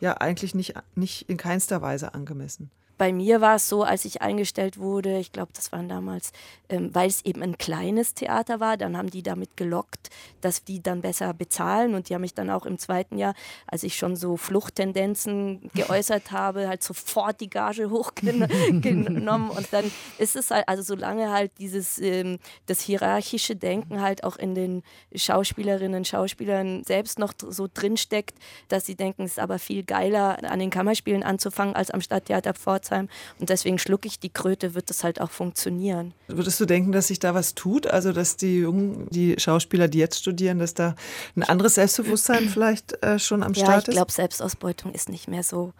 ja 0.00 0.14
eigentlich 0.14 0.54
nicht, 0.54 0.74
nicht 0.94 1.28
in 1.28 1.36
keinster 1.36 1.82
Weise 1.82 2.14
angemessen 2.14 2.70
bei 2.98 3.12
mir 3.12 3.40
war 3.40 3.56
es 3.56 3.68
so, 3.68 3.82
als 3.82 4.04
ich 4.04 4.22
eingestellt 4.22 4.78
wurde, 4.78 5.18
ich 5.18 5.32
glaube, 5.32 5.52
das 5.54 5.70
waren 5.72 5.88
damals, 5.88 6.32
ähm, 6.68 6.94
weil 6.94 7.08
es 7.08 7.24
eben 7.24 7.42
ein 7.42 7.58
kleines 7.58 8.14
Theater 8.14 8.58
war, 8.58 8.76
dann 8.76 8.96
haben 8.96 9.10
die 9.10 9.22
damit 9.22 9.56
gelockt, 9.56 10.08
dass 10.40 10.64
die 10.64 10.82
dann 10.82 11.02
besser 11.02 11.34
bezahlen. 11.34 11.94
Und 11.94 12.08
die 12.08 12.14
haben 12.14 12.22
mich 12.22 12.34
dann 12.34 12.50
auch 12.50 12.64
im 12.64 12.78
zweiten 12.78 13.18
Jahr, 13.18 13.34
als 13.66 13.82
ich 13.82 13.96
schon 13.96 14.16
so 14.16 14.36
Fluchttendenzen 14.36 15.70
geäußert 15.74 16.32
habe, 16.32 16.68
halt 16.68 16.82
sofort 16.82 17.40
die 17.40 17.50
Gage 17.50 17.90
hochgenommen. 17.90 19.50
Und 19.50 19.72
dann 19.72 19.90
ist 20.18 20.36
es 20.36 20.50
halt, 20.50 20.66
also 20.66 20.82
solange 20.82 21.30
halt 21.30 21.52
dieses, 21.58 21.98
ähm, 21.98 22.38
das 22.64 22.80
hierarchische 22.80 23.56
Denken 23.56 24.00
halt 24.00 24.24
auch 24.24 24.36
in 24.36 24.54
den 24.54 24.82
Schauspielerinnen 25.14 25.98
und 25.98 26.08
Schauspielern 26.08 26.82
selbst 26.84 27.18
noch 27.18 27.34
so 27.36 27.68
drinsteckt, 27.72 28.38
dass 28.68 28.86
sie 28.86 28.96
denken, 28.96 29.24
es 29.24 29.32
ist 29.32 29.38
aber 29.38 29.58
viel 29.58 29.84
geiler, 29.84 30.38
an 30.50 30.58
den 30.58 30.70
Kammerspielen 30.70 31.22
anzufangen, 31.22 31.76
als 31.76 31.90
am 31.90 32.00
Stadttheater 32.00 32.54
Pforzheim 32.54 32.85
Pforzheim. 32.86 33.08
Und 33.38 33.50
deswegen 33.50 33.78
schlucke 33.78 34.08
ich 34.08 34.18
die 34.18 34.30
Kröte, 34.30 34.74
wird 34.74 34.90
das 34.90 35.04
halt 35.04 35.20
auch 35.20 35.30
funktionieren. 35.30 36.14
Würdest 36.28 36.60
du 36.60 36.66
denken, 36.66 36.92
dass 36.92 37.08
sich 37.08 37.18
da 37.18 37.34
was 37.34 37.54
tut? 37.54 37.86
Also, 37.86 38.12
dass 38.12 38.36
die 38.36 38.58
jungen, 38.60 39.08
die 39.10 39.36
Schauspieler, 39.38 39.88
die 39.88 39.98
jetzt 39.98 40.18
studieren, 40.18 40.58
dass 40.58 40.74
da 40.74 40.94
ein 41.34 41.42
anderes 41.42 41.74
Selbstbewusstsein 41.74 42.48
vielleicht 42.48 43.02
äh, 43.02 43.18
schon 43.18 43.42
am 43.42 43.54
Start 43.54 43.68
ist? 43.68 43.86
Ja, 43.86 43.92
ich 43.92 43.96
glaube, 43.96 44.12
Selbstausbeutung 44.12 44.92
ist 44.92 45.08
nicht 45.08 45.28
mehr 45.28 45.42
so, 45.42 45.72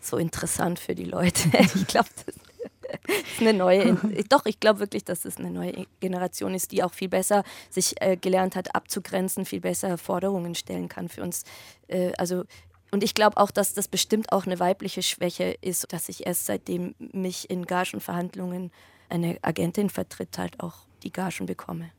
so 0.00 0.16
interessant 0.16 0.78
für 0.78 0.94
die 0.94 1.04
Leute. 1.04 1.48
ich 1.74 1.86
glaube, 1.86 2.08
das 2.26 2.34
ist 2.36 3.40
eine 3.40 3.54
neue, 3.54 3.94
doch, 4.28 4.44
ich 4.46 4.60
glaube 4.60 4.80
wirklich, 4.80 5.04
dass 5.04 5.24
es 5.24 5.38
eine 5.38 5.50
neue 5.50 5.86
Generation 6.00 6.54
ist, 6.54 6.72
die 6.72 6.82
auch 6.82 6.92
viel 6.92 7.08
besser 7.08 7.42
sich 7.70 8.00
äh, 8.00 8.16
gelernt 8.16 8.56
hat, 8.56 8.74
abzugrenzen, 8.74 9.46
viel 9.46 9.60
besser 9.60 9.98
Forderungen 9.98 10.54
stellen 10.54 10.88
kann 10.88 11.08
für 11.08 11.22
uns. 11.22 11.44
Äh, 11.88 12.12
also 12.18 12.44
und 12.92 13.02
ich 13.02 13.14
glaube 13.14 13.38
auch, 13.38 13.50
dass 13.50 13.72
das 13.72 13.88
bestimmt 13.88 14.32
auch 14.32 14.46
eine 14.46 14.60
weibliche 14.60 15.02
Schwäche 15.02 15.56
ist, 15.62 15.92
dass 15.92 16.08
ich 16.10 16.26
erst 16.26 16.46
seitdem 16.46 16.94
mich 16.98 17.48
in 17.50 17.64
Gagenverhandlungen 17.64 18.70
eine 19.08 19.38
Agentin 19.42 19.90
vertritt, 19.90 20.36
halt 20.38 20.60
auch 20.60 20.74
die 21.02 21.12
Gagen 21.12 21.46
bekomme. 21.46 21.90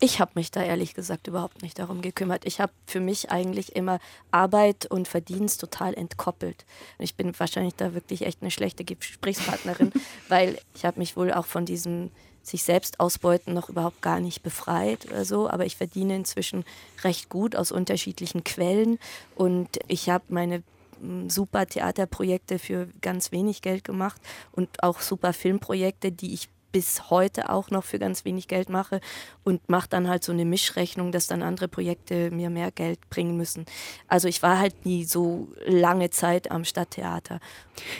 Ich 0.00 0.20
habe 0.20 0.32
mich 0.34 0.50
da 0.50 0.62
ehrlich 0.62 0.94
gesagt 0.94 1.28
überhaupt 1.28 1.62
nicht 1.62 1.78
darum 1.78 2.02
gekümmert. 2.02 2.44
Ich 2.44 2.60
habe 2.60 2.72
für 2.86 2.98
mich 2.98 3.30
eigentlich 3.30 3.76
immer 3.76 4.00
Arbeit 4.30 4.86
und 4.86 5.06
Verdienst 5.06 5.60
total 5.60 5.94
entkoppelt. 5.94 6.64
Ich 6.98 7.14
bin 7.14 7.38
wahrscheinlich 7.38 7.74
da 7.74 7.94
wirklich 7.94 8.22
echt 8.22 8.42
eine 8.42 8.50
schlechte 8.50 8.84
Gesprächspartnerin, 8.84 9.92
weil 10.28 10.58
ich 10.74 10.84
habe 10.84 10.98
mich 10.98 11.16
wohl 11.16 11.32
auch 11.32 11.46
von 11.46 11.66
diesem 11.66 12.10
sich 12.42 12.62
selbst 12.62 13.00
ausbeuten 13.00 13.54
noch 13.54 13.68
überhaupt 13.68 14.02
gar 14.02 14.20
nicht 14.20 14.42
befreit 14.42 15.06
oder 15.06 15.24
so, 15.24 15.48
aber 15.48 15.66
ich 15.66 15.76
verdiene 15.76 16.16
inzwischen 16.16 16.64
recht 17.04 17.28
gut 17.28 17.56
aus 17.56 17.72
unterschiedlichen 17.72 18.44
Quellen. 18.44 18.98
Und 19.34 19.78
ich 19.88 20.10
habe 20.10 20.24
meine 20.28 20.62
mm, 21.00 21.28
super 21.28 21.66
Theaterprojekte 21.66 22.58
für 22.58 22.88
ganz 23.00 23.32
wenig 23.32 23.62
Geld 23.62 23.84
gemacht 23.84 24.20
und 24.52 24.82
auch 24.82 25.00
super 25.00 25.32
Filmprojekte, 25.32 26.12
die 26.12 26.34
ich 26.34 26.48
bis 26.72 27.10
heute 27.10 27.50
auch 27.50 27.70
noch 27.70 27.84
für 27.84 27.98
ganz 27.98 28.24
wenig 28.24 28.48
Geld 28.48 28.68
mache 28.68 29.00
und 29.44 29.68
mache 29.68 29.88
dann 29.88 30.08
halt 30.08 30.24
so 30.24 30.32
eine 30.32 30.44
Mischrechnung, 30.44 31.12
dass 31.12 31.26
dann 31.26 31.42
andere 31.42 31.68
Projekte 31.68 32.30
mir 32.30 32.50
mehr 32.50 32.70
Geld 32.70 32.98
bringen 33.10 33.36
müssen. 33.36 33.66
Also 34.08 34.28
ich 34.28 34.42
war 34.42 34.58
halt 34.58 34.84
nie 34.84 35.04
so 35.04 35.48
lange 35.66 36.10
Zeit 36.10 36.50
am 36.50 36.64
Stadttheater. 36.64 37.40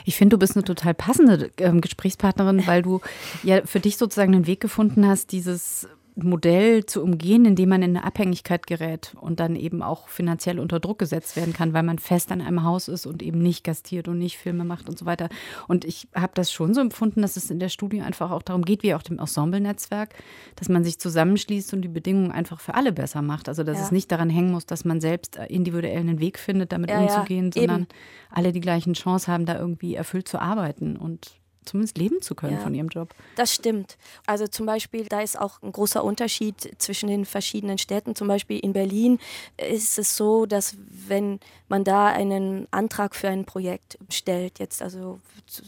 Ich 0.05 0.17
finde, 0.17 0.37
du 0.37 0.41
bist 0.41 0.57
eine 0.57 0.65
total 0.65 0.95
passende 0.95 1.51
ähm, 1.59 1.81
Gesprächspartnerin, 1.81 2.67
weil 2.67 2.83
du 2.83 3.01
ja 3.43 3.65
für 3.65 3.81
dich 3.81 3.97
sozusagen 3.97 4.35
einen 4.35 4.47
Weg 4.47 4.61
gefunden 4.61 5.07
hast, 5.07 5.33
dieses 5.33 5.87
Modell 6.15 6.85
zu 6.85 7.03
umgehen, 7.03 7.47
indem 7.47 7.71
man 7.71 7.83
in 7.83 7.97
eine 7.97 8.05
Abhängigkeit 8.05 8.67
gerät 8.67 9.15
und 9.19 9.41
dann 9.41 9.57
eben 9.57 9.83
auch 9.83 10.09
finanziell 10.09 10.61
unter 10.61 10.79
Druck 10.79 10.99
gesetzt 10.99 11.37
werden 11.37 11.55
kann, 11.55 11.73
weil 11.73 11.83
man 11.83 11.99
fest 11.99 12.31
an 12.31 12.43
einem 12.43 12.65
Haus 12.65 12.89
ist 12.89 13.07
und 13.07 13.23
eben 13.23 13.39
nicht 13.39 13.65
gastiert 13.65 14.09
und 14.09 14.19
nicht 14.19 14.37
Filme 14.37 14.65
macht 14.65 14.91
und 14.91 14.99
so 14.99 15.07
weiter. 15.07 15.31
Und 15.69 15.87
ich 15.87 16.09
habe 16.15 16.33
das 16.35 16.53
schon 16.53 16.75
so 16.75 16.83
empfunden, 16.83 17.23
dass 17.23 17.37
es 17.37 17.51
in 17.51 17.59
der 17.59 17.71
Studie 17.71 18.03
einfach 18.03 18.31
auch 18.31 18.43
darum 18.43 18.65
geht, 18.65 18.83
wie 18.83 18.95
auch 18.95 19.03
dem 19.03 19.19
Ensemble-Netzwerk, 19.19 20.15
dass 20.57 20.69
man 20.69 20.85
sich 20.85 20.99
zusammenschließt 20.99 21.73
und 21.73 21.81
die 21.81 21.89
Bedingungen 21.89 22.31
einfach 22.31 22.61
für 22.61 22.75
alle 22.75 22.93
besser 22.93 23.23
macht. 23.23 23.49
Also 23.49 23.65
dass 23.65 23.79
ja. 23.79 23.85
es 23.85 23.91
nicht 23.91 24.13
daran 24.13 24.29
hängen 24.29 24.53
muss, 24.53 24.67
dass 24.67 24.85
man 24.85 25.01
selbst 25.01 25.37
individuell 25.49 26.01
einen 26.01 26.21
Weg 26.21 26.39
findet, 26.39 26.73
damit 26.73 26.91
ja, 26.91 27.01
umzugehen, 27.01 27.51
ja, 27.55 27.63
sondern 27.63 27.87
alle 28.31 28.53
die 28.53 28.61
gleichen 28.61 28.93
Chancen 28.93 29.33
haben, 29.33 29.47
da 29.47 29.59
irgendwie 29.59 29.95
erfüllt 29.95 30.29
zu 30.29 30.41
arbeiten 30.41 30.97
und 30.97 31.42
zumindest 31.65 31.99
leben 31.99 32.21
zu 32.21 32.35
können 32.35 32.57
ja, 32.57 32.61
von 32.61 32.75
ihrem 32.75 32.89
Job. 32.89 33.15
Das 33.37 33.55
stimmt. 33.55 33.97
Also 34.27 34.47
zum 34.47 34.67
Beispiel, 34.67 35.07
da 35.07 35.21
ist 35.21 35.39
auch 35.39 35.63
ein 35.63 35.73
großer 35.73 36.03
Unterschied 36.03 36.75
zwischen 36.79 37.09
den 37.09 37.25
verschiedenen 37.25 37.79
Städten. 37.79 38.15
Zum 38.15 38.29
Beispiel 38.29 38.59
in 38.59 38.73
Berlin 38.73 39.19
ist 39.57 39.99
es 39.99 40.17
so, 40.17 40.47
dass 40.47 40.77
wenn 40.89 41.41
man 41.69 41.85
da 41.85 42.07
einen 42.07 42.67
Antrag 42.71 43.15
für 43.15 43.29
ein 43.29 43.45
Projekt 43.45 43.99
stellt, 44.11 44.59
jetzt 44.59 44.83
also 44.83 45.21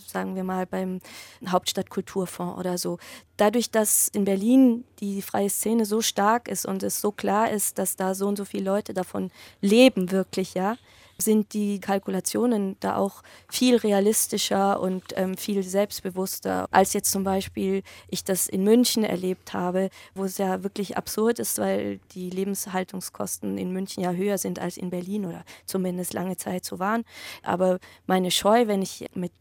sagen 0.07 0.37
wir 0.37 0.45
mal 0.45 0.67
beim 0.67 1.01
Hauptstadtkulturfonds 1.47 2.59
oder 2.59 2.79
so, 2.79 2.99
dadurch, 3.37 3.71
dass 3.71 4.09
in 4.09 4.25
Berlin 4.25 4.85
die 5.01 5.23
freie 5.23 5.51
Szene 5.51 5.85
so 5.85 6.01
stark 6.01 6.49
ist 6.49 6.67
und 6.67 6.83
es 6.83 7.01
so 7.01 7.13
klar 7.13 7.51
ist, 7.51 7.79
dass 7.79 7.97
da 7.97 8.15
so 8.15 8.29
und 8.29 8.37
so 8.37 8.45
viele 8.45 8.65
Leute 8.65 8.95
davon 8.95 9.31
leben 9.61 10.11
wirklich, 10.11 10.55
ja, 10.55 10.77
sind 11.19 11.53
die 11.53 11.81
Kalkulationen 11.81 12.77
da 12.81 12.97
auch 12.97 13.23
viel 13.49 13.77
realistischer 13.77 14.81
und 14.81 15.05
ähm, 15.17 15.37
viel 15.37 15.63
selbstbewusster, 15.63 16.67
als 16.71 16.93
jetzt 16.93 17.11
zum 17.11 17.25
Beispiel 17.25 17.83
ich 18.09 18.25
das 18.25 18.49
in 18.49 18.65
München 18.65 19.05
erlebt 19.05 19.53
habe, 19.53 19.91
wo 20.15 20.25
es 20.25 20.39
ja 20.39 20.63
wirklich 20.63 20.97
absurd 20.97 21.39
ist, 21.39 21.59
weil 21.59 22.01
die 22.13 22.31
Lebenshaltungskosten 22.31 23.59
in 23.59 23.73
München 23.73 24.03
ja 24.03 24.13
höher 24.13 24.39
sind 24.39 24.59
als 24.59 24.77
in 24.77 24.91
Berlin 24.91 25.27
oder 25.27 25.45
zumindest 25.67 26.15
lange 26.15 26.37
Zeit 26.37 26.65
so 26.65 26.79
waren. 26.79 27.05
Aber 27.43 27.79
meine 28.07 28.31
Scheu, 28.31 28.67
wenn 28.67 28.83
ich 28.83 29.07
mit 29.15 29.33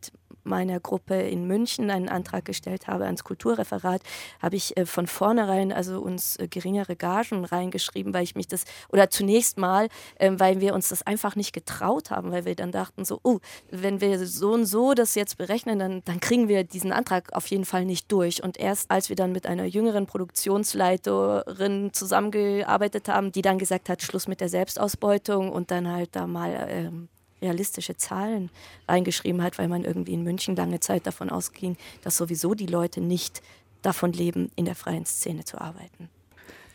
meiner 0.43 0.79
Gruppe 0.79 1.15
in 1.15 1.47
München 1.47 1.89
einen 1.89 2.09
Antrag 2.09 2.45
gestellt 2.45 2.87
habe 2.87 3.05
ans 3.05 3.23
Kulturreferat, 3.23 4.01
habe 4.41 4.55
ich 4.55 4.75
äh, 4.77 4.85
von 4.85 5.07
vornherein 5.07 5.71
also 5.71 6.01
uns 6.01 6.37
äh, 6.37 6.47
geringere 6.47 6.95
Gagen 6.95 7.45
reingeschrieben, 7.45 8.13
weil 8.13 8.23
ich 8.23 8.35
mich 8.35 8.47
das, 8.47 8.65
oder 8.89 9.09
zunächst 9.09 9.57
mal, 9.57 9.87
äh, 10.15 10.31
weil 10.33 10.61
wir 10.61 10.73
uns 10.73 10.89
das 10.89 11.03
einfach 11.03 11.35
nicht 11.35 11.53
getraut 11.53 12.11
haben, 12.11 12.31
weil 12.31 12.45
wir 12.45 12.55
dann 12.55 12.71
dachten 12.71 13.05
so, 13.05 13.19
oh, 13.23 13.39
wenn 13.69 14.01
wir 14.01 14.25
so 14.25 14.53
und 14.53 14.65
so 14.65 14.93
das 14.93 15.15
jetzt 15.15 15.37
berechnen, 15.37 15.79
dann, 15.79 16.01
dann 16.05 16.19
kriegen 16.19 16.47
wir 16.47 16.63
diesen 16.63 16.91
Antrag 16.91 17.33
auf 17.33 17.47
jeden 17.47 17.65
Fall 17.65 17.85
nicht 17.85 18.11
durch. 18.11 18.43
Und 18.43 18.57
erst 18.57 18.91
als 18.91 19.09
wir 19.09 19.15
dann 19.15 19.31
mit 19.31 19.47
einer 19.47 19.65
jüngeren 19.65 20.05
Produktionsleiterin 20.05 21.91
zusammengearbeitet 21.93 23.07
haben, 23.07 23.31
die 23.31 23.41
dann 23.41 23.57
gesagt 23.57 23.89
hat, 23.89 24.01
Schluss 24.01 24.27
mit 24.27 24.41
der 24.41 24.49
Selbstausbeutung 24.49 25.51
und 25.51 25.71
dann 25.71 25.87
halt 25.91 26.15
da 26.15 26.27
mal 26.27 26.67
ähm, 26.69 27.09
realistische 27.43 27.97
Zahlen 27.97 28.49
reingeschrieben 28.87 29.43
hat, 29.43 29.59
weil 29.59 29.67
man 29.67 29.83
irgendwie 29.83 30.13
in 30.13 30.23
München 30.23 30.55
lange 30.55 30.79
Zeit 30.79 31.05
davon 31.05 31.29
ausging, 31.29 31.77
dass 32.01 32.17
sowieso 32.17 32.55
die 32.55 32.65
Leute 32.65 33.01
nicht 33.01 33.43
davon 33.81 34.13
leben, 34.13 34.49
in 34.55 34.65
der 34.65 34.75
freien 34.75 35.05
Szene 35.05 35.45
zu 35.45 35.59
arbeiten. 35.59 36.09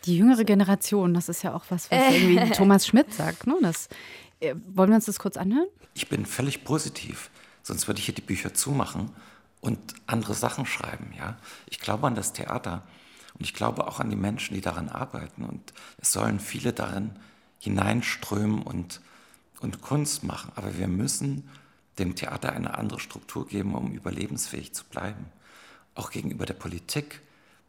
Die 0.05 0.17
jüngere 0.17 0.45
Generation, 0.45 1.13
das 1.13 1.27
ist 1.27 1.43
ja 1.43 1.53
auch 1.53 1.65
was, 1.69 1.91
was 1.91 2.13
irgendwie 2.13 2.51
Thomas 2.55 2.87
Schmidt 2.87 3.13
sagt. 3.13 3.47
Ne? 3.47 3.55
Das, 3.61 3.89
äh, 4.39 4.55
wollen 4.73 4.89
wir 4.89 4.95
uns 4.95 5.05
das 5.05 5.19
kurz 5.19 5.35
anhören? 5.35 5.67
Ich 5.93 6.07
bin 6.07 6.25
völlig 6.25 6.63
positiv, 6.63 7.29
sonst 7.63 7.87
würde 7.87 7.99
ich 7.99 8.05
hier 8.05 8.15
die 8.15 8.21
Bücher 8.21 8.53
zumachen 8.53 9.11
und 9.59 9.79
andere 10.05 10.33
Sachen 10.33 10.65
schreiben. 10.65 11.13
Ja? 11.17 11.37
Ich 11.67 11.79
glaube 11.79 12.07
an 12.07 12.15
das 12.15 12.31
Theater 12.31 12.83
und 13.33 13.41
ich 13.41 13.53
glaube 13.53 13.87
auch 13.87 13.99
an 13.99 14.09
die 14.09 14.15
Menschen, 14.15 14.53
die 14.53 14.61
daran 14.61 14.87
arbeiten. 14.87 15.43
Und 15.43 15.73
es 15.97 16.13
sollen 16.13 16.39
viele 16.39 16.71
darin 16.71 17.11
hineinströmen 17.59 18.61
und 18.61 19.01
und 19.59 19.81
Kunst 19.81 20.23
machen, 20.23 20.51
aber 20.55 20.77
wir 20.77 20.87
müssen 20.87 21.49
dem 21.97 22.15
Theater 22.15 22.53
eine 22.53 22.77
andere 22.77 22.99
Struktur 22.99 23.47
geben, 23.47 23.75
um 23.75 23.91
überlebensfähig 23.91 24.73
zu 24.73 24.85
bleiben. 24.85 25.25
Auch 25.95 26.11
gegenüber 26.11 26.45
der 26.45 26.53
Politik 26.53 27.21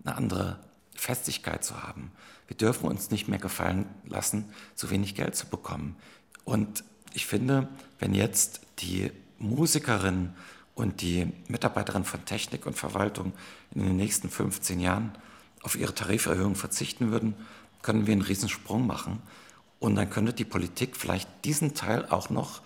eine 0.05 0.17
andere 0.17 0.59
Festigkeit 0.95 1.65
zu 1.65 1.83
haben. 1.83 2.13
Wir 2.47 2.57
dürfen 2.57 2.89
uns 2.89 3.11
nicht 3.11 3.29
mehr 3.29 3.39
gefallen 3.39 3.87
lassen, 4.07 4.53
zu 4.75 4.91
wenig 4.91 5.15
Geld 5.15 5.35
zu 5.35 5.47
bekommen. 5.47 5.97
Und 6.45 6.85
ich 7.13 7.27
finde, 7.27 7.69
wenn 7.99 8.15
jetzt 8.15 8.61
die 8.79 9.11
Musikerin 9.39 10.33
und 10.75 11.01
die 11.01 11.33
Mitarbeiterin 11.49 12.05
von 12.05 12.25
Technik 12.25 12.67
und 12.67 12.77
Verwaltung 12.77 13.33
in 13.75 13.85
den 13.85 13.97
nächsten 13.97 14.31
15 14.31 14.81
Jahren 14.81 15.13
auf 15.63 15.77
ihre 15.77 15.95
Tariferhöhung 15.95 16.55
verzichten 16.55 17.11
würden, 17.11 17.35
können 17.83 18.07
wir 18.07 18.13
einen 18.13 18.23
Riesensprung 18.23 18.87
machen. 18.87 19.23
Und 19.81 19.97
dann 19.97 20.11
könnte 20.11 20.33
die 20.33 20.45
Politik 20.45 20.97
vielleicht 20.97 21.29
diesen 21.45 21.75
Teil 21.75 22.07
auch 22.11 22.31
noch 22.31 22.61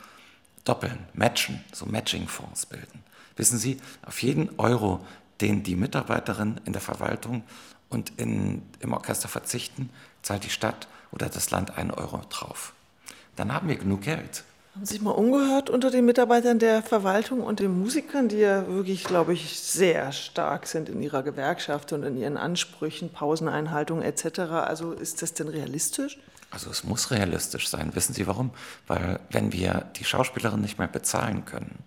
doppeln, 0.65 0.99
matchen, 1.15 1.65
so 1.73 1.87
Matching-Fonds 1.87 2.67
bilden. 2.67 3.03
Wissen 3.37 3.59
Sie, 3.59 3.79
auf 4.05 4.23
jeden 4.23 4.59
Euro, 4.59 5.05
den 5.41 5.62
die 5.62 5.77
Mitarbeiterin 5.77 6.61
in 6.65 6.73
der 6.73 6.83
Verwaltung 6.83 7.43
und 7.89 8.12
in, 8.17 8.62
im 8.81 8.93
Orchester 8.93 9.29
verzichten, 9.29 9.91
zahlt 10.23 10.45
die 10.45 10.51
Stadt 10.51 10.89
oder 11.12 11.29
das 11.29 11.51
Land 11.51 11.77
einen 11.77 11.91
Euro 11.91 12.21
drauf. 12.29 12.73
Dann 13.37 13.53
haben 13.53 13.69
wir 13.69 13.77
genug 13.77 14.03
Geld. 14.03 14.45
Haben 14.75 14.87
Sie 14.87 14.95
sich 14.95 15.03
mal 15.03 15.12
umgehört 15.12 15.71
unter 15.71 15.93
den 15.93 16.05
Mitarbeitern 16.05 16.59
der 16.59 16.83
Verwaltung 16.83 17.43
und 17.43 17.61
den 17.61 17.79
Musikern, 17.79 18.29
die 18.29 18.39
ja 18.39 18.67
wirklich, 18.67 19.05
glaube 19.05 19.33
ich, 19.33 19.61
sehr 19.61 20.11
stark 20.11 20.67
sind 20.67 20.89
in 20.89 21.01
ihrer 21.01 21.23
Gewerkschaft 21.23 21.93
und 21.93 22.03
in 22.03 22.17
ihren 22.17 22.37
Ansprüchen, 22.37 23.11
Pauseneinhaltung 23.11 24.03
etc. 24.03 24.41
Also 24.41 24.93
ist 24.93 25.23
das 25.23 25.33
denn 25.33 25.47
realistisch? 25.47 26.19
Also 26.55 26.70
es 26.70 26.84
muss 26.84 27.11
realistisch 27.11 27.68
sein. 27.68 27.94
Wissen 27.94 28.14
Sie 28.14 28.26
warum? 28.26 28.50
Weil 28.86 29.20
wenn 29.30 29.52
wir 29.52 29.86
die 29.96 30.05
Schauspielerin 30.05 30.61
nicht 30.61 30.78
mehr 30.78 30.88
bezahlen 30.88 31.44
können, 31.44 31.80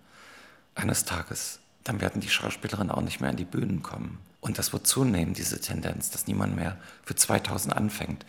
eines 0.74 1.04
Tages, 1.04 1.58
dann 1.82 2.00
werden 2.00 2.20
die 2.20 2.28
Schauspielerinnen 2.28 2.92
auch 2.92 3.00
nicht 3.00 3.20
mehr 3.20 3.30
an 3.30 3.36
die 3.36 3.44
Bühnen 3.44 3.82
kommen. 3.82 4.18
Und 4.40 4.58
das 4.58 4.72
wird 4.72 4.86
zunehmen, 4.86 5.34
diese 5.34 5.60
Tendenz, 5.60 6.10
dass 6.10 6.28
niemand 6.28 6.54
mehr 6.54 6.76
für 7.02 7.16
2000 7.16 7.74
anfängt. 7.74 8.24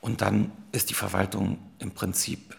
Und 0.00 0.22
dann 0.22 0.50
ist 0.72 0.88
die 0.88 0.94
Verwaltung 0.94 1.58
im 1.78 1.90
Prinzip 1.90 2.56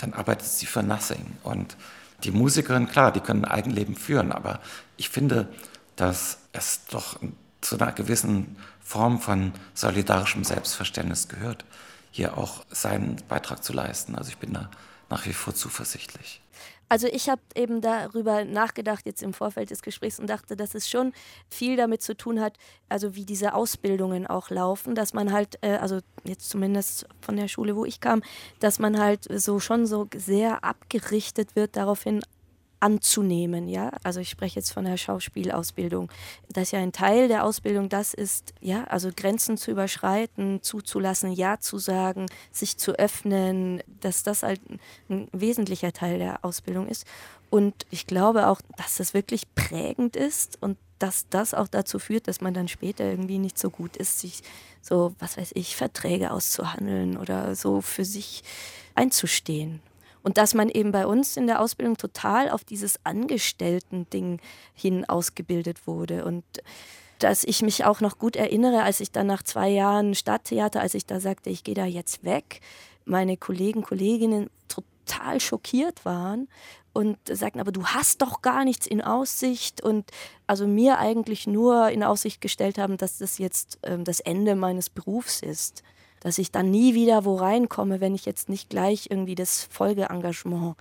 dann 0.00 0.14
arbeitet 0.14 0.48
sie 0.48 0.66
für 0.66 0.82
nothing. 0.82 1.36
Und 1.42 1.76
die 2.24 2.30
Musikerin, 2.30 2.88
klar, 2.88 3.12
die 3.12 3.20
können 3.20 3.44
ein 3.44 3.50
Eigenleben 3.50 3.96
führen, 3.96 4.32
aber 4.32 4.60
ich 4.96 5.08
finde, 5.08 5.48
dass 5.96 6.38
es 6.52 6.84
doch 6.86 7.18
zu 7.60 7.78
einer 7.78 7.92
gewissen 7.92 8.56
Form 8.82 9.20
von 9.20 9.52
solidarischem 9.74 10.44
Selbstverständnis 10.44 11.28
gehört, 11.28 11.64
hier 12.10 12.36
auch 12.38 12.64
seinen 12.70 13.16
Beitrag 13.28 13.62
zu 13.62 13.72
leisten. 13.72 14.14
Also 14.14 14.30
ich 14.30 14.38
bin 14.38 14.52
da 14.52 14.70
nach 15.08 15.26
wie 15.26 15.32
vor 15.32 15.54
zuversichtlich. 15.54 16.40
Also 16.90 17.06
ich 17.06 17.28
habe 17.28 17.40
eben 17.54 17.80
darüber 17.80 18.44
nachgedacht 18.44 19.06
jetzt 19.06 19.22
im 19.22 19.32
Vorfeld 19.32 19.70
des 19.70 19.80
Gesprächs 19.80 20.18
und 20.18 20.28
dachte, 20.28 20.56
dass 20.56 20.74
es 20.74 20.90
schon 20.90 21.12
viel 21.48 21.76
damit 21.76 22.02
zu 22.02 22.16
tun 22.16 22.40
hat, 22.40 22.56
also 22.88 23.14
wie 23.14 23.24
diese 23.24 23.54
Ausbildungen 23.54 24.26
auch 24.26 24.50
laufen, 24.50 24.96
dass 24.96 25.14
man 25.14 25.32
halt, 25.32 25.56
äh, 25.62 25.76
also 25.76 26.00
jetzt 26.24 26.50
zumindest 26.50 27.06
von 27.20 27.36
der 27.36 27.46
Schule, 27.46 27.76
wo 27.76 27.84
ich 27.84 28.00
kam, 28.00 28.22
dass 28.58 28.80
man 28.80 28.98
halt 28.98 29.28
so 29.40 29.60
schon 29.60 29.86
so 29.86 30.08
sehr 30.16 30.64
abgerichtet 30.64 31.54
wird 31.54 31.76
daraufhin, 31.76 32.22
anzunehmen, 32.80 33.68
ja. 33.68 33.92
Also 34.02 34.20
ich 34.20 34.30
spreche 34.30 34.58
jetzt 34.58 34.72
von 34.72 34.84
der 34.84 34.96
Schauspielausbildung. 34.96 36.10
Das 36.48 36.64
ist 36.64 36.70
ja 36.72 36.80
ein 36.80 36.92
Teil 36.92 37.28
der 37.28 37.44
Ausbildung, 37.44 37.88
das 37.88 38.14
ist, 38.14 38.54
ja, 38.60 38.84
also 38.84 39.10
Grenzen 39.14 39.56
zu 39.56 39.70
überschreiten, 39.70 40.62
zuzulassen, 40.62 41.32
Ja 41.32 41.58
zu 41.60 41.78
sagen, 41.78 42.26
sich 42.50 42.78
zu 42.78 42.92
öffnen, 42.98 43.82
dass 44.00 44.22
das 44.22 44.42
halt 44.42 44.60
ein 45.08 45.28
wesentlicher 45.32 45.92
Teil 45.92 46.18
der 46.18 46.44
Ausbildung 46.44 46.88
ist. 46.88 47.06
Und 47.50 47.86
ich 47.90 48.06
glaube 48.06 48.46
auch, 48.46 48.60
dass 48.76 48.96
das 48.96 49.12
wirklich 49.12 49.42
prägend 49.54 50.16
ist 50.16 50.58
und 50.62 50.78
dass 50.98 51.26
das 51.30 51.54
auch 51.54 51.68
dazu 51.68 51.98
führt, 51.98 52.28
dass 52.28 52.40
man 52.40 52.54
dann 52.54 52.68
später 52.68 53.04
irgendwie 53.04 53.38
nicht 53.38 53.58
so 53.58 53.70
gut 53.70 53.96
ist, 53.96 54.20
sich 54.20 54.42
so, 54.82 55.14
was 55.18 55.36
weiß 55.36 55.52
ich, 55.54 55.76
Verträge 55.76 56.30
auszuhandeln 56.30 57.16
oder 57.16 57.54
so 57.56 57.80
für 57.80 58.04
sich 58.04 58.42
einzustehen. 58.94 59.80
Und 60.22 60.36
dass 60.36 60.54
man 60.54 60.68
eben 60.68 60.92
bei 60.92 61.06
uns 61.06 61.36
in 61.36 61.46
der 61.46 61.60
Ausbildung 61.60 61.96
total 61.96 62.50
auf 62.50 62.64
dieses 62.64 62.98
Angestellten-Ding 63.04 64.40
hin 64.74 65.08
ausgebildet 65.08 65.86
wurde. 65.86 66.24
Und 66.24 66.44
dass 67.18 67.44
ich 67.44 67.62
mich 67.62 67.84
auch 67.84 68.00
noch 68.00 68.18
gut 68.18 68.36
erinnere, 68.36 68.82
als 68.82 69.00
ich 69.00 69.12
dann 69.12 69.26
nach 69.26 69.42
zwei 69.42 69.68
Jahren 69.68 70.14
Stadttheater, 70.14 70.80
als 70.80 70.94
ich 70.94 71.06
da 71.06 71.20
sagte, 71.20 71.50
ich 71.50 71.64
gehe 71.64 71.74
da 71.74 71.84
jetzt 71.84 72.24
weg, 72.24 72.60
meine 73.04 73.36
Kollegen, 73.36 73.82
Kolleginnen 73.82 74.50
total 74.68 75.40
schockiert 75.40 76.04
waren 76.04 76.48
und 76.92 77.18
sagten, 77.30 77.60
aber 77.60 77.72
du 77.72 77.86
hast 77.86 78.22
doch 78.22 78.42
gar 78.42 78.64
nichts 78.64 78.86
in 78.86 79.00
Aussicht 79.00 79.80
und 79.82 80.10
also 80.46 80.66
mir 80.66 80.98
eigentlich 80.98 81.46
nur 81.46 81.90
in 81.90 82.02
Aussicht 82.02 82.40
gestellt 82.40 82.78
haben, 82.78 82.96
dass 82.96 83.18
das 83.18 83.38
jetzt 83.38 83.78
ähm, 83.82 84.04
das 84.04 84.20
Ende 84.20 84.54
meines 84.54 84.90
Berufs 84.90 85.40
ist 85.40 85.82
dass 86.20 86.38
ich 86.38 86.52
dann 86.52 86.70
nie 86.70 86.94
wieder 86.94 87.24
wo 87.24 87.36
reinkomme, 87.36 88.00
wenn 88.00 88.14
ich 88.14 88.26
jetzt 88.26 88.48
nicht 88.48 88.70
gleich 88.70 89.08
irgendwie 89.10 89.34
das 89.34 89.64
Folgeengagement 89.70 90.76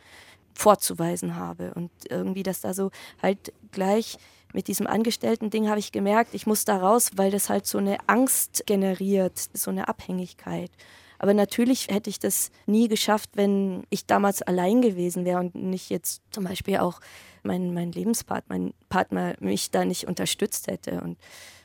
vorzuweisen 0.54 1.36
habe. 1.38 1.74
Und 1.74 1.90
irgendwie, 2.10 2.44
dass 2.44 2.62
da 2.62 2.74
so 2.74 2.92
halt 3.22 3.54
gleich 3.72 4.18
mit 4.54 4.68
diesem 4.68 4.88
Angestellten-Ding 4.88 5.70
habe 5.70 5.80
ich 5.80 5.92
gemerkt, 5.92 6.34
ich 6.34 6.48
muss 6.48 6.66
da 6.66 6.78
raus, 6.78 7.12
weil 7.16 7.32
das 7.32 7.50
halt 7.50 7.66
so 7.66 7.78
eine 7.78 7.98
Angst 8.08 8.64
generiert, 8.66 9.38
so 9.54 9.72
eine 9.72 9.88
Abhängigkeit. 9.88 10.72
Aber 11.20 11.34
natürlich 11.34 11.90
hätte 11.90 12.10
ich 12.10 12.20
das 12.20 12.50
nie 12.66 12.88
geschafft, 12.88 13.32
wenn 13.34 13.84
ich 13.90 14.06
damals 14.06 14.42
allein 14.42 14.82
gewesen 14.82 15.26
wäre 15.26 15.40
und 15.40 15.54
nicht 15.54 15.90
jetzt 15.90 16.22
zum 16.32 16.46
Beispiel 16.46 16.78
auch 16.78 17.00
mein, 17.44 17.74
mein 17.74 17.92
Lebenspartner, 17.92 18.58
mein 18.58 18.74
Partner 18.88 19.36
mich 19.40 19.70
da 19.70 19.86
nicht 19.86 20.08
unterstützt 20.08 20.68
hätte. 20.68 21.02
Und 21.02 21.18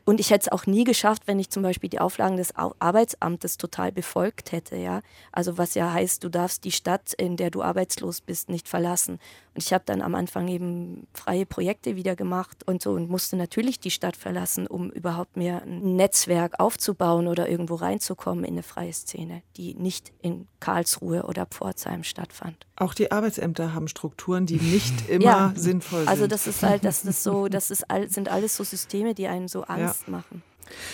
und 0.05 0.21
ich 0.21 0.31
hätte 0.31 0.43
es 0.43 0.53
auch 0.53 0.67
nie 0.67 0.85
geschafft, 0.85 1.23
wenn 1.27 1.39
ich 1.39 1.51
zum 1.51 1.63
Beispiel 1.63 1.89
die 1.89 2.01
Auflagen 2.01 2.37
des 2.37 2.55
Arbeitsamtes 2.57 3.57
total 3.57 3.91
befolgt 3.91 4.53
hätte. 4.53 4.77
Ja? 4.77 5.01
Also 5.33 5.57
was 5.57 5.75
ja 5.75 5.93
heißt, 5.93 6.23
du 6.23 6.29
darfst 6.29 6.65
die 6.65 6.73
Stadt, 6.73 7.15
in 7.15 7.37
der 7.37 7.51
du 7.51 7.63
arbeitslos 7.63 8.21
bist, 8.21 8.51
nicht 8.51 8.69
verlassen. 8.69 9.19
Und 9.55 9.63
ich 9.63 9.73
habe 9.73 9.85
dann 9.87 10.03
am 10.03 10.15
Anfang 10.15 10.49
eben 10.49 11.07
freie 11.13 11.47
Projekte 11.47 11.95
wieder 11.95 12.17
gemacht 12.17 12.67
und 12.67 12.83
so 12.83 12.93
und 12.93 13.09
musste 13.09 13.37
natürlich 13.37 13.79
die 13.79 13.93
Stadt 13.93 14.17
verlassen, 14.17 14.67
um 14.67 14.91
überhaupt 14.91 15.37
mehr 15.37 15.63
ein 15.63 15.95
Netzwerk 15.95 16.59
aufzubauen 16.59 17.29
oder 17.29 17.49
irgendwo 17.49 17.77
reinzukommen 17.77 18.45
in 18.45 18.55
eine 18.55 18.65
freie 18.65 18.93
Szene, 18.93 19.43
die 19.57 19.75
nicht 19.75 20.13
in 20.21 20.49
Karlsruhe 20.59 21.23
oder 21.23 21.47
Pforzheim 21.47 22.03
stattfand. 22.03 22.67
Auch 22.77 22.95
die 22.95 23.13
Arbeitsämter 23.13 23.75
haben 23.75 23.87
Strukturen, 23.87 24.47
die 24.47 24.57
nicht 24.57 25.09
immer 25.09 25.25
ja, 25.25 25.53
sinnvoll 25.55 26.01
sind. 26.01 26.09
Also 26.09 26.27
das 26.27 26.49
ist 26.49 26.63
halt, 26.65 26.85
das 26.85 27.05
ist 27.05 27.23
so, 27.23 27.47
das 27.47 27.71
ist 27.71 27.89
all, 27.89 28.09
sind 28.09 28.29
alles 28.29 28.57
so 28.57 28.65
Systeme, 28.65 29.15
die 29.15 29.29
einen 29.29 29.47
so 29.47 29.63
Angst 29.63 30.05
ja. 30.07 30.11
machen. 30.11 30.43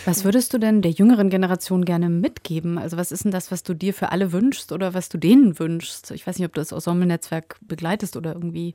Was 0.05 0.25
würdest 0.25 0.53
du 0.53 0.59
denn 0.59 0.83
der 0.83 0.91
jüngeren 0.91 1.31
Generation 1.31 1.85
gerne 1.85 2.09
mitgeben? 2.09 2.79
Also 2.79 2.97
was 2.97 3.13
ist 3.13 3.25
denn 3.25 3.31
das, 3.31 3.51
was 3.51 3.63
du 3.63 3.75
dir 3.75 3.95
für 3.95 4.13
alle 4.13 4.33
wünschst 4.33 4.73
oder 4.73 4.95
was 4.95 5.09
du 5.09 5.19
denen 5.19 5.59
wünschst? 5.59 6.11
Ich 6.11 6.27
weiß 6.27 6.39
nicht, 6.39 6.47
ob 6.47 6.55
du 6.55 6.61
das 6.61 6.73
Ensemble-Netzwerk 6.73 7.57
begleitest 7.61 8.17
oder 8.17 8.35
irgendwie 8.35 8.75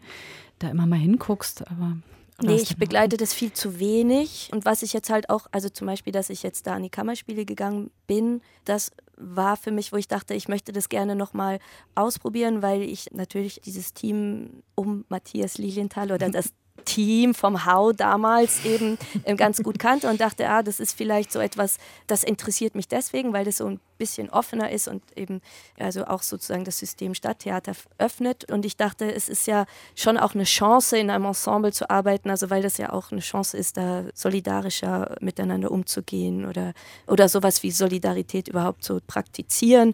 da 0.60 0.70
immer 0.70 0.86
mal 0.86 1.00
hinguckst, 1.00 1.68
aber 1.70 1.98
Nee, 2.42 2.58
ich 2.58 2.76
begleite 2.76 3.16
das 3.16 3.34
viel 3.34 3.54
zu 3.54 3.80
wenig. 3.80 4.50
Und 4.52 4.66
was 4.66 4.84
ich 4.84 4.92
jetzt 4.92 5.10
halt 5.10 5.30
auch, 5.30 5.48
also 5.52 5.70
zum 5.70 5.88
Beispiel, 5.88 6.12
dass 6.12 6.30
ich 6.30 6.44
jetzt 6.44 6.68
da 6.68 6.76
an 6.76 6.84
die 6.84 6.90
Kammerspiele 6.90 7.46
gegangen 7.46 7.92
bin, 8.08 8.42
das 8.66 8.92
war 9.16 9.56
für 9.56 9.72
mich, 9.72 9.94
wo 9.94 9.98
ich 9.98 10.10
dachte, 10.10 10.34
ich 10.34 10.50
möchte 10.50 10.74
das 10.74 10.90
gerne 10.90 11.16
nochmal 11.16 11.60
ausprobieren, 11.96 12.62
weil 12.62 12.82
ich 12.82 13.12
natürlich 13.14 13.62
dieses 13.64 13.94
Team 13.94 14.64
um 14.76 15.06
Matthias 15.08 15.58
Lilienthal 15.58 16.12
oder 16.12 16.30
das 16.32 16.50
Team 16.86 17.34
vom 17.34 17.66
Hau 17.66 17.92
damals 17.92 18.64
eben 18.64 18.98
äh, 19.24 19.36
ganz 19.36 19.62
gut 19.62 19.80
kannte 19.80 20.10
und 20.10 20.22
dachte, 20.22 20.48
ah, 20.50 20.64
das 20.64 20.80
ist 20.80 20.96
vielleicht 20.96 21.32
so 21.32 21.40
etwas, 21.40 21.78
das 22.08 22.24
interessiert 22.24 22.76
mich 22.76 22.88
deswegen, 22.88 23.34
weil 23.34 23.46
das 23.46 23.58
so 23.58 23.66
ein 23.66 23.80
bisschen 23.98 24.30
offener 24.30 24.72
ist 24.72 24.88
und 24.88 25.02
eben 25.16 25.42
also 25.80 26.06
auch 26.06 26.22
sozusagen 26.22 26.66
das 26.66 26.80
System 26.80 27.14
Stadttheater 27.14 27.74
öffnet. 27.98 28.52
Und 28.52 28.66
ich 28.66 28.78
dachte, 28.78 29.14
es 29.14 29.30
ist 29.30 29.48
ja 29.48 29.66
schon 29.96 30.18
auch 30.18 30.36
eine 30.36 30.44
Chance, 30.44 30.98
in 30.98 31.10
einem 31.10 31.26
Ensemble 31.26 31.72
zu 31.72 31.90
arbeiten, 31.90 32.30
also 32.30 32.50
weil 32.50 32.62
das 32.62 32.78
ja 32.78 32.92
auch 32.92 33.12
eine 33.12 33.22
Chance 33.22 33.58
ist, 33.58 33.78
da 33.78 34.04
solidarischer 34.14 35.16
miteinander 35.22 35.72
umzugehen 35.72 36.46
oder, 36.46 36.74
oder 37.08 37.30
sowas 37.30 37.64
wie 37.64 37.72
Solidarität 37.72 38.48
überhaupt 38.48 38.84
zu 38.84 39.00
praktizieren. 39.06 39.94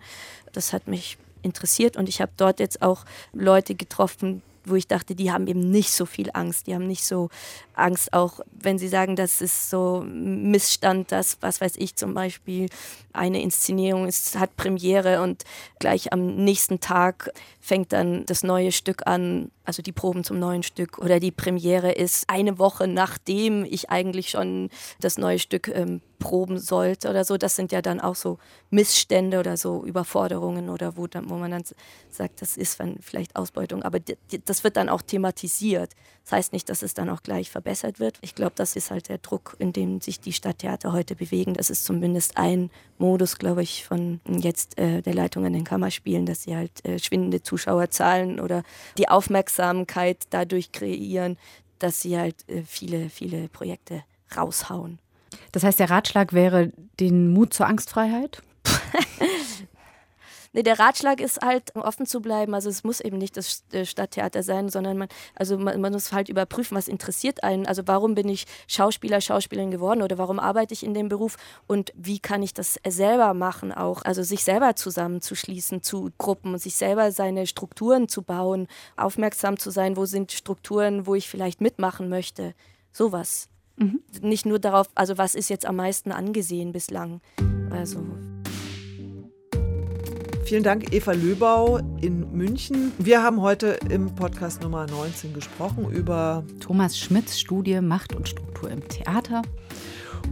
Das 0.52 0.74
hat 0.74 0.88
mich 0.88 1.18
interessiert 1.44 1.98
und 1.98 2.10
ich 2.10 2.22
habe 2.22 2.32
dort 2.38 2.60
jetzt 2.60 2.82
auch 2.82 3.06
Leute 3.34 3.76
getroffen, 3.76 4.42
wo 4.66 4.76
ich 4.76 4.88
dachte, 4.88 5.16
die 5.16 5.32
haben 5.32 5.48
eben 5.48 5.72
nicht 5.72 5.92
so 5.92 6.06
viel 6.06 6.30
Angst. 6.34 6.68
Die 6.68 6.76
haben 6.76 6.88
nicht 6.88 7.04
so 7.04 7.30
Angst, 7.74 8.14
auch 8.14 8.40
wenn 8.52 8.78
sie 8.78 8.88
sagen, 8.88 9.16
das 9.16 9.42
ist 9.42 9.70
so 9.70 10.04
Missstand, 10.06 11.12
dass, 11.12 11.38
was 11.42 11.62
weiß 11.62 11.76
ich, 11.78 11.96
zum 11.96 12.14
Beispiel 12.14 12.68
eine 13.14 13.42
Inszenierung 13.42 14.08
ist, 14.08 14.38
hat 14.38 14.56
Premiere 14.56 15.22
und 15.22 15.44
gleich 15.80 16.14
am 16.14 16.36
nächsten 16.36 16.80
Tag 16.80 17.32
fängt 17.60 17.94
dann 17.94 18.26
das 18.26 18.44
neue 18.44 18.72
Stück 18.72 19.08
an, 19.08 19.52
also 19.64 19.82
die 19.82 19.92
Proben 19.92 20.24
zum 20.24 20.40
neuen 20.40 20.64
Stück 20.64 20.98
oder 20.98 21.20
die 21.20 21.32
Premiere 21.32 21.92
ist 21.92 22.30
eine 22.30 22.58
Woche 22.58 22.88
nachdem 22.88 23.64
ich 23.64 23.90
eigentlich 23.90 24.30
schon 24.30 24.70
das 25.00 25.18
neue 25.18 25.40
Stück 25.40 25.68
ähm, 25.68 26.02
proben 26.22 26.60
sollte 26.60 27.10
oder 27.10 27.26
so. 27.26 27.38
Das 27.38 27.56
sind 27.56 27.72
ja 27.72 27.82
dann 27.82 28.00
auch 28.00 28.16
so 28.16 28.38
Missstände 28.70 29.40
oder 29.40 29.58
so 29.58 29.84
Überforderungen 29.84 30.70
oder 30.70 30.96
wo, 30.96 31.08
dann, 31.08 31.30
wo 31.30 31.36
man 31.36 31.52
dann 31.52 31.64
sagt, 32.10 32.42
das 32.42 32.56
ist 32.56 32.82
vielleicht 33.02 33.36
Ausbeutung. 33.36 33.84
Aber 33.84 34.00
das 34.46 34.64
wird 34.64 34.78
dann 34.78 34.88
auch 34.88 35.02
thematisiert. 35.02 35.94
Das 36.24 36.34
heißt 36.34 36.54
nicht, 36.54 36.70
dass 36.70 36.82
es 36.82 36.94
dann 36.94 37.10
auch 37.10 37.24
gleich 37.24 37.50
verbessert 37.50 38.00
wird. 38.00 38.18
Ich 38.22 38.36
glaube, 38.36 38.54
das 38.56 38.76
ist 38.76 38.92
halt 38.92 39.10
der 39.10 39.18
Druck, 39.18 39.56
in 39.60 39.74
dem 39.74 40.02
sich 40.02 40.20
die 40.20 40.34
Stadttheater 40.34 40.94
heute 40.94 41.16
bewegen. 41.16 41.54
Das 41.56 41.70
ist 41.70 41.84
zumindest 41.84 42.38
ein 42.38 42.70
Modus, 42.98 43.38
glaube 43.38 43.64
ich, 43.64 43.86
von 43.86 44.22
jetzt 44.28 44.78
äh, 44.78 45.02
der 45.02 45.14
Leitung 45.14 45.46
an 45.46 45.54
den 45.54 45.64
Kammerspielen, 45.64 46.26
dass 46.26 46.44
sie 46.44 46.56
halt 46.56 46.86
äh, 46.86 47.00
schwindende 47.00 47.42
Zuschauerzahlen 47.42 48.40
oder 48.40 48.64
die 48.98 49.10
Aufmerksamkeit 49.10 50.20
dadurch 50.30 50.72
kreieren, 50.72 51.38
dass 51.80 52.02
sie 52.02 52.18
halt 52.18 52.48
äh, 52.48 52.64
viele, 52.64 53.10
viele 53.10 53.50
Projekte 53.50 54.04
raushauen. 54.36 55.00
Das 55.52 55.64
heißt, 55.64 55.80
der 55.80 55.90
Ratschlag 55.90 56.34
wäre 56.34 56.72
den 57.00 57.34
Mut 57.34 57.54
zur 57.54 57.68
Angstfreiheit? 57.68 58.42
Nee, 60.54 60.64
der 60.64 60.80
Ratschlag 60.80 61.22
ist 61.22 61.42
halt, 61.42 61.74
offen 61.76 62.06
zu 62.06 62.22
bleiben. 62.22 62.54
Also 62.54 62.70
es 62.70 62.84
muss 62.84 63.00
eben 63.00 63.18
nicht 63.18 63.38
das 63.38 63.64
äh, 63.72 63.86
Stadttheater 63.86 64.44
sein, 64.44 64.68
sondern 64.68 64.98
man, 64.98 65.08
also 65.34 65.58
man, 65.58 65.80
man 65.80 65.94
muss 65.94 66.12
halt 66.12 66.28
überprüfen, 66.28 66.76
was 66.76 66.90
interessiert 66.90 67.44
einen. 67.44 67.66
Also 67.66 67.84
warum 67.86 68.16
bin 68.16 68.28
ich 68.28 68.46
Schauspieler, 68.68 69.22
Schauspielerin 69.22 69.72
geworden 69.72 70.02
oder 70.02 70.18
warum 70.18 70.40
arbeite 70.40 70.74
ich 70.74 70.84
in 70.84 70.94
dem 70.94 71.08
Beruf 71.08 71.38
und 71.68 71.94
wie 71.96 72.20
kann 72.20 72.44
ich 72.44 72.54
das 72.54 72.80
selber 72.86 73.34
machen 73.34 73.72
auch. 73.72 74.02
Also 74.04 74.24
sich 74.24 74.44
selber 74.44 74.76
zusammenzuschließen 74.76 75.84
zu 75.84 76.12
Gruppen 76.18 76.54
und 76.54 76.60
sich 76.60 76.76
selber 76.76 77.12
seine 77.12 77.48
Strukturen 77.48 78.10
zu 78.10 78.22
bauen, 78.22 78.68
aufmerksam 78.98 79.58
zu 79.58 79.72
sein, 79.72 79.96
wo 79.96 80.06
sind 80.06 80.34
Strukturen, 80.34 81.08
wo 81.08 81.16
ich 81.16 81.30
vielleicht 81.30 81.62
mitmachen 81.62 82.10
möchte. 82.10 82.54
Sowas. 82.92 83.48
Mhm. 83.78 84.02
Nicht 84.22 84.46
nur 84.46 84.60
darauf, 84.60 84.90
also 84.96 85.18
was 85.18 85.34
ist 85.34 85.50
jetzt 85.50 85.66
am 85.66 85.78
meisten 85.78 86.12
angesehen 86.12 86.74
bislang. 86.74 87.22
Also. 87.70 88.04
Vielen 90.44 90.64
Dank, 90.64 90.94
Eva 90.94 91.14
Löbau 91.14 91.80
in 92.02 92.32
München. 92.34 92.92
Wir 92.98 93.24
haben 93.24 93.42
heute 93.42 93.78
im 93.90 94.14
Podcast 94.16 94.62
Nummer 94.62 94.86
19 94.88 95.34
gesprochen 95.34 95.90
über 95.92 96.44
Thomas 96.60 96.98
Schmidts 96.98 97.40
Studie 97.40 97.80
Macht 97.80 98.16
und 98.16 98.28
Struktur 98.28 98.70
im 98.70 98.86
Theater. 98.88 99.44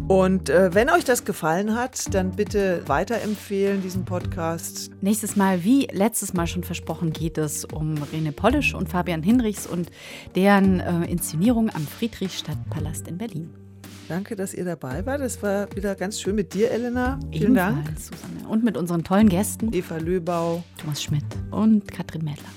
Und 0.08 0.50
äh, 0.50 0.74
wenn 0.74 0.90
euch 0.90 1.06
das 1.06 1.24
gefallen 1.24 1.76
hat, 1.76 2.14
dann 2.14 2.32
bitte 2.32 2.84
weiterempfehlen 2.88 3.82
diesen 3.82 4.06
Podcast. 4.06 4.92
Nächstes 5.02 5.36
Mal, 5.36 5.64
wie 5.64 5.88
letztes 5.92 6.34
Mal 6.34 6.48
schon 6.48 6.64
versprochen, 6.64 7.14
geht 7.14 7.38
es 7.38 7.64
um 7.66 7.96
Rene 8.12 8.32
Polisch 8.32 8.74
und 8.74 8.90
Fabian 8.90 9.24
Hinrichs 9.24 9.68
und 9.68 9.92
deren 10.36 10.80
äh, 10.80 11.06
Inszenierung 11.06 11.70
am 11.70 11.86
Friedrichstadtpalast 11.86 13.08
in 13.08 13.18
Berlin. 13.18 13.69
Danke, 14.10 14.36
dass 14.36 14.54
ihr 14.56 14.66
dabei 14.66 15.06
wart. 15.06 15.22
Das 15.22 15.44
war 15.44 15.68
wieder 15.76 15.94
ganz 15.94 16.20
schön 16.20 16.34
mit 16.36 16.56
dir, 16.56 16.72
Elena. 16.72 17.20
Vielen 17.32 17.56
Ebenfalls, 17.56 17.86
Dank. 17.86 18.00
Susanne. 18.00 18.50
Und 18.50 18.64
mit 18.64 18.76
unseren 18.76 19.04
tollen 19.04 19.30
Gästen. 19.30 19.72
Eva 19.72 19.98
Löbau. 19.98 20.64
Thomas 20.80 21.04
Schmidt. 21.04 21.26
Und 21.52 21.92
Katrin 21.92 22.24
Mädler. 22.24 22.50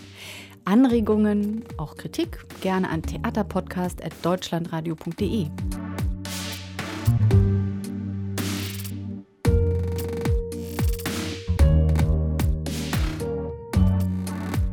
Anregungen, 0.65 1.63
auch 1.77 1.97
Kritik, 1.97 2.39
gerne 2.63 2.89
an 2.89 3.03
theaterpodcast.deutschlandradio.de. 3.03 5.49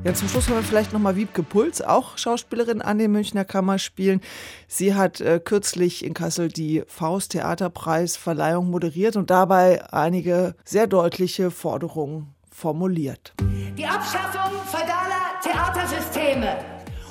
Ja, 0.09 0.15
zum 0.15 0.27
Schluss 0.27 0.49
wollen 0.49 0.61
wir 0.61 0.67
vielleicht 0.67 0.91
nochmal 0.91 1.15
Wiebke 1.17 1.43
Puls, 1.43 1.83
auch 1.83 2.17
Schauspielerin 2.17 2.81
an 2.81 2.97
den 2.97 3.11
Münchner 3.11 3.45
Kammerspielen. 3.45 4.21
Sie 4.67 4.95
hat 4.95 5.21
äh, 5.21 5.39
kürzlich 5.39 6.03
in 6.03 6.15
Kassel 6.15 6.47
die 6.47 6.81
Faust 6.87 7.33
Theaterpreisverleihung 7.33 8.71
moderiert 8.71 9.17
und 9.17 9.29
dabei 9.29 9.83
einige 9.93 10.55
sehr 10.65 10.87
deutliche 10.87 11.51
Forderungen 11.51 12.33
formuliert. 12.51 13.35
Die 13.77 13.85
Abschaffung 13.85 14.51
feudaler 14.65 15.39
Theatersysteme 15.43 16.57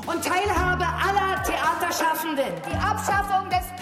und 0.05 0.25
Teilhabe 0.25 0.85
aller 0.85 1.41
Theaterschaffenden. 1.45 2.53
Die 2.69 2.77
Abschaffung 2.79 3.49
des 3.49 3.78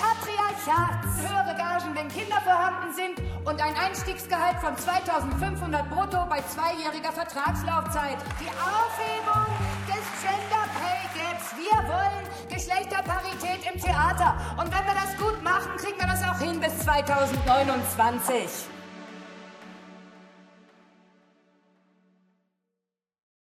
Patriarchats. 0.66 1.22
Höhere 1.22 1.56
Gagen, 1.56 1.94
wenn 1.94 2.08
Kinder 2.08 2.40
vorhanden 2.42 2.92
sind 2.92 3.22
und 3.44 3.60
ein 3.62 3.74
Einstiegsgehalt 3.76 4.58
von 4.58 4.76
2500 4.76 5.88
brutto 5.88 6.26
bei 6.28 6.42
zweijähriger 6.42 7.12
Vertragslaufzeit. 7.12 8.18
Die 8.40 8.50
Aufhebung 8.50 9.46
des 9.86 10.04
Gender 10.22 10.66
Pay 10.74 11.06
Gaps. 11.14 11.54
Wir 11.56 11.78
wollen 11.88 12.26
Geschlechterparität 12.48 13.72
im 13.72 13.80
Theater. 13.80 14.36
Und 14.56 14.66
wenn 14.66 14.84
wir 14.84 14.94
das 14.94 15.16
gut 15.16 15.42
machen, 15.42 15.76
kriegen 15.76 15.98
wir 15.98 16.08
das 16.08 16.22
auch 16.24 16.38
hin 16.38 16.60
bis 16.60 16.78
2029. 16.80 18.75